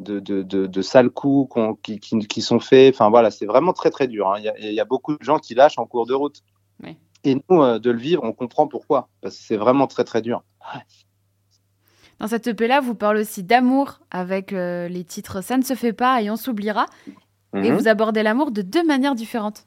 de, 0.00 0.18
de, 0.18 0.42
de, 0.42 0.82
sales 0.82 1.10
coups 1.10 1.54
qui, 1.82 2.00
qui, 2.00 2.18
qui, 2.18 2.42
sont 2.42 2.60
faits. 2.60 2.94
Enfin 2.94 3.10
voilà, 3.10 3.30
c'est 3.30 3.46
vraiment 3.46 3.72
très 3.72 3.90
très 3.90 4.08
dur. 4.08 4.28
Hein. 4.28 4.40
Il, 4.58 4.72
y 4.72 4.80
a, 4.80 4.84
beaucoup 4.84 5.16
de 5.16 5.22
gens 5.22 5.38
qui 5.38 5.54
lâchent 5.54 5.78
en 5.78 5.86
cours 5.86 6.06
de 6.06 6.14
route. 6.14 6.42
Et 7.22 7.34
nous, 7.34 7.62
euh, 7.62 7.78
de 7.78 7.90
le 7.90 7.98
vivre, 7.98 8.24
on 8.24 8.32
comprend 8.32 8.66
pourquoi. 8.66 9.08
Parce 9.20 9.36
que 9.36 9.42
c'est 9.42 9.58
vraiment 9.58 9.86
très 9.86 10.04
très 10.04 10.22
dur. 10.22 10.42
Dans 12.18 12.28
cette 12.28 12.46
EP-là, 12.46 12.80
vous 12.80 12.94
parlez 12.94 13.20
aussi 13.20 13.42
d'amour 13.42 14.00
avec 14.10 14.54
euh, 14.54 14.88
les 14.88 15.04
titres 15.04 15.42
Ça 15.42 15.58
ne 15.58 15.62
se 15.62 15.74
fait 15.74 15.92
pas 15.92 16.22
et 16.22 16.30
On 16.30 16.36
s'oubliera. 16.36 16.86
Et 17.54 17.70
mhm. 17.70 17.76
vous 17.76 17.88
abordez 17.88 18.22
l'amour 18.22 18.52
de 18.52 18.62
deux 18.62 18.86
manières 18.86 19.14
différentes. 19.14 19.66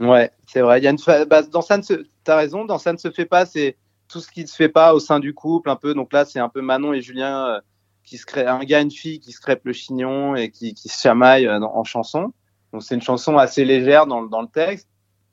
Ouais, 0.00 0.30
c'est 0.46 0.60
vrai. 0.60 0.80
Il 0.80 0.84
y 0.84 0.88
a 0.88 0.90
une... 0.90 1.26
Bah, 1.28 1.42
dans 1.42 1.62
ça 1.62 1.76
ne 1.76 1.82
se... 1.82 2.04
T'as 2.24 2.36
raison, 2.36 2.64
dans 2.64 2.78
Ça 2.78 2.92
ne 2.92 2.98
se 2.98 3.10
fait 3.10 3.26
pas, 3.26 3.46
c'est 3.46 3.76
tout 4.08 4.20
ce 4.20 4.30
qui 4.30 4.42
ne 4.42 4.46
se 4.46 4.56
fait 4.56 4.68
pas 4.68 4.94
au 4.94 5.00
sein 5.00 5.20
du 5.20 5.34
couple, 5.34 5.70
un 5.70 5.76
peu. 5.76 5.94
Donc 5.94 6.12
là, 6.12 6.24
c'est 6.24 6.40
un 6.40 6.48
peu 6.48 6.62
Manon 6.62 6.92
et 6.92 7.02
Julien 7.02 7.46
euh, 7.46 7.60
qui 8.06 8.16
se 8.16 8.24
créent, 8.24 8.46
un 8.46 8.64
gars, 8.64 8.80
une 8.80 8.90
fille 8.90 9.20
qui 9.20 9.32
se 9.32 9.40
crêpent 9.40 9.66
le 9.66 9.74
chignon 9.74 10.34
et 10.34 10.50
qui, 10.50 10.72
qui 10.72 10.88
se 10.88 10.98
chamaillent 10.98 11.46
euh, 11.46 11.60
en 11.60 11.84
chanson. 11.84 12.32
Donc 12.72 12.82
c'est 12.82 12.94
une 12.94 13.02
chanson 13.02 13.36
assez 13.36 13.66
légère 13.66 14.06
dans, 14.06 14.22
dans 14.22 14.40
le 14.40 14.48
texte. 14.48 14.88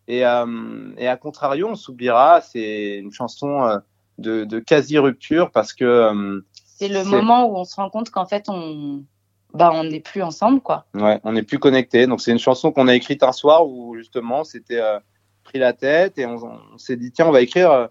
Et, 0.09 0.25
euh, 0.25 0.91
et 0.97 1.07
à 1.07 1.15
contrario, 1.15 1.69
on 1.69 1.75
s'oubliera, 1.75 2.41
c'est 2.41 2.97
une 2.97 3.13
chanson 3.13 3.79
de, 4.17 4.43
de 4.43 4.59
quasi 4.59 4.97
rupture 4.97 5.49
parce 5.51 5.71
que 5.71 6.43
c'est 6.53 6.89
le 6.89 7.05
moment 7.05 7.45
où 7.45 7.55
on 7.55 7.63
se 7.63 7.77
rend 7.77 7.89
compte 7.89 8.09
qu'en 8.09 8.25
fait 8.25 8.49
on 8.49 9.05
bah, 9.53 9.71
on 9.73 9.83
n'est 9.83 9.99
plus 9.99 10.23
ensemble, 10.23 10.61
quoi. 10.61 10.85
Ouais, 10.95 11.19
on 11.23 11.33
n'est 11.33 11.43
plus 11.43 11.59
connectés. 11.59 12.07
Donc, 12.07 12.21
c'est 12.21 12.31
une 12.31 12.39
chanson 12.39 12.71
qu'on 12.71 12.87
a 12.87 12.95
écrite 12.95 13.23
un 13.23 13.31
soir 13.31 13.67
où, 13.67 13.95
justement, 13.95 14.43
c'était 14.43 14.81
euh, 14.81 14.99
pris 15.43 15.59
la 15.59 15.73
tête 15.73 16.17
et 16.17 16.25
on, 16.25 16.59
s'est 16.77 16.97
dit, 16.97 17.11
tiens, 17.11 17.27
on 17.27 17.31
va 17.31 17.41
écrire, 17.41 17.71
euh, 17.71 17.87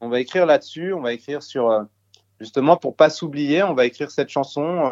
on 0.00 0.08
va 0.08 0.20
écrire 0.20 0.44
là-dessus, 0.44 0.92
on 0.92 1.00
va 1.00 1.14
écrire 1.14 1.42
sur, 1.42 1.70
euh, 1.70 1.82
justement, 2.40 2.76
pour 2.76 2.96
pas 2.96 3.10
s'oublier, 3.10 3.62
on 3.62 3.74
va 3.74 3.86
écrire 3.86 4.10
cette 4.10 4.28
chanson 4.28 4.90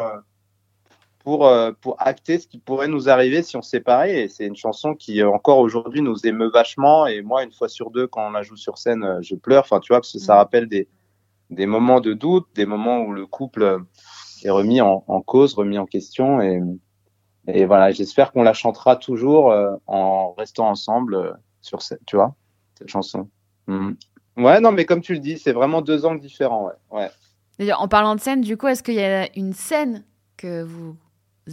pour, 1.23 1.51
pour 1.81 1.95
acter 1.99 2.39
ce 2.39 2.47
qui 2.47 2.57
pourrait 2.57 2.87
nous 2.87 3.09
arriver 3.09 3.43
si 3.43 3.57
on 3.57 3.61
se 3.61 3.69
séparait. 3.69 4.23
Et 4.23 4.27
c'est 4.29 4.45
une 4.45 4.55
chanson 4.55 4.95
qui, 4.95 5.23
encore 5.23 5.59
aujourd'hui, 5.59 6.01
nous 6.01 6.25
émeut 6.25 6.49
vachement. 6.49 7.07
Et 7.07 7.21
moi, 7.21 7.43
une 7.43 7.51
fois 7.51 7.69
sur 7.69 7.91
deux, 7.91 8.07
quand 8.07 8.27
on 8.27 8.31
la 8.31 8.41
joue 8.41 8.57
sur 8.57 8.77
scène, 8.77 9.19
je 9.21 9.35
pleure. 9.35 9.63
Enfin, 9.63 9.79
tu 9.79 9.93
vois, 9.93 9.99
parce 9.99 10.13
que 10.13 10.19
ça 10.19 10.35
mmh. 10.35 10.37
rappelle 10.37 10.67
des, 10.67 10.87
des 11.49 11.65
moments 11.65 12.01
de 12.01 12.13
doute, 12.13 12.47
des 12.55 12.65
moments 12.65 13.01
où 13.01 13.11
le 13.11 13.25
couple 13.25 13.83
est 14.43 14.49
remis 14.49 14.81
en, 14.81 14.99
cause, 15.21 15.53
remis 15.53 15.77
en 15.77 15.85
question. 15.85 16.41
Et, 16.41 16.61
et 17.47 17.65
voilà, 17.65 17.91
j'espère 17.91 18.31
qu'on 18.31 18.43
la 18.43 18.53
chantera 18.53 18.95
toujours 18.95 19.51
euh, 19.51 19.75
en 19.87 20.33
restant 20.33 20.69
ensemble 20.69 21.15
euh, 21.15 21.31
sur 21.61 21.81
cette, 21.81 22.05
tu 22.05 22.15
vois, 22.15 22.35
cette 22.77 22.89
chanson. 22.89 23.29
Mm. 23.67 23.91
Ouais, 24.37 24.59
non, 24.59 24.71
mais 24.71 24.85
comme 24.85 25.01
tu 25.01 25.13
le 25.13 25.19
dis, 25.19 25.37
c'est 25.37 25.53
vraiment 25.53 25.81
deux 25.81 26.05
angles 26.05 26.19
différents. 26.19 26.65
Ouais. 26.65 26.73
ouais. 26.99 27.09
En 27.59 27.87
parlant 27.87 28.15
de 28.15 28.19
scène, 28.19 28.41
du 28.41 28.57
coup, 28.57 28.67
est-ce 28.67 28.83
qu'il 28.83 28.95
y 28.95 29.03
a 29.03 29.29
une 29.37 29.53
scène 29.53 30.03
que 30.37 30.63
vous 30.63 30.97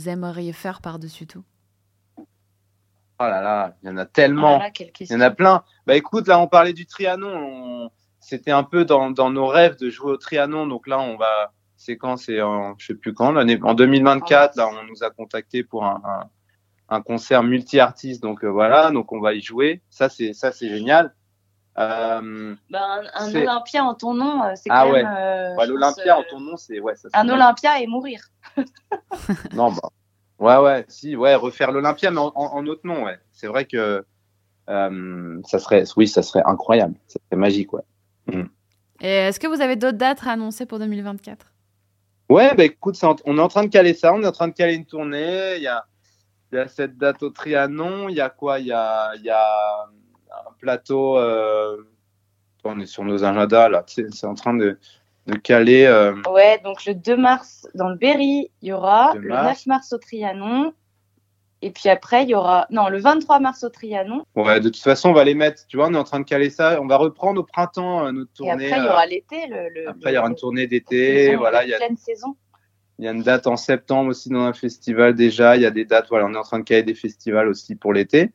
aimeriez 0.07 0.53
faire 0.53 0.81
par-dessus 0.81 1.27
tout? 1.27 1.45
Oh 3.25 3.29
là 3.29 3.41
là, 3.41 3.77
il 3.83 3.89
y 3.89 3.93
en 3.93 3.99
a 3.99 4.07
tellement. 4.07 4.61
Oh 4.61 4.85
il 4.99 5.13
y 5.13 5.15
en 5.15 5.21
a 5.21 5.31
plein. 5.31 5.63
Bah 5.87 5.95
écoute, 5.95 6.27
là, 6.27 6.41
on 6.41 6.49
parlait 6.49 6.73
du 6.73 6.87
Trianon. 6.87 7.89
C'était 8.19 8.51
un 8.51 8.65
peu 8.65 8.85
dans, 8.85 9.13
dans 9.13 9.31
nos 9.31 9.47
rêves 9.47 9.77
de 9.79 9.91
jouer 9.91 10.13
au 10.13 10.17
Trianon. 10.17 10.67
Donc 10.67 10.89
là, 10.89 10.99
on 10.99 11.17
va, 11.17 11.53
c'est 11.77 11.97
quand? 11.97 12.17
C'est 12.17 12.43
en, 12.43 12.75
je 12.79 12.87
sais 12.87 12.95
plus 12.95 13.15
quand, 13.15 13.31
l'année, 13.31 13.61
en 13.63 13.75
2024, 13.75 14.57
là, 14.57 14.69
on 14.69 14.85
nous 14.85 15.05
a 15.05 15.11
contacté 15.11 15.63
pour 15.63 15.85
un, 15.85 16.03
un, 16.89 17.01
concert 17.01 17.45
multi-artiste. 17.45 18.23
Donc 18.23 18.45
euh, 18.45 18.49
voilà, 18.49 18.91
donc 18.91 19.13
on 19.13 19.21
va 19.21 19.35
y 19.35 19.41
jouer. 19.41 19.83
Ça, 19.89 20.09
c'est, 20.09 20.33
ça, 20.33 20.51
c'est 20.51 20.69
génial. 20.69 21.15
Euh, 21.79 22.55
ben, 22.71 23.03
un, 23.15 23.35
Olympia 23.35 23.85
en 23.85 23.95
ton 23.95 24.13
nom, 24.13 24.43
euh, 24.43 24.53
c'est 24.57 24.69
ah 24.71 24.85
quand 24.85 24.93
ouais. 24.93 25.03
même. 25.03 25.15
Euh, 25.17 25.57
ouais, 25.57 25.67
L'Olympia 25.67 26.19
en 26.19 26.23
ton 26.25 26.41
nom, 26.41 26.57
c'est 26.57 26.81
ouais. 26.81 26.95
Ça, 26.97 27.09
un 27.15 27.29
Olympia 27.29 27.81
et 27.81 27.87
mourir. 27.87 28.21
non, 29.55 29.73
bah. 29.73 29.89
Ouais, 30.39 30.57
ouais, 30.57 30.85
si, 30.89 31.17
ouais, 31.17 31.35
refaire 31.35 31.73
l'Olympia, 31.73 32.11
mais 32.11 32.19
en, 32.19 32.33
en, 32.35 32.67
autre 32.67 32.83
nom, 32.85 33.05
ouais. 33.05 33.19
C'est 33.33 33.47
vrai 33.47 33.65
que 33.65 34.05
ça 34.67 35.59
serait, 35.59 35.85
oui, 35.97 36.09
ça 36.09 36.23
serait 36.23 36.43
incroyable. 36.45 36.95
Ça 37.07 37.19
serait 37.25 37.41
magique, 37.41 37.73
ouais. 37.73 37.83
Mm. 38.27 38.45
Et 39.01 39.09
est-ce 39.09 39.41
que 39.41 39.47
vous 39.47 39.61
avez 39.61 39.77
d'autres 39.77 39.99
dates 39.99 40.27
à 40.27 40.33
annoncer 40.33 40.67
pour 40.67 40.79
2024 40.79 41.47
Ouais, 42.29 42.55
bah 42.55 42.65
écoute, 42.65 42.99
on 43.25 43.39
est 43.39 43.41
en 43.41 43.49
train 43.49 43.65
de 43.65 43.69
caler 43.69 43.95
ça, 43.95 44.15
on 44.15 44.23
est 44.23 44.27
en 44.27 44.33
train 44.33 44.49
de 44.49 44.55
caler 44.55 44.75
une 44.75 44.87
tournée. 44.87 45.57
Il 45.57 45.63
y 45.63 45.67
a, 45.67 45.85
il 46.51 46.57
y 46.57 46.59
a 46.59 46.69
cette 46.69 46.97
date 46.97 47.23
au 47.23 47.31
Trianon, 47.31 48.09
il 48.09 48.17
y 48.17 48.21
a 48.21 48.31
quoi? 48.31 48.59
Il 48.59 48.67
y 48.67 48.73
a, 48.73 49.15
il 49.17 49.23
y 49.23 49.31
a 49.31 49.87
plateau. 50.63 51.19
Euh, 51.19 51.77
on 52.65 52.79
est 52.81 52.87
sur 52.87 53.05
nos 53.05 53.25
agendas 53.25 53.69
là, 53.69 53.85
c'est 53.87 54.25
en 54.25 54.35
train 54.35 54.55
de, 54.55 54.79
de 55.27 55.35
caler. 55.35 55.85
Euh, 55.85 56.15
ouais, 56.33 56.61
donc 56.65 56.85
le 56.87 56.95
2 56.95 57.17
mars 57.17 57.69
dans 57.75 57.89
le 57.89 57.97
Berry, 57.97 58.51
il 58.63 58.69
y 58.69 58.73
aura. 58.73 59.15
Le 59.15 59.29
9 59.29 59.67
mars 59.67 59.93
au 59.93 59.99
Trianon. 59.99 60.73
Et 61.65 61.71
puis 61.71 61.89
après, 61.89 62.25
il 62.25 62.31
y 62.31 62.35
aura. 62.35 62.67
Non, 62.71 62.89
le 62.89 62.99
23 62.99 63.39
mars 63.39 63.63
au 63.63 63.69
Trianon. 63.69 64.25
Ouais, 64.35 64.59
de 64.59 64.69
toute 64.69 64.83
façon, 64.83 65.11
on 65.11 65.13
va 65.13 65.25
les 65.25 65.35
mettre. 65.35 65.67
Tu 65.69 65.77
vois, 65.77 65.89
on 65.89 65.95
est 65.95 65.99
en 65.99 66.05
train 66.05 66.21
de 66.21 66.25
caler 66.25 66.51
ça. 66.51 66.81
On 66.81 66.87
va 66.87 66.97
reprendre 66.97 67.41
au 67.41 67.45
printemps 67.45 68.07
euh, 68.07 68.13
notre 68.13 68.33
tournée. 68.33 68.69
Et 68.69 68.73
après, 68.73 68.81
il 68.81 68.85
y 68.85 68.89
aura 68.89 69.07
l'été. 69.07 69.47
Le, 69.49 69.89
après, 69.89 70.13
il 70.13 70.15
y 70.15 70.19
aura 70.19 70.29
une 70.29 70.37
tournée 70.37 70.67
d'été. 70.67 71.37
Voilà, 71.37 71.65
il 71.65 71.71
y 71.71 71.75
a. 71.75 71.79
Pleine 71.79 71.97
saison. 71.97 72.37
Il 72.99 73.05
y 73.05 73.09
a 73.09 73.13
une 73.13 73.23
date 73.23 73.47
en 73.47 73.57
septembre 73.57 74.11
aussi 74.11 74.29
dans 74.29 74.43
un 74.43 74.53
festival 74.53 75.15
déjà. 75.15 75.57
Il 75.57 75.63
y 75.63 75.67
a 75.67 75.71
des 75.71 75.85
dates. 75.85 76.07
Voilà, 76.09 76.27
on 76.27 76.35
est 76.35 76.39
en 76.39 76.43
train 76.43 76.59
de 76.59 76.65
caler 76.65 76.83
des 76.83 76.95
festivals 76.95 77.49
aussi 77.49 77.75
pour 77.75 77.93
l'été. 77.93 78.31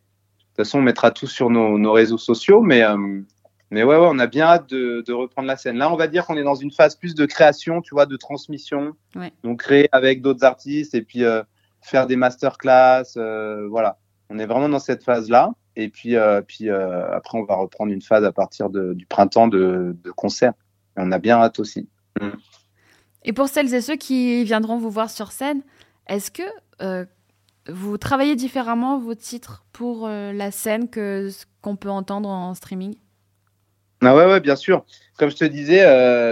De 0.57 0.63
toute 0.63 0.69
façon, 0.69 0.79
on 0.79 0.81
mettra 0.81 1.11
tout 1.11 1.27
sur 1.27 1.49
nos, 1.49 1.77
nos 1.77 1.91
réseaux 1.91 2.17
sociaux. 2.17 2.61
Mais, 2.61 2.83
euh, 2.83 2.97
mais 3.69 3.83
ouais, 3.83 3.95
ouais, 3.95 4.07
on 4.09 4.19
a 4.19 4.27
bien 4.27 4.45
hâte 4.45 4.69
de, 4.69 5.03
de, 5.05 5.13
reprendre 5.13 5.47
la 5.47 5.55
scène. 5.55 5.77
Là, 5.77 5.91
on 5.91 5.95
va 5.95 6.07
dire 6.07 6.25
qu'on 6.25 6.37
est 6.37 6.43
dans 6.43 6.55
une 6.55 6.71
phase 6.71 6.95
plus 6.95 7.15
de 7.15 7.25
création, 7.25 7.81
tu 7.81 7.93
vois, 7.93 8.05
de 8.05 8.15
transmission. 8.17 8.93
Ouais. 9.15 9.31
Donc, 9.43 9.61
créer 9.61 9.87
avec 9.91 10.21
d'autres 10.21 10.43
artistes 10.43 10.95
et 10.95 11.01
puis. 11.01 11.23
Euh, 11.23 11.43
faire 11.81 12.07
des 12.07 12.15
masterclass, 12.15 13.17
euh, 13.17 13.67
voilà. 13.69 13.97
On 14.29 14.39
est 14.39 14.45
vraiment 14.45 14.69
dans 14.69 14.79
cette 14.79 15.03
phase-là. 15.03 15.51
Et 15.75 15.89
puis, 15.89 16.15
euh, 16.15 16.41
puis 16.41 16.69
euh, 16.69 17.09
après, 17.11 17.37
on 17.37 17.43
va 17.43 17.55
reprendre 17.55 17.91
une 17.91 18.01
phase 18.01 18.23
à 18.23 18.31
partir 18.31 18.69
du 18.69 19.05
printemps 19.05 19.47
de, 19.47 19.95
de 20.03 20.11
concert. 20.11 20.53
Et 20.97 21.01
on 21.01 21.11
a 21.11 21.19
bien 21.19 21.37
hâte 21.37 21.59
aussi. 21.59 21.87
Mm. 22.19 22.29
Et 23.23 23.33
pour 23.33 23.47
celles 23.47 23.73
et 23.73 23.81
ceux 23.81 23.95
qui 23.95 24.43
viendront 24.43 24.77
vous 24.77 24.89
voir 24.89 25.09
sur 25.09 25.31
scène, 25.31 25.61
est-ce 26.07 26.31
que 26.31 26.43
vous 27.69 27.97
travaillez 27.97 28.35
différemment 28.35 28.99
vos 28.99 29.15
titres 29.15 29.65
pour 29.73 30.07
la 30.07 30.51
scène 30.51 30.89
que 30.89 31.29
ce 31.29 31.45
qu'on 31.61 31.75
peut 31.75 31.89
entendre 31.89 32.29
en 32.29 32.53
streaming? 32.53 32.95
Ah 34.01 34.15
ouais, 34.15 34.25
ouais, 34.25 34.39
bien 34.39 34.55
sûr. 34.55 34.85
Comme 35.17 35.29
je 35.29 35.35
te 35.35 35.45
disais 35.45 35.83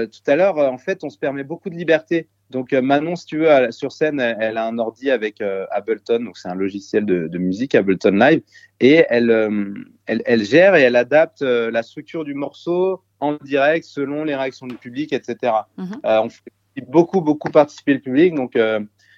tout 0.07 0.31
à 0.31 0.35
l'heure, 0.35 0.57
en 0.57 0.77
fait, 0.77 1.03
on 1.03 1.09
se 1.09 1.17
permet 1.17 1.43
beaucoup 1.43 1.69
de 1.69 1.75
liberté. 1.75 2.29
Donc 2.49 2.73
euh, 2.73 2.81
Manon, 2.81 3.15
si 3.15 3.25
tu 3.25 3.39
veux, 3.39 3.71
sur 3.71 3.91
scène, 3.91 4.19
elle, 4.19 4.57
a 4.57 4.67
un 4.67 4.77
ordi 4.77 5.09
avec 5.09 5.41
euh, 5.41 5.65
Ableton, 5.71 6.19
donc 6.19 6.37
c'est 6.37 6.47
un 6.47 6.55
logiciel 6.55 7.05
de, 7.05 7.27
de, 7.27 7.37
musique, 7.37 7.75
Ableton 7.75 8.11
Live, 8.11 8.41
et 8.79 9.05
elle, 9.09 9.31
euh, 9.31 9.73
elle, 10.05 10.21
elle, 10.25 10.43
gère 10.43 10.75
et 10.75 10.81
elle 10.81 10.95
adapte 10.95 11.41
la 11.41 11.83
structure 11.83 12.23
du 12.23 12.33
morceau 12.33 13.03
en 13.19 13.37
direct 13.43 13.85
selon 13.85 14.23
les 14.23 14.35
réactions 14.35 14.67
du 14.67 14.75
public, 14.75 15.13
etc. 15.13 15.53
Mhm. 15.77 15.99
on 16.03 16.29
fait 16.29 16.41
beaucoup, 16.87 17.21
beaucoup 17.21 17.49
participer 17.49 17.93
le 17.93 17.99
public, 17.99 18.35
donc 18.35 18.57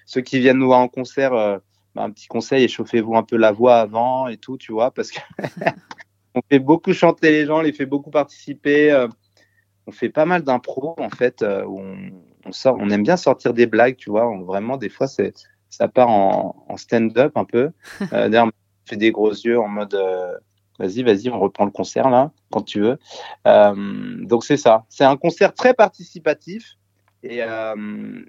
ceux 0.06 0.20
qui 0.20 0.38
viennent 0.38 0.58
nous 0.58 0.66
voir 0.66 0.80
en 0.80 0.88
concert, 0.88 1.60
un 1.98 2.10
petit 2.10 2.28
conseil, 2.28 2.64
échauffez-vous 2.64 3.16
un 3.16 3.22
peu 3.22 3.36
la 3.36 3.52
voix 3.52 3.76
avant 3.76 4.28
et 4.28 4.36
tout, 4.36 4.56
tu 4.56 4.72
vois, 4.72 4.90
parce 4.90 5.10
que 5.10 5.20
on 6.34 6.40
fait 6.48 6.58
beaucoup 6.58 6.92
chanter 6.92 7.30
les 7.30 7.46
gens, 7.46 7.58
on 7.58 7.62
les 7.62 7.72
fait 7.72 7.86
beaucoup 7.86 8.10
participer. 8.10 9.06
on 9.86 9.92
fait 9.92 10.10
pas 10.10 10.24
mal 10.24 10.42
d'impro 10.42 10.94
en 10.98 11.10
fait, 11.10 11.42
où 11.42 11.80
on 11.80 12.10
on, 12.48 12.52
sort, 12.52 12.76
on 12.78 12.90
aime 12.90 13.02
bien 13.02 13.16
sortir 13.16 13.54
des 13.54 13.66
blagues, 13.66 13.96
tu 13.96 14.10
vois. 14.10 14.26
vraiment, 14.44 14.76
des 14.76 14.88
fois, 14.88 15.06
c'est 15.06 15.34
ça 15.70 15.88
part 15.88 16.08
en, 16.08 16.76
stand-up 16.76 17.36
un 17.36 17.44
peu. 17.44 17.70
Euh, 18.12 18.28
D'ailleurs, 18.28 18.46
on 18.46 18.88
fait 18.88 18.96
des 18.96 19.12
gros 19.12 19.32
yeux 19.32 19.58
en 19.58 19.68
mode 19.68 19.94
euh, 19.94 20.32
vas-y, 20.78 21.02
vas-y, 21.02 21.28
on 21.28 21.38
reprend 21.38 21.64
le 21.64 21.70
concert 21.70 22.08
là, 22.08 22.32
quand 22.50 22.62
tu 22.62 22.80
veux. 22.80 22.98
Euh, 23.46 24.16
donc, 24.24 24.44
c'est 24.44 24.56
ça. 24.56 24.84
C'est 24.88 25.04
un 25.04 25.16
concert 25.16 25.52
très 25.54 25.74
participatif 25.74 26.76
et, 27.22 27.42
euh, 27.42 28.22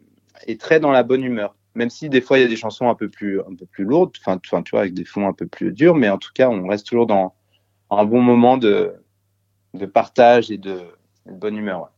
et 0.47 0.57
très 0.57 0.79
dans 0.79 0.91
la 0.91 1.03
bonne 1.03 1.23
humeur. 1.23 1.55
Même 1.75 1.89
si 1.89 2.09
des 2.09 2.21
fois, 2.21 2.37
il 2.39 2.41
y 2.41 2.45
a 2.45 2.47
des 2.47 2.55
chansons 2.55 2.89
un 2.89 2.95
peu 2.95 3.09
plus, 3.09 3.39
un 3.41 3.55
peu 3.55 3.65
plus 3.65 3.83
lourdes, 3.83 4.11
enfin, 4.25 4.39
tu 4.39 4.71
vois, 4.71 4.81
avec 4.81 4.93
des 4.93 5.05
fonds 5.05 5.27
un 5.27 5.33
peu 5.33 5.45
plus 5.45 5.71
durs, 5.71 5.95
mais 5.95 6.09
en 6.09 6.17
tout 6.17 6.31
cas, 6.33 6.49
on 6.49 6.67
reste 6.67 6.87
toujours 6.87 7.05
dans 7.05 7.35
un 7.91 8.05
bon 8.05 8.21
moment 8.21 8.57
de, 8.57 8.95
de 9.73 9.85
partage 9.85 10.51
et 10.51 10.57
de, 10.57 10.81
de 11.25 11.33
bonne 11.33 11.57
humeur. 11.57 11.81
Ouais. 11.81 11.89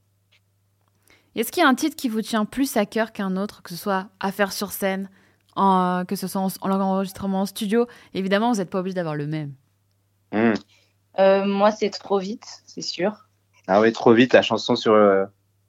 Est-ce 1.35 1.51
qu'il 1.51 1.63
y 1.63 1.65
a 1.65 1.69
un 1.69 1.75
titre 1.75 1.95
qui 1.95 2.09
vous 2.09 2.21
tient 2.21 2.43
plus 2.43 2.75
à 2.75 2.85
cœur 2.85 3.13
qu'un 3.13 3.37
autre, 3.37 3.63
que 3.63 3.69
ce 3.69 3.77
soit 3.77 4.09
à 4.19 4.31
faire 4.31 4.51
sur 4.51 4.71
scène, 4.71 5.09
en, 5.55 6.03
que 6.05 6.15
ce 6.15 6.27
soit 6.27 6.41
en, 6.41 6.49
enregistrement 6.69 7.41
en 7.41 7.45
studio? 7.45 7.87
Évidemment, 8.13 8.51
vous 8.51 8.57
n'êtes 8.57 8.69
pas 8.69 8.79
obligé 8.79 8.95
d'avoir 8.95 9.15
le 9.15 9.27
même. 9.27 9.53
Hmm. 10.33 10.53
Euh, 11.19 11.45
moi, 11.45 11.71
c'est 11.71 11.89
trop 11.89 12.19
vite, 12.19 12.63
c'est 12.65 12.81
sûr. 12.81 13.13
Ah 13.67 13.79
oui, 13.79 13.93
trop 13.93 14.13
vite, 14.13 14.33
la 14.33 14.41
chanson 14.41 14.75
sur 14.75 14.93
euh, 14.93 15.25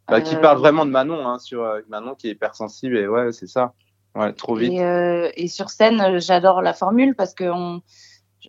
bah, 0.09 0.21
qui 0.21 0.35
euh, 0.35 0.41
parle 0.41 0.59
vraiment 0.59 0.85
de 0.85 0.91
Manon, 0.91 1.29
hein, 1.29 1.39
sur 1.39 1.65
Manon 1.89 2.17
qui 2.17 2.29
est 2.29 2.33
hypersensible 2.33 2.97
et 2.97 3.07
ouais, 3.07 3.31
c'est 3.33 3.47
ça. 3.47 3.75
Ouais, 4.15 4.33
trop 4.33 4.55
vite. 4.55 4.73
Et, 4.73 5.45
et 5.45 5.49
sur 5.49 5.71
scène, 5.71 6.19
j'adore 6.19 6.63
la 6.63 6.75
formule 6.75 7.15
parce 7.15 7.35
que 7.35 7.45
on, 7.45 7.83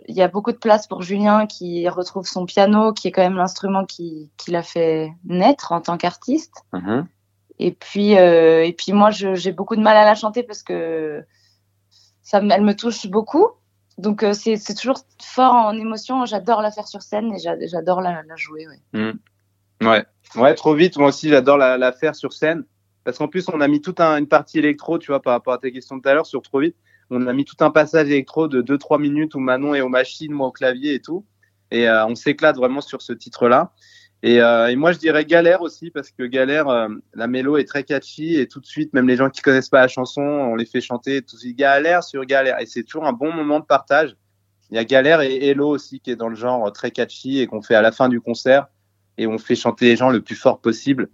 il 0.07 0.15
y 0.15 0.21
a 0.21 0.27
beaucoup 0.27 0.51
de 0.51 0.57
place 0.57 0.87
pour 0.87 1.01
Julien 1.01 1.45
qui 1.45 1.87
retrouve 1.87 2.27
son 2.27 2.45
piano, 2.45 2.93
qui 2.93 3.07
est 3.07 3.11
quand 3.11 3.21
même 3.21 3.35
l'instrument 3.35 3.85
qui, 3.85 4.31
qui 4.37 4.51
l'a 4.51 4.63
fait 4.63 5.13
naître 5.25 5.71
en 5.71 5.81
tant 5.81 5.97
qu'artiste. 5.97 6.63
Mm-hmm. 6.73 7.05
Et 7.59 7.71
puis, 7.71 8.17
euh, 8.17 8.65
et 8.65 8.73
puis 8.73 8.93
moi, 8.93 9.11
j'ai 9.11 9.51
beaucoup 9.51 9.75
de 9.75 9.81
mal 9.81 9.95
à 9.95 10.05
la 10.05 10.15
chanter 10.15 10.43
parce 10.43 10.63
que 10.63 11.23
ça, 12.23 12.39
elle 12.39 12.63
me 12.63 12.75
touche 12.75 13.07
beaucoup. 13.07 13.47
Donc 13.99 14.23
euh, 14.23 14.33
c'est 14.33 14.57
toujours 14.75 14.97
fort 15.21 15.53
en 15.53 15.77
émotion. 15.77 16.25
J'adore 16.25 16.61
la 16.61 16.71
faire 16.71 16.87
sur 16.87 17.03
scène 17.03 17.31
et 17.33 17.67
j'adore 17.67 18.01
la, 18.01 18.23
la, 18.23 18.35
jouer. 18.35 18.67
Ouais. 18.67 18.99
Mm. 18.99 19.19
ouais. 19.87 20.05
ouais, 20.35 20.55
trop 20.55 20.73
vite. 20.73 20.97
Moi 20.97 21.09
aussi, 21.09 21.29
j'adore 21.29 21.57
la, 21.57 21.77
la, 21.77 21.91
faire 21.91 22.15
sur 22.15 22.33
scène 22.33 22.63
parce 23.03 23.17
qu'en 23.17 23.27
plus, 23.27 23.47
on 23.49 23.61
a 23.61 23.67
mis 23.67 23.81
toute 23.81 23.99
un, 23.99 24.17
une 24.17 24.27
partie 24.27 24.59
électro, 24.59 24.97
tu 24.97 25.07
vois, 25.07 25.21
par 25.21 25.33
rapport 25.33 25.53
à 25.53 25.57
tes 25.57 25.71
questions 25.71 25.97
de 25.97 26.01
tout 26.01 26.09
à 26.09 26.13
l'heure 26.13 26.25
sur 26.25 26.41
trop 26.41 26.59
vite 26.59 26.75
on 27.09 27.27
a 27.27 27.33
mis 27.33 27.45
tout 27.45 27.55
un 27.59 27.71
passage 27.71 28.07
électro 28.07 28.47
de 28.47 28.61
2-3 28.61 28.99
minutes 28.99 29.35
où 29.35 29.39
Manon 29.39 29.75
est 29.75 29.81
aux 29.81 29.89
machines, 29.89 30.31
moi 30.31 30.47
au 30.47 30.51
clavier 30.51 30.95
et 30.95 30.99
tout. 30.99 31.25
Et 31.71 31.87
euh, 31.87 32.05
on 32.05 32.15
s'éclate 32.15 32.55
vraiment 32.55 32.81
sur 32.81 33.01
ce 33.01 33.13
titre-là. 33.13 33.71
Et, 34.21 34.41
euh, 34.41 34.67
et, 34.67 34.75
moi, 34.75 34.93
je 34.93 34.99
dirais 34.99 35.25
Galère 35.25 35.61
aussi, 35.61 35.91
parce 35.91 36.11
que 36.11 36.23
Galère, 36.23 36.69
euh, 36.69 36.87
la 37.13 37.27
mélo 37.27 37.57
est 37.57 37.65
très 37.65 37.83
catchy 37.83 38.35
et 38.39 38.47
tout 38.47 38.61
de 38.61 38.65
suite, 38.65 38.93
même 38.93 39.07
les 39.07 39.17
gens 39.17 39.29
qui 39.29 39.41
connaissent 39.41 39.69
pas 39.69 39.81
la 39.81 39.87
chanson, 39.87 40.21
on 40.21 40.55
les 40.55 40.65
fait 40.65 40.81
chanter 40.81 41.21
tout 41.21 41.35
de 41.35 41.41
suite 41.41 41.57
Galère 41.57 42.03
sur 42.03 42.23
Galère. 42.25 42.59
Et 42.61 42.65
c'est 42.65 42.83
toujours 42.83 43.05
un 43.05 43.13
bon 43.13 43.33
moment 43.33 43.59
de 43.59 43.65
partage. 43.65 44.15
Il 44.71 44.75
y 44.75 44.79
a 44.79 44.85
Galère 44.85 45.21
et 45.21 45.49
Hello 45.49 45.67
aussi 45.67 45.99
qui 45.99 46.09
est 46.09 46.15
dans 46.15 46.29
le 46.29 46.35
genre 46.35 46.71
très 46.71 46.91
catchy 46.91 47.39
et 47.39 47.47
qu'on 47.47 47.61
fait 47.61 47.75
à 47.75 47.81
la 47.81 47.91
fin 47.91 48.07
du 48.07 48.21
concert 48.21 48.67
et 49.17 49.27
on 49.27 49.37
fait 49.37 49.55
chanter 49.55 49.85
les 49.85 49.95
gens 49.95 50.09
le 50.09 50.21
plus 50.21 50.35
fort 50.35 50.59
possible. 50.59 51.09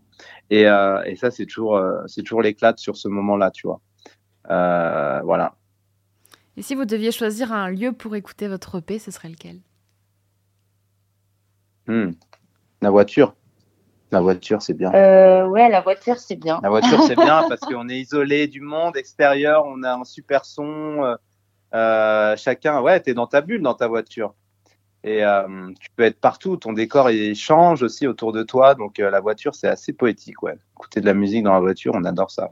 Et, 0.50 0.64
et 0.64 1.16
ça, 1.16 1.32
c'est 1.32 1.45
toujours, 1.45 1.80
c'est 2.08 2.24
toujours 2.24 2.41
l'éclate 2.41 2.80
sur 2.80 2.97
ce 2.97 3.08
moment-là, 3.08 3.52
tu 3.52 3.68
vois. 3.68 3.82
voilà. 4.45 5.56
Et 6.60 6.62
si 6.62 6.76
vous 6.76 6.84
deviez 6.84 7.14
choisir 7.14 7.54
un 7.54 7.70
lieu 7.70 7.93
pour 7.93 8.16
écouter 8.18 8.50
votre 8.50 8.80
EP, 8.80 9.00
ce 9.00 9.12
serait 9.12 9.30
lequel? 9.30 9.60
Hmm. 11.88 12.12
La 12.82 12.89
voiture. 12.89 13.34
La 14.12 14.20
voiture, 14.22 14.62
c'est 14.62 14.74
bien. 14.74 14.93
Euh, 14.93 15.47
ouais, 15.47 15.70
la 15.70 15.80
voiture, 15.80 16.18
c'est 16.18 16.36
bien. 16.36 16.60
La 16.62 16.70
voiture, 16.70 17.02
c'est 17.04 17.16
bien 17.16 17.45
parce 17.50 17.62
qu'on 17.62 17.88
est 17.88 18.00
isolé 18.00 18.47
du 18.47 18.60
monde 18.60 18.97
extérieur, 18.97 19.64
on 19.66 19.84
a 19.84 19.93
un 19.93 20.04
super 20.04 20.43
son. 20.45 21.04
Euh, 21.04 21.16
euh 21.76 22.36
chacun, 22.36 22.82
ouais, 22.82 23.00
t'es 23.00 23.14
dans 23.14 23.28
ta 23.28 23.39
bulle, 23.39 23.62
dans 23.62 23.76
ta 23.76 23.88
voiture. 23.88 24.34
Et 25.04 25.24
euh, 25.24 25.72
tu 25.80 25.89
peux 25.95 26.04
être 26.04 26.20
partout, 26.20 26.58
ton 26.58 26.74
décor 26.74 27.10
il 27.10 27.36
change 27.36 27.84
aussi 27.84 28.06
autour 28.06 28.34
de 28.34 28.43
toi, 28.43 28.76
donc 28.76 29.00
euh, 29.00 29.10
la 29.10 29.22
voiture 29.22 29.56
c'est 29.56 29.70
assez 29.70 29.93
poétique, 29.93 30.43
ouais. 30.43 30.58
Écouter 30.76 31.00
de 31.00 31.06
la 31.06 31.14
musique 31.14 31.43
dans 31.43 31.54
la 31.54 31.62
voiture, 31.62 31.93
on 31.95 32.04
adore 32.04 32.32
ça. 32.32 32.50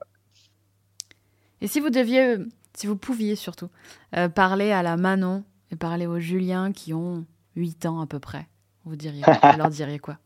Et 1.60 1.68
si 1.68 1.80
vous 1.80 1.90
deviez, 1.90 2.38
si 2.74 2.88
vous 2.88 2.96
pouviez 2.96 3.36
surtout, 3.36 3.70
parler 4.36 4.72
à 4.72 4.84
la 4.84 4.96
Manon 4.96 5.44
et 5.72 5.76
parler 5.76 6.08
aux 6.08 6.20
Julien 6.20 6.72
qui 6.72 6.94
ont 6.94 7.26
8 7.56 7.86
ans 7.88 8.00
à 8.00 8.08
peu 8.08 8.20
près, 8.20 8.48
vous 8.86 8.96
diriez, 8.96 9.24
vous 9.44 9.58
leur 9.58 9.70
diriez 9.70 10.00
quoi? 10.00 10.18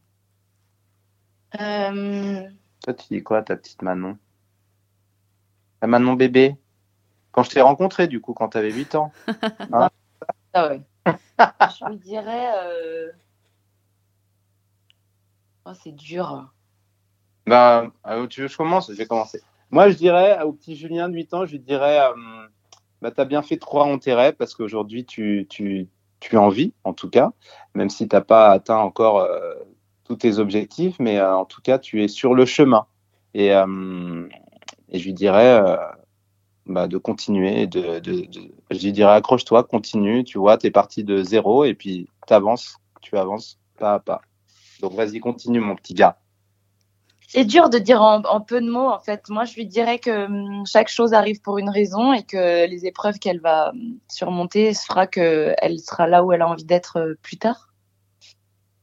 Euh... 1.59 2.43
Toi, 2.83 2.93
tu 2.93 3.13
dis 3.13 3.23
quoi, 3.23 3.41
ta 3.41 3.55
petite 3.55 3.81
Manon? 3.81 4.17
La 5.81 5.87
Manon 5.87 6.13
bébé? 6.13 6.55
Quand 7.31 7.43
je 7.43 7.51
t'ai 7.51 7.61
rencontré, 7.61 8.07
du 8.07 8.19
coup, 8.21 8.33
quand 8.33 8.49
tu 8.49 8.57
avais 8.57 8.71
8 8.71 8.95
ans. 8.95 9.11
Hein? 9.73 9.89
Ah 10.53 10.67
ouais. 10.67 10.81
Je 11.07 11.89
lui 11.89 11.97
dirais. 11.97 12.51
Euh... 12.57 13.11
Oh, 15.65 15.71
c'est 15.83 15.91
dur. 15.91 16.51
Bah, 17.45 17.91
euh, 18.07 18.27
tu 18.27 18.41
veux 18.41 18.47
que 18.47 18.53
je 18.53 18.57
commence? 18.57 18.91
Je 18.91 18.97
vais 18.97 19.05
commencer. 19.05 19.41
Moi, 19.69 19.89
je 19.89 19.95
dirais 19.95 20.41
au 20.43 20.53
petit 20.53 20.75
Julien 20.75 21.09
de 21.09 21.15
8 21.15 21.33
ans, 21.33 21.45
je 21.45 21.51
lui 21.51 21.59
dirais 21.59 21.99
euh, 21.99 22.47
bah, 23.01 23.11
Tu 23.11 23.21
as 23.21 23.25
bien 23.25 23.41
fait 23.41 23.55
de 23.55 23.63
croire 23.63 23.87
en 23.87 23.97
tes 23.97 24.15
parce 24.37 24.53
qu'aujourd'hui, 24.53 25.05
tu, 25.05 25.47
tu, 25.49 25.87
en 26.33 26.49
vis, 26.49 26.73
en 26.83 26.93
tout 26.93 27.09
cas, 27.09 27.31
même 27.73 27.89
si 27.89 28.07
tu 28.07 28.15
n'as 28.15 28.21
pas 28.21 28.51
atteint 28.51 28.77
encore 28.77 29.19
euh, 29.19 29.53
tes 30.19 30.39
objectifs, 30.39 30.97
mais 30.99 31.21
en 31.21 31.45
tout 31.45 31.61
cas, 31.61 31.79
tu 31.79 32.03
es 32.03 32.07
sur 32.07 32.33
le 32.33 32.45
chemin. 32.45 32.85
Et, 33.33 33.49
je 33.49 35.03
lui 35.05 35.13
dirais 35.13 35.61
bah, 36.71 36.87
de 36.87 36.97
continuer. 36.97 37.67
De, 37.67 37.99
de, 37.99 38.27
je 38.71 38.79
lui 38.79 38.91
dirais 38.91 39.13
accroche-toi, 39.13 39.63
continue. 39.63 40.23
Tu 40.23 40.37
vois, 40.37 40.57
tu 40.57 40.67
es 40.67 40.71
parti 40.71 41.03
de 41.03 41.23
zéro 41.23 41.65
et 41.65 41.73
puis 41.73 42.07
tu 42.27 42.33
avances, 42.33 42.77
tu 43.01 43.17
avances 43.17 43.59
pas 43.77 43.95
à 43.95 43.99
pas. 43.99 44.21
Donc 44.81 44.93
vas-y, 44.93 45.19
continue, 45.19 45.59
mon 45.59 45.75
petit 45.75 45.93
gars. 45.93 46.17
C'est 47.27 47.45
dur 47.45 47.69
de 47.69 47.77
dire 47.77 48.01
en, 48.01 48.41
peu 48.41 48.59
de 48.59 48.69
mots, 48.69 48.89
en 48.89 48.99
fait. 48.99 49.29
Moi, 49.29 49.45
je 49.45 49.55
lui 49.55 49.65
dirais 49.65 49.99
que 49.99 50.25
hum, 50.25 50.65
chaque 50.65 50.89
chose 50.89 51.13
arrive 51.13 51.41
pour 51.41 51.59
une 51.59 51.69
raison 51.69 52.11
et 52.11 52.23
que 52.23 52.67
les 52.67 52.85
épreuves 52.85 53.19
qu'elle 53.19 53.39
va 53.39 53.69
hum, 53.69 53.99
surmonter 54.09 54.73
fera 54.73 55.07
qu'elle 55.07 55.79
sera 55.79 56.07
là 56.07 56.23
où 56.23 56.33
elle 56.33 56.41
a 56.41 56.47
envie 56.47 56.65
d'être 56.65 57.15
plus 57.21 57.37
tard. 57.37 57.69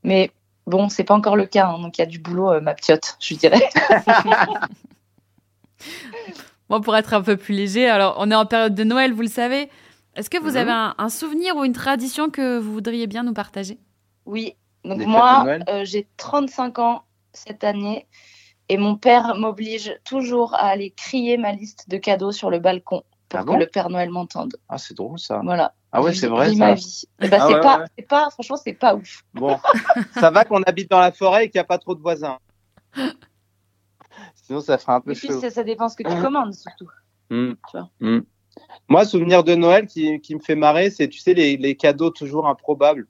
Mais 0.02 0.30
Bon, 0.68 0.90
c'est 0.90 1.04
pas 1.04 1.14
encore 1.14 1.36
le 1.36 1.46
cas, 1.46 1.66
hein, 1.66 1.78
donc 1.78 1.96
il 1.96 2.02
y 2.02 2.04
a 2.04 2.06
du 2.06 2.18
boulot, 2.18 2.52
euh, 2.52 2.60
ma 2.60 2.74
piote, 2.74 3.16
je 3.20 3.36
dirais. 3.36 3.70
bon, 6.68 6.80
pour 6.80 6.96
être 6.96 7.14
un 7.14 7.22
peu 7.22 7.36
plus 7.36 7.54
léger, 7.54 7.88
alors 7.88 8.16
on 8.18 8.30
est 8.30 8.34
en 8.34 8.46
période 8.46 8.74
de 8.74 8.84
Noël, 8.84 9.12
vous 9.12 9.22
le 9.22 9.28
savez. 9.28 9.68
Est-ce 10.14 10.30
que 10.30 10.38
vous 10.38 10.52
mhm. 10.52 10.56
avez 10.56 10.92
un, 10.98 11.08
souvenir 11.08 11.56
ou 11.56 11.64
une 11.64 11.72
tradition 11.72 12.30
que 12.30 12.58
vous 12.58 12.72
voudriez 12.72 13.06
bien 13.06 13.22
nous 13.22 13.34
partager? 13.34 13.78
Oui, 14.26 14.54
donc 14.84 14.98
moi, 15.06 15.46
euh, 15.68 15.84
j'ai 15.84 16.08
35 16.16 16.78
ans 16.78 17.02
cette 17.32 17.62
année 17.62 18.06
et 18.68 18.76
mon 18.76 18.96
père 18.96 19.34
m'oblige 19.36 19.96
toujours 20.04 20.54
à 20.54 20.66
aller 20.68 20.90
crier 20.90 21.36
ma 21.36 21.52
liste 21.52 21.88
de 21.88 21.96
cadeaux 21.96 22.32
sur 22.32 22.50
le 22.50 22.58
balcon 22.58 23.04
pour 23.28 23.40
ah 23.40 23.44
que 23.44 23.52
le 23.52 23.66
Père 23.66 23.90
Noël 23.90 24.10
m'entende. 24.10 24.56
Ah, 24.68 24.78
c'est 24.78 24.94
drôle 24.94 25.18
ça. 25.18 25.40
Voilà. 25.44 25.74
Ah 25.92 26.02
ouais, 26.02 26.14
c'est 26.14 26.26
vrai 26.26 26.50
ça. 26.52 26.58
Ma 26.58 26.74
vie. 26.74 27.04
Eh 27.20 27.28
ben, 27.28 27.38
ah 27.40 27.46
c'est 27.48 27.60
pas, 27.60 27.84
pas, 28.08 28.30
franchement, 28.30 28.56
c'est 28.56 28.72
pas 28.72 28.94
ouf. 28.94 29.22
Bon, 29.34 29.58
ça 30.14 30.30
va 30.30 30.44
qu'on 30.44 30.62
habite 30.62 30.90
dans 30.90 31.00
la 31.00 31.12
forêt 31.12 31.44
et 31.44 31.50
qu'il 31.50 31.58
n'y 31.58 31.62
a 31.62 31.64
pas 31.64 31.78
trop 31.78 31.94
de 31.94 32.00
voisins? 32.00 32.38
Sinon, 34.48 34.62
ça 34.62 34.78
ferait 34.78 34.94
un 34.94 35.02
peu 35.02 35.10
et 35.10 35.14
puis, 35.14 35.28
Ça, 35.28 35.62
dépend 35.62 35.90
ce 35.90 35.96
que 35.96 36.02
tu 36.02 36.22
commandes 36.22 36.54
surtout. 36.54 36.88
Hmm. 37.28 37.52
Hmm. 38.00 38.20
Moi, 38.88 39.04
souvenir 39.04 39.44
de 39.44 39.54
Noël 39.54 39.86
qui, 39.86 40.18
qui 40.22 40.34
me 40.34 40.40
fait 40.40 40.54
marrer, 40.54 40.88
c'est, 40.88 41.06
tu 41.08 41.18
sais, 41.18 41.34
les, 41.34 41.58
les, 41.58 41.74
cadeaux 41.74 42.08
toujours 42.08 42.48
improbables 42.48 43.06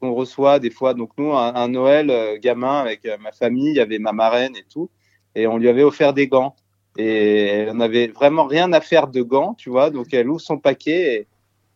qu'on 0.00 0.14
reçoit 0.14 0.60
des 0.60 0.70
fois. 0.70 0.94
Donc, 0.94 1.10
nous, 1.18 1.32
un, 1.32 1.66
Noël 1.66 2.08
euh, 2.08 2.38
gamin 2.38 2.78
avec 2.78 3.04
euh, 3.04 3.16
ma 3.18 3.32
famille, 3.32 3.70
il 3.70 3.74
y 3.74 3.80
avait 3.80 3.98
ma 3.98 4.12
marraine 4.12 4.54
et 4.54 4.62
tout, 4.62 4.88
et 5.34 5.48
on 5.48 5.56
lui 5.56 5.68
avait 5.68 5.82
offert 5.82 6.12
des 6.12 6.28
gants. 6.28 6.54
Et 6.96 7.46
elle 7.46 7.76
n'avait 7.76 8.06
vraiment 8.06 8.46
rien 8.46 8.72
à 8.72 8.80
faire 8.80 9.08
de 9.08 9.22
gants, 9.22 9.54
tu 9.54 9.70
vois. 9.70 9.90
Donc, 9.90 10.14
elle 10.14 10.30
ouvre 10.30 10.40
son 10.40 10.58
paquet 10.58 11.14
et 11.16 11.26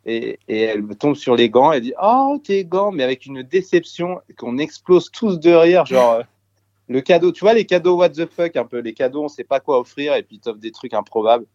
et, 0.06 0.38
et, 0.48 0.62
elle 0.62 0.82
me 0.82 0.94
tombe 0.94 1.14
sur 1.14 1.36
les 1.36 1.50
gants. 1.50 1.72
Elle 1.72 1.82
dit 1.82 1.92
Oh, 2.00 2.38
tes 2.42 2.64
gants, 2.64 2.90
mais 2.90 3.02
avec 3.02 3.26
une 3.26 3.42
déception 3.42 4.20
qu'on 4.38 4.56
explose 4.56 5.10
tous 5.10 5.38
de 5.38 5.50
rire. 5.50 5.84
Genre, 5.84 6.12
euh, 6.12 6.22
le 6.90 7.00
cadeau, 7.00 7.32
tu 7.32 7.40
vois, 7.40 7.54
les 7.54 7.64
cadeaux 7.64 7.96
what 7.96 8.10
the 8.10 8.26
fuck, 8.26 8.56
un 8.56 8.64
peu. 8.64 8.78
Les 8.78 8.92
cadeaux, 8.92 9.24
on 9.24 9.28
sait 9.28 9.44
pas 9.44 9.60
quoi 9.60 9.78
offrir 9.78 10.14
et 10.14 10.22
puis 10.22 10.38
t'offres 10.38 10.58
des 10.58 10.72
trucs 10.72 10.92
improbables 10.92 11.46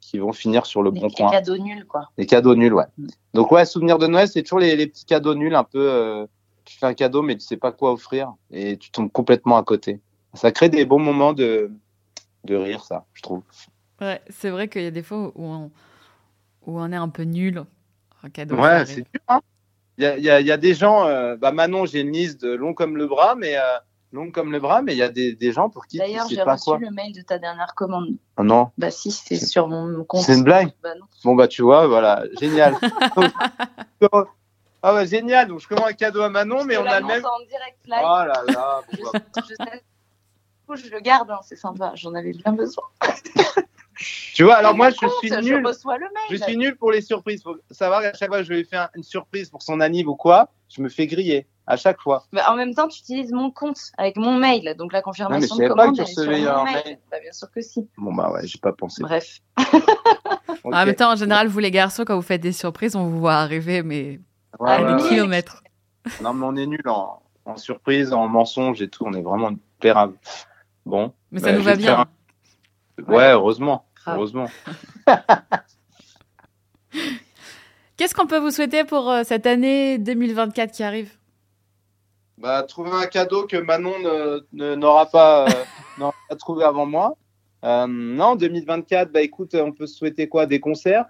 qui 0.00 0.18
vont 0.18 0.32
finir 0.32 0.66
sur 0.66 0.82
le 0.82 0.90
bon 0.90 1.08
coin. 1.08 1.30
Les 1.30 1.36
cadeaux 1.38 1.56
nuls, 1.56 1.86
quoi. 1.86 2.10
Les 2.18 2.26
cadeaux 2.26 2.54
nuls, 2.54 2.74
ouais. 2.74 2.84
Mm. 2.98 3.06
Donc, 3.32 3.50
ouais, 3.52 3.64
souvenir 3.64 3.98
de 3.98 4.06
Noël, 4.06 4.28
c'est 4.28 4.42
toujours 4.42 4.58
les, 4.58 4.76
les, 4.76 4.86
petits 4.86 5.06
cadeaux 5.06 5.34
nuls, 5.34 5.54
un 5.54 5.64
peu. 5.64 5.90
Euh, 5.90 6.26
tu 6.66 6.76
fais 6.76 6.86
un 6.86 6.94
cadeau, 6.94 7.22
mais 7.22 7.34
tu 7.34 7.40
sais 7.40 7.56
pas 7.56 7.72
quoi 7.72 7.92
offrir 7.92 8.34
et 8.50 8.76
tu 8.76 8.90
tombes 8.90 9.10
complètement 9.10 9.56
à 9.56 9.62
côté. 9.62 10.00
Ça 10.34 10.52
crée 10.52 10.68
des 10.68 10.84
bons 10.84 10.98
moments 10.98 11.32
de, 11.32 11.70
de 12.44 12.54
rire, 12.54 12.84
ça, 12.84 13.04
je 13.12 13.22
trouve. 13.22 13.42
Ouais, 14.00 14.20
c'est 14.28 14.50
vrai 14.50 14.68
qu'il 14.68 14.82
y 14.82 14.86
a 14.86 14.90
des 14.90 15.02
fois 15.02 15.32
où 15.34 15.44
on, 15.44 15.70
où 16.66 16.80
on 16.80 16.92
est 16.92 16.96
un 16.96 17.08
peu 17.08 17.22
nul 17.22 17.64
cadeau. 18.30 18.56
Ouais, 18.56 18.84
c'est 18.86 19.02
dur. 19.02 19.20
Hein. 19.28 19.40
il, 19.98 20.04
y 20.04 20.30
a, 20.30 20.40
y 20.40 20.50
a, 20.50 20.56
des 20.56 20.74
gens, 20.74 21.06
euh, 21.06 21.36
bah 21.36 21.52
Manon, 21.52 21.86
j'ai 21.86 22.00
une 22.00 22.12
liste 22.12 22.40
de 22.42 22.54
long 22.54 22.74
comme 22.74 22.96
le 22.96 23.06
bras, 23.06 23.34
mais 23.34 23.56
euh, 23.56 23.78
long 24.14 24.30
comme 24.30 24.52
le 24.52 24.60
bras, 24.60 24.80
mais 24.80 24.94
il 24.94 24.98
y 24.98 25.02
a 25.02 25.10
des, 25.10 25.34
des 25.34 25.52
gens 25.52 25.68
pour 25.68 25.86
qui. 25.86 25.98
D'ailleurs, 25.98 26.26
j'ai 26.28 26.40
reçu 26.40 26.70
le 26.78 26.90
mail 26.90 27.12
de 27.12 27.20
ta 27.20 27.38
dernière 27.38 27.74
commande. 27.74 28.16
Oh 28.38 28.44
non. 28.44 28.70
Bah 28.78 28.90
si, 28.90 29.10
c'est 29.10 29.36
sur 29.36 29.68
mon 29.68 30.04
compte. 30.04 30.22
C'est 30.22 30.34
une 30.34 30.44
blague. 30.44 30.70
Bah, 30.82 30.94
bon 31.24 31.34
bah 31.34 31.48
tu 31.48 31.62
vois, 31.62 31.86
voilà, 31.86 32.24
génial. 32.40 32.76
ah 34.82 34.94
ouais, 34.94 35.06
génial. 35.06 35.48
Donc 35.48 35.60
je 35.60 35.68
commande 35.68 35.88
un 35.88 35.92
cadeau 35.92 36.22
à 36.22 36.30
Manon, 36.30 36.64
mais 36.64 36.78
on 36.78 36.86
a 36.86 37.00
le 37.00 37.06
même. 37.06 37.24
En 37.24 37.44
direct 37.46 37.78
live. 37.86 38.00
Oh 38.02 38.24
là 38.24 38.42
là. 38.48 38.80
Bon, 38.92 39.10
bah. 39.12 39.20
je, 40.76 40.84
je, 40.86 40.90
le 40.90 41.00
garde, 41.00 41.30
hein, 41.30 41.40
c'est 41.42 41.56
sympa. 41.56 41.92
J'en 41.94 42.14
avais 42.14 42.32
bien 42.32 42.52
besoin. 42.52 42.84
Tu 44.34 44.42
vois, 44.42 44.54
alors 44.54 44.74
moi, 44.74 44.90
je 44.90 44.96
suis 44.96 45.30
nul. 45.30 45.64
Je, 46.30 46.36
suis 46.36 46.56
nul 46.56 46.76
pour 46.76 46.90
les 46.90 47.00
surprises. 47.00 47.42
Faut 47.42 47.56
savoir 47.70 48.02
qu'à 48.02 48.12
chaque 48.14 48.28
fois 48.28 48.38
que 48.38 48.44
je 48.44 48.52
lui 48.52 48.64
fais 48.64 48.78
une 48.94 49.04
surprise 49.04 49.48
pour 49.50 49.62
son 49.62 49.80
anniv 49.80 50.08
ou 50.08 50.16
quoi, 50.16 50.48
je 50.68 50.82
me 50.82 50.88
fais 50.88 51.06
griller 51.06 51.46
à 51.66 51.76
chaque 51.76 52.00
fois. 52.00 52.24
Mais 52.32 52.42
en 52.46 52.56
même 52.56 52.74
temps, 52.74 52.88
tu 52.88 53.00
utilises 53.00 53.32
mon 53.32 53.50
compte 53.50 53.78
avec 53.96 54.16
mon 54.16 54.34
mail, 54.36 54.74
donc 54.76 54.92
la 54.92 55.02
confirmation 55.02 55.56
de 55.56 55.68
commande. 55.68 55.96
Pas 55.96 56.04
que 56.04 56.08
sur 56.10 56.24
mon 56.24 56.64
mail. 56.64 56.98
Bah, 57.10 57.18
bien 57.20 57.32
sûr 57.32 57.50
que 57.50 57.60
si. 57.60 57.88
Bon 57.96 58.12
bah 58.12 58.30
ouais, 58.30 58.46
j'ai 58.46 58.58
pas 58.58 58.72
pensé. 58.72 59.02
Bref. 59.02 59.40
En 60.64 60.84
même 60.86 60.94
temps, 60.94 61.12
en 61.12 61.16
général, 61.16 61.48
vous 61.48 61.58
les 61.58 61.70
garçons, 61.70 62.04
quand 62.06 62.16
vous 62.16 62.22
faites 62.22 62.40
des 62.40 62.52
surprises, 62.52 62.96
on 62.96 63.04
vous 63.04 63.20
voit 63.20 63.34
arriver, 63.34 63.82
mais 63.82 64.18
à 64.60 64.96
des 64.96 65.02
kilomètres. 65.08 65.62
Non, 66.22 66.32
mais 66.32 66.46
on 66.46 66.56
est 66.56 66.66
nul 66.66 66.82
en, 66.86 67.22
en 67.44 67.56
surprise, 67.56 68.14
en 68.14 68.28
mensonge 68.28 68.80
et 68.80 68.88
tout. 68.88 69.04
On 69.06 69.12
est 69.12 69.20
vraiment 69.20 69.50
pérables. 69.78 70.16
Bon. 70.86 71.12
Mais 71.30 71.40
ça 71.40 71.52
bah, 71.52 71.58
nous 71.58 71.62
va 71.62 71.76
bien. 71.76 72.06
Ouais, 73.06 73.32
heureusement. 73.32 73.84
Heureusement. 74.06 74.46
Qu'est-ce 77.96 78.14
qu'on 78.14 78.26
peut 78.26 78.38
vous 78.38 78.50
souhaiter 78.50 78.84
pour 78.84 79.10
euh, 79.10 79.22
cette 79.24 79.46
année 79.46 79.98
2024 79.98 80.72
qui 80.72 80.82
arrive? 80.82 81.12
Bah, 82.44 82.62
Trouver 82.62 82.90
un 82.92 83.06
cadeau 83.06 83.46
que 83.46 83.56
Manon 83.56 83.94
n'aura 84.52 85.06
pas, 85.06 85.46
euh, 85.48 85.50
pas 86.28 86.36
trouvé 86.36 86.64
avant 86.64 86.84
moi. 86.84 87.16
Euh, 87.64 87.86
non, 87.88 88.36
2024, 88.36 89.10
bah, 89.10 89.22
écoute, 89.22 89.54
on 89.54 89.72
peut 89.72 89.86
souhaiter 89.86 90.28
quoi? 90.28 90.44
Des 90.44 90.60
concerts 90.60 91.06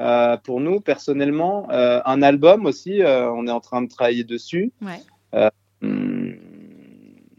euh, 0.00 0.38
pour 0.38 0.60
nous, 0.60 0.80
personnellement. 0.80 1.68
un 1.70 2.22
album 2.22 2.64
aussi, 2.64 3.02
on 3.04 3.46
est 3.46 3.52
en 3.52 3.60
train 3.60 3.82
de 3.82 3.88
travailler 3.88 4.24
dessus. 4.24 4.72
Ouais. 4.80 5.50
Hmm, 5.80 6.32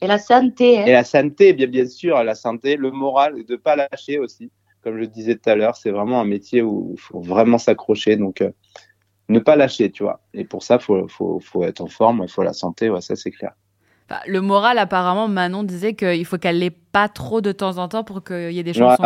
et 0.01 0.07
la 0.07 0.19
santé. 0.19 0.79
Hein. 0.79 0.85
Et 0.85 0.91
la 0.91 1.03
santé, 1.03 1.53
bien, 1.53 1.67
bien 1.67 1.87
sûr, 1.87 2.23
la 2.23 2.35
santé, 2.35 2.77
le 2.77 2.91
moral, 2.91 3.43
de 3.43 3.53
ne 3.53 3.57
pas 3.57 3.75
lâcher 3.75 4.19
aussi. 4.19 4.51
Comme 4.81 4.95
je 4.95 4.99
le 4.99 5.07
disais 5.07 5.35
tout 5.35 5.49
à 5.49 5.55
l'heure, 5.55 5.75
c'est 5.75 5.91
vraiment 5.91 6.21
un 6.21 6.25
métier 6.25 6.61
où 6.61 6.93
il 6.95 6.99
faut 6.99 7.19
vraiment 7.19 7.57
s'accrocher. 7.57 8.15
Donc, 8.15 8.41
euh, 8.41 8.51
ne 9.29 9.39
pas 9.39 9.55
lâcher, 9.55 9.91
tu 9.91 10.03
vois. 10.03 10.19
Et 10.33 10.43
pour 10.43 10.63
ça, 10.63 10.75
il 10.75 10.83
faut, 10.83 11.07
faut, 11.07 11.39
faut, 11.39 11.63
être 11.63 11.81
en 11.81 11.87
forme, 11.87 12.23
il 12.23 12.29
faut 12.29 12.43
la 12.43 12.53
santé, 12.53 12.89
ouais, 12.89 13.01
ça 13.01 13.15
c'est 13.15 13.31
clair. 13.31 13.53
Bah, 14.09 14.21
le 14.27 14.41
moral, 14.41 14.79
apparemment, 14.79 15.27
Manon 15.27 15.63
disait 15.63 15.93
qu'il 15.93 16.25
faut 16.25 16.37
qu'elle 16.37 16.59
l'ait 16.59 16.71
pas 16.71 17.07
trop 17.07 17.41
de 17.41 17.51
temps 17.51 17.77
en 17.77 17.87
temps 17.87 18.03
pour 18.03 18.23
qu'il 18.23 18.51
y 18.51 18.59
ait 18.59 18.63
des 18.63 18.73
chansons. 18.73 19.03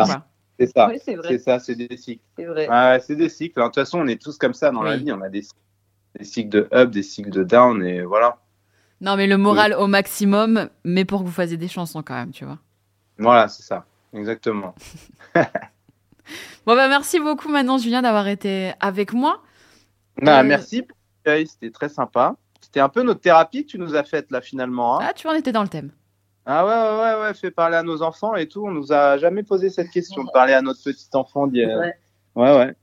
C'est 0.59 0.67
ça, 0.67 0.91
c'est 1.28 1.39
ça, 1.39 1.59
c'est 1.59 1.76
des 1.76 1.97
cycles. 1.97 2.24
C'est 2.38 2.45
vrai. 2.45 2.99
C'est 3.01 3.15
des 3.15 3.28
cycles. 3.28 3.59
De 3.59 3.65
toute 3.65 3.76
façon, 3.76 3.99
on 3.99 4.07
est 4.07 4.21
tous 4.21 4.38
comme 4.38 4.53
ça 4.53 4.71
dans 4.71 4.84
la 4.84 4.95
vie. 4.95 5.11
On 5.11 5.21
a 5.21 5.30
des, 5.30 5.43
des 6.17 6.24
cycles 6.24 6.49
de 6.49 6.69
up, 6.74 6.89
des 6.91 7.03
cycles 7.03 7.32
de 7.32 7.43
down, 7.43 7.84
et 7.84 8.03
voilà. 8.03 8.38
Non, 9.01 9.17
mais 9.17 9.28
le 9.28 9.38
moral 9.38 9.74
au 9.74 9.88
maximum, 9.88 10.69
mais 10.86 11.03
pour 11.03 11.21
que 11.21 11.26
vous 11.26 11.32
fassiez 11.32 11.57
des 11.57 11.67
chansons 11.67 12.01
quand 12.01 12.13
même, 12.13 12.32
tu 12.32 12.45
vois. 12.45 12.59
Voilà, 13.17 13.49
c'est 13.49 13.63
ça, 13.63 13.86
exactement. 14.13 14.74
Bon, 16.65 16.78
bah, 16.78 16.88
merci 16.88 17.19
beaucoup, 17.19 17.49
maintenant, 17.49 17.78
Julien, 17.78 18.01
d'avoir 18.01 18.30
été 18.30 18.71
avec 18.80 19.11
moi. 19.11 19.41
Bah, 20.22 20.43
Merci, 20.43 20.84
c'était 21.26 21.72
très 21.72 21.89
sympa. 21.89 22.36
C'était 22.61 22.80
un 22.80 22.89
peu 22.89 23.03
notre 23.03 23.22
thérapie 23.22 23.66
que 23.66 23.72
tu 23.72 23.80
nous 23.80 23.95
as 23.95 24.03
faite, 24.03 24.32
là, 24.32 24.41
finalement. 24.41 24.99
Hein. 24.99 25.07
ah, 25.09 25.14
tu 25.14 25.28
vois, 25.28 25.36
on 25.36 25.39
était 25.39 25.51
dans 25.51 25.64
le 25.64 25.70
thème. 25.70 25.91
Ah 26.45 26.66
ouais, 26.66 27.22
ouais, 27.22 27.22
ouais, 27.22 27.34
fait 27.34 27.51
parler 27.51 27.78
à 27.78 27.84
nos 27.84 28.01
enfants 28.01 28.36
et 28.36 28.47
tout. 28.47 28.66
On 28.66 28.72
nous 28.72 28.91
a 28.91 29.18
jamais 29.18 29.43
posé 29.43 29.70
cette 29.70 29.89
question 29.89 30.24
de 30.24 30.30
parler 30.32 30.53
à 30.53 30.61
notre 30.61 30.84
petit 30.84 31.07
enfant. 31.14 31.47
Ouais. 31.47 31.93
ouais, 32.36 32.57
ouais. 32.57 32.76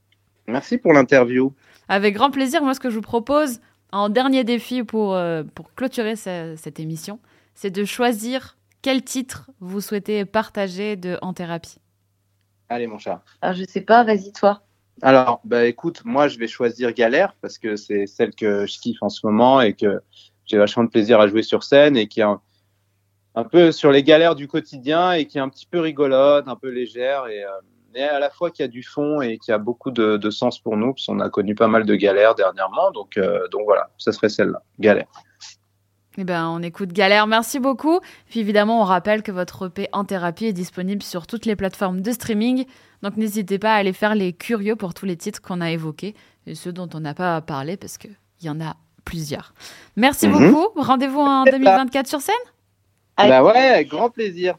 Merci 0.47 0.79
pour 0.79 0.93
l'interview. 0.93 1.53
Avec 1.89 2.15
grand 2.15 2.31
plaisir. 2.31 2.63
Moi, 2.63 2.75
ce 2.75 2.81
que 2.81 2.89
je 2.89 2.95
vous 2.95 3.03
propose 3.03 3.61
en 3.93 4.09
dernier 4.09 4.45
défi 4.45 4.83
pour, 4.83 5.15
euh, 5.15 5.43
pour 5.55 5.75
clôturer 5.75 6.17
cette 6.17 6.81
émission, 6.81 7.19
c'est 7.55 7.71
de 7.71 7.85
choisir 7.85 8.57
quel 8.83 9.03
titre 9.03 9.51
vous 9.61 9.81
souhaitez 9.81 10.25
partager 10.25 10.97
de 10.97 11.19
En 11.21 11.35
Thérapie. 11.35 11.79
Allez, 12.71 12.87
mon 12.87 12.99
chat. 12.99 13.23
Alors, 13.43 13.57
je 13.57 13.65
sais 13.65 13.81
pas, 13.83 14.05
vas-y, 14.05 14.33
toi. 14.33 14.63
Alors, 15.03 15.41
bah, 15.45 15.65
écoute, 15.65 16.03
moi, 16.05 16.29
je 16.29 16.39
vais 16.39 16.47
choisir 16.47 16.93
Galère 16.93 17.35
parce 17.41 17.59
que 17.59 17.77
c'est 17.77 18.07
celle 18.07 18.35
que 18.35 18.67
je 18.67 18.79
kiffe 18.79 19.03
en 19.03 19.09
ce 19.09 19.27
moment 19.27 19.61
et 19.61 19.73
que 19.75 20.01
j'ai 20.45 20.59
vachement 20.59 20.85
de 20.85 20.91
plaisir 20.91 21.21
à 21.21 21.29
jouer 21.29 21.43
sur 21.43 21.63
scène 21.63 21.97
et 21.97 22.07
qui 22.07 22.21
est 22.21 22.25
un, 22.25 22.41
peu 23.51 23.73
sur 23.73 23.91
les 23.93 24.03
galères 24.03 24.35
du 24.35 24.49
quotidien 24.49 25.13
et 25.13 25.27
qui 25.27 25.39
est 25.39 25.41
un 25.41 25.49
petit 25.49 25.67
peu 25.67 25.81
rigolote, 25.81 26.49
un 26.49 26.57
peu 26.57 26.69
légère 26.69 27.27
et, 27.29 27.45
euh, 27.45 28.09
à 28.15 28.19
la 28.19 28.31
fois 28.31 28.51
qui 28.51 28.63
a 28.63 28.69
du 28.69 28.83
fond 28.83 29.21
et 29.21 29.39
qui 29.39 29.51
a 29.53 29.59
beaucoup 29.59 29.91
de, 29.91 30.31
sens 30.31 30.59
pour 30.59 30.77
nous 30.77 30.93
parce 30.93 31.07
qu'on 31.07 31.21
a 31.21 31.31
connu 31.31 31.55
pas 31.55 31.69
mal 31.69 31.87
de 31.87 31.95
galères 31.95 32.35
dernièrement. 32.35 32.91
Donc, 32.91 33.17
euh, 33.17 33.49
donc 33.49 33.63
voilà, 33.65 33.91
ça 33.99 34.13
serait 34.13 34.29
celle-là, 34.29 34.63
Galère. 34.79 35.09
Eh 36.19 36.25
ben, 36.25 36.49
on 36.49 36.61
écoute 36.63 36.93
Galère, 36.93 37.27
merci 37.27 37.61
beaucoup. 37.61 38.01
Puis 38.29 38.41
évidemment, 38.41 38.81
on 38.81 38.85
rappelle 38.85 39.23
que 39.23 39.31
votre 39.31 39.69
EP 39.69 39.89
en 39.93 40.05
thérapie 40.05 40.47
est 40.47 40.53
disponible 40.53 41.03
sur 41.03 41.27
toutes 41.27 41.47
les 41.47 41.55
plateformes 41.55 42.01
de 42.01 42.11
streaming. 42.13 42.65
Donc 43.03 43.17
n'hésitez 43.17 43.59
pas 43.59 43.75
à 43.75 43.77
aller 43.77 43.93
faire 43.93 44.15
les 44.15 44.33
curieux 44.33 44.77
pour 44.77 44.93
tous 44.93 45.07
les 45.07 45.17
titres 45.17 45.41
qu'on 45.41 45.61
a 45.61 45.71
évoqués 45.71 46.15
et 46.47 46.55
ceux 46.55 46.73
dont 46.73 46.89
on 46.95 47.01
n'a 47.01 47.15
pas 47.15 47.41
parlé 47.41 47.77
parce 47.77 47.97
qu'il 47.97 48.17
y 48.43 48.51
en 48.51 48.61
a 48.61 48.77
plusieurs. 49.05 49.55
Merci 49.97 50.29
mhm. 50.29 50.53
beaucoup. 50.53 50.81
Rendez-vous 50.81 51.21
en 51.21 51.45
2024 51.45 52.07
sur 52.07 52.21
scène? 52.21 52.35
Bah 53.17 53.45
ouais, 53.45 53.57
avec 53.57 53.89
grand 53.89 54.11
plaisir. 54.11 54.57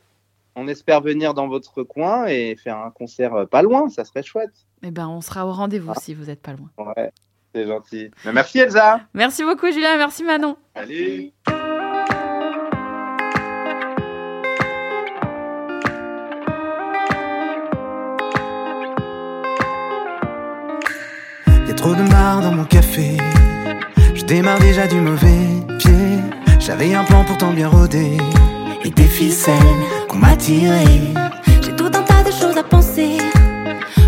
On 0.55 0.67
espère 0.67 1.01
venir 1.01 1.33
dans 1.33 1.47
votre 1.47 1.83
coin 1.83 2.27
et 2.27 2.55
faire 2.55 2.77
un 2.77 2.91
concert 2.91 3.33
euh, 3.33 3.45
pas 3.45 3.61
loin, 3.61 3.89
ça 3.89 4.03
serait 4.03 4.21
chouette. 4.21 4.51
Eh 4.83 4.91
ben, 4.91 5.07
on 5.07 5.21
sera 5.21 5.47
au 5.47 5.51
rendez-vous 5.51 5.93
ah. 5.95 5.99
si 5.99 6.13
vous 6.13 6.25
n'êtes 6.25 6.41
pas 6.41 6.53
loin. 6.53 6.69
Ouais. 6.77 7.11
C'est 7.53 7.67
gentil. 7.67 8.11
merci 8.33 8.59
Elsa. 8.59 9.01
Merci 9.13 9.43
beaucoup 9.43 9.69
Julien, 9.71 9.97
merci 9.97 10.23
Manon. 10.23 10.55
Allez. 10.73 11.33
Trop 21.81 21.95
de 21.95 22.03
marre 22.03 22.41
dans 22.41 22.51
mon 22.51 22.63
café. 22.63 23.17
Je 24.13 24.23
démarre 24.23 24.59
déjà 24.59 24.85
du 24.85 24.99
mauvais 25.01 25.43
pied. 25.79 26.19
J'avais 26.59 26.93
un 26.93 27.03
plan 27.03 27.23
pourtant 27.23 27.51
bien 27.53 27.69
rodé. 27.69 28.17
Et 28.85 28.91
des 28.91 29.09
ficelles 29.19 29.81
qu'on 30.07 30.19
m'a 30.19 30.35
tirées. 30.35 31.01
J'ai 31.63 31.75
tout 31.75 31.91
un 31.99 32.03
tas 32.11 32.23
de 32.23 32.31
choses 32.31 32.57
à 32.57 32.63
penser. 32.63 33.17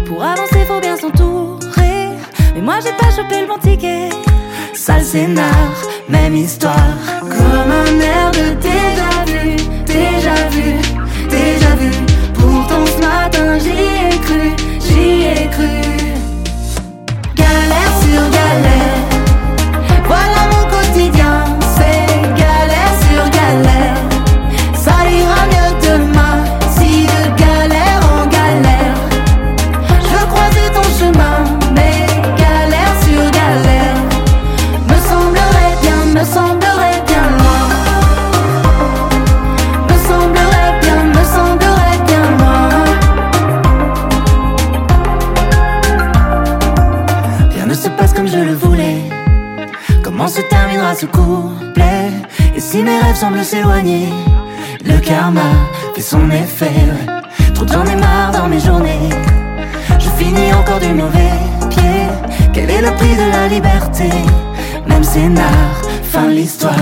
Pour 0.06 0.24
avancer, 0.24 0.62
faut 0.68 0.80
bien 0.80 0.96
s'entourer. 0.98 2.10
Mais 2.54 2.62
moi 2.62 2.76
j'ai 2.84 2.94
pas 3.02 3.10
chopé 3.16 3.42
le 3.42 3.48
bon 3.48 3.58
ticket. 3.58 4.10
Sale 4.76 5.04
scénar, 5.04 5.74
même 6.08 6.36
histoire. 6.36 6.98
Comme 7.22 7.72
un 7.84 8.00
air 8.14 8.30
de 8.40 8.46
déjà 8.70 9.12
vu, 9.32 9.56
déjà 9.86 10.36
vu, 10.56 10.70
déjà 11.28 11.72
vu. 11.82 11.92
Pourtant 12.36 12.86
ce 12.86 13.00
matin 13.08 13.58
j'y 13.64 13.80
ai 14.04 14.20
cru, 14.26 14.46
j'y 14.80 15.24
ai 15.24 15.50
cru. 15.50 16.03
Galère 18.14 18.30
sur 18.30 18.93
Et 52.56 52.60
si 52.60 52.82
mes 52.82 53.00
rêves 53.00 53.16
semblent 53.16 53.44
s'éloigner 53.44 54.08
Le 54.86 54.98
karma 55.00 55.42
fait 55.96 56.02
son 56.02 56.30
effet. 56.32 56.72
Trop 57.54 57.68
j'en 57.68 57.86
ai 57.86 57.96
marre 57.96 58.32
dans 58.32 58.48
mes 58.48 58.60
journées. 58.60 59.10
Je 60.00 60.10
finis 60.18 60.54
encore 60.54 60.80
du 60.80 60.94
mauvais 60.94 61.40
pied. 61.70 62.08
Quel 62.54 62.70
est 62.70 62.82
le 62.82 62.92
prix 62.96 63.16
de 63.16 63.32
la 63.32 63.48
liberté? 63.48 64.10
Même 64.88 65.04
scénar 65.04 65.82
fin 66.04 66.28
l'histoire. 66.28 66.74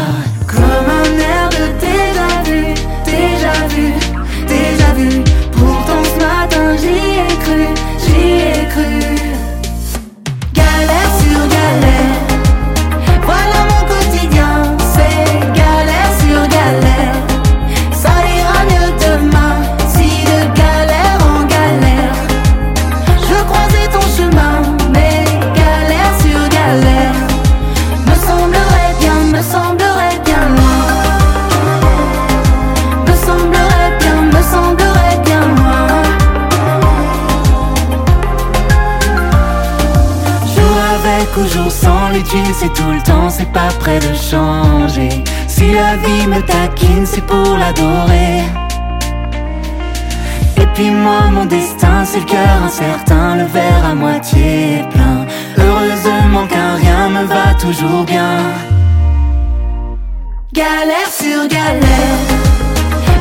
Près 43.81 43.99
de 43.99 44.13
changer. 44.13 45.09
Si 45.47 45.73
la 45.73 45.95
vie 46.03 46.27
me 46.27 46.41
taquine, 46.41 47.05
c'est 47.05 47.25
pour 47.25 47.57
l'adorer. 47.61 48.43
Et 50.61 50.67
puis 50.73 50.91
moi, 50.91 51.21
mon 51.31 51.45
destin, 51.45 52.05
c'est 52.05 52.19
le 52.19 52.25
cœur 52.25 52.55
incertain, 52.67 53.35
le 53.41 53.45
verre 53.45 53.85
à 53.91 53.95
moitié 53.95 54.83
plein. 54.93 55.19
Heureusement 55.57 56.45
qu'un 56.51 56.75
rien 56.83 57.09
me 57.09 57.23
va 57.25 57.47
toujours 57.65 58.03
bien. 58.05 58.33
Galère 60.53 61.11
sur 61.21 61.41
galère, 61.47 62.21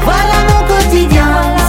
voilà 0.05 0.39
mon 0.51 0.63
quotidien. 0.73 1.61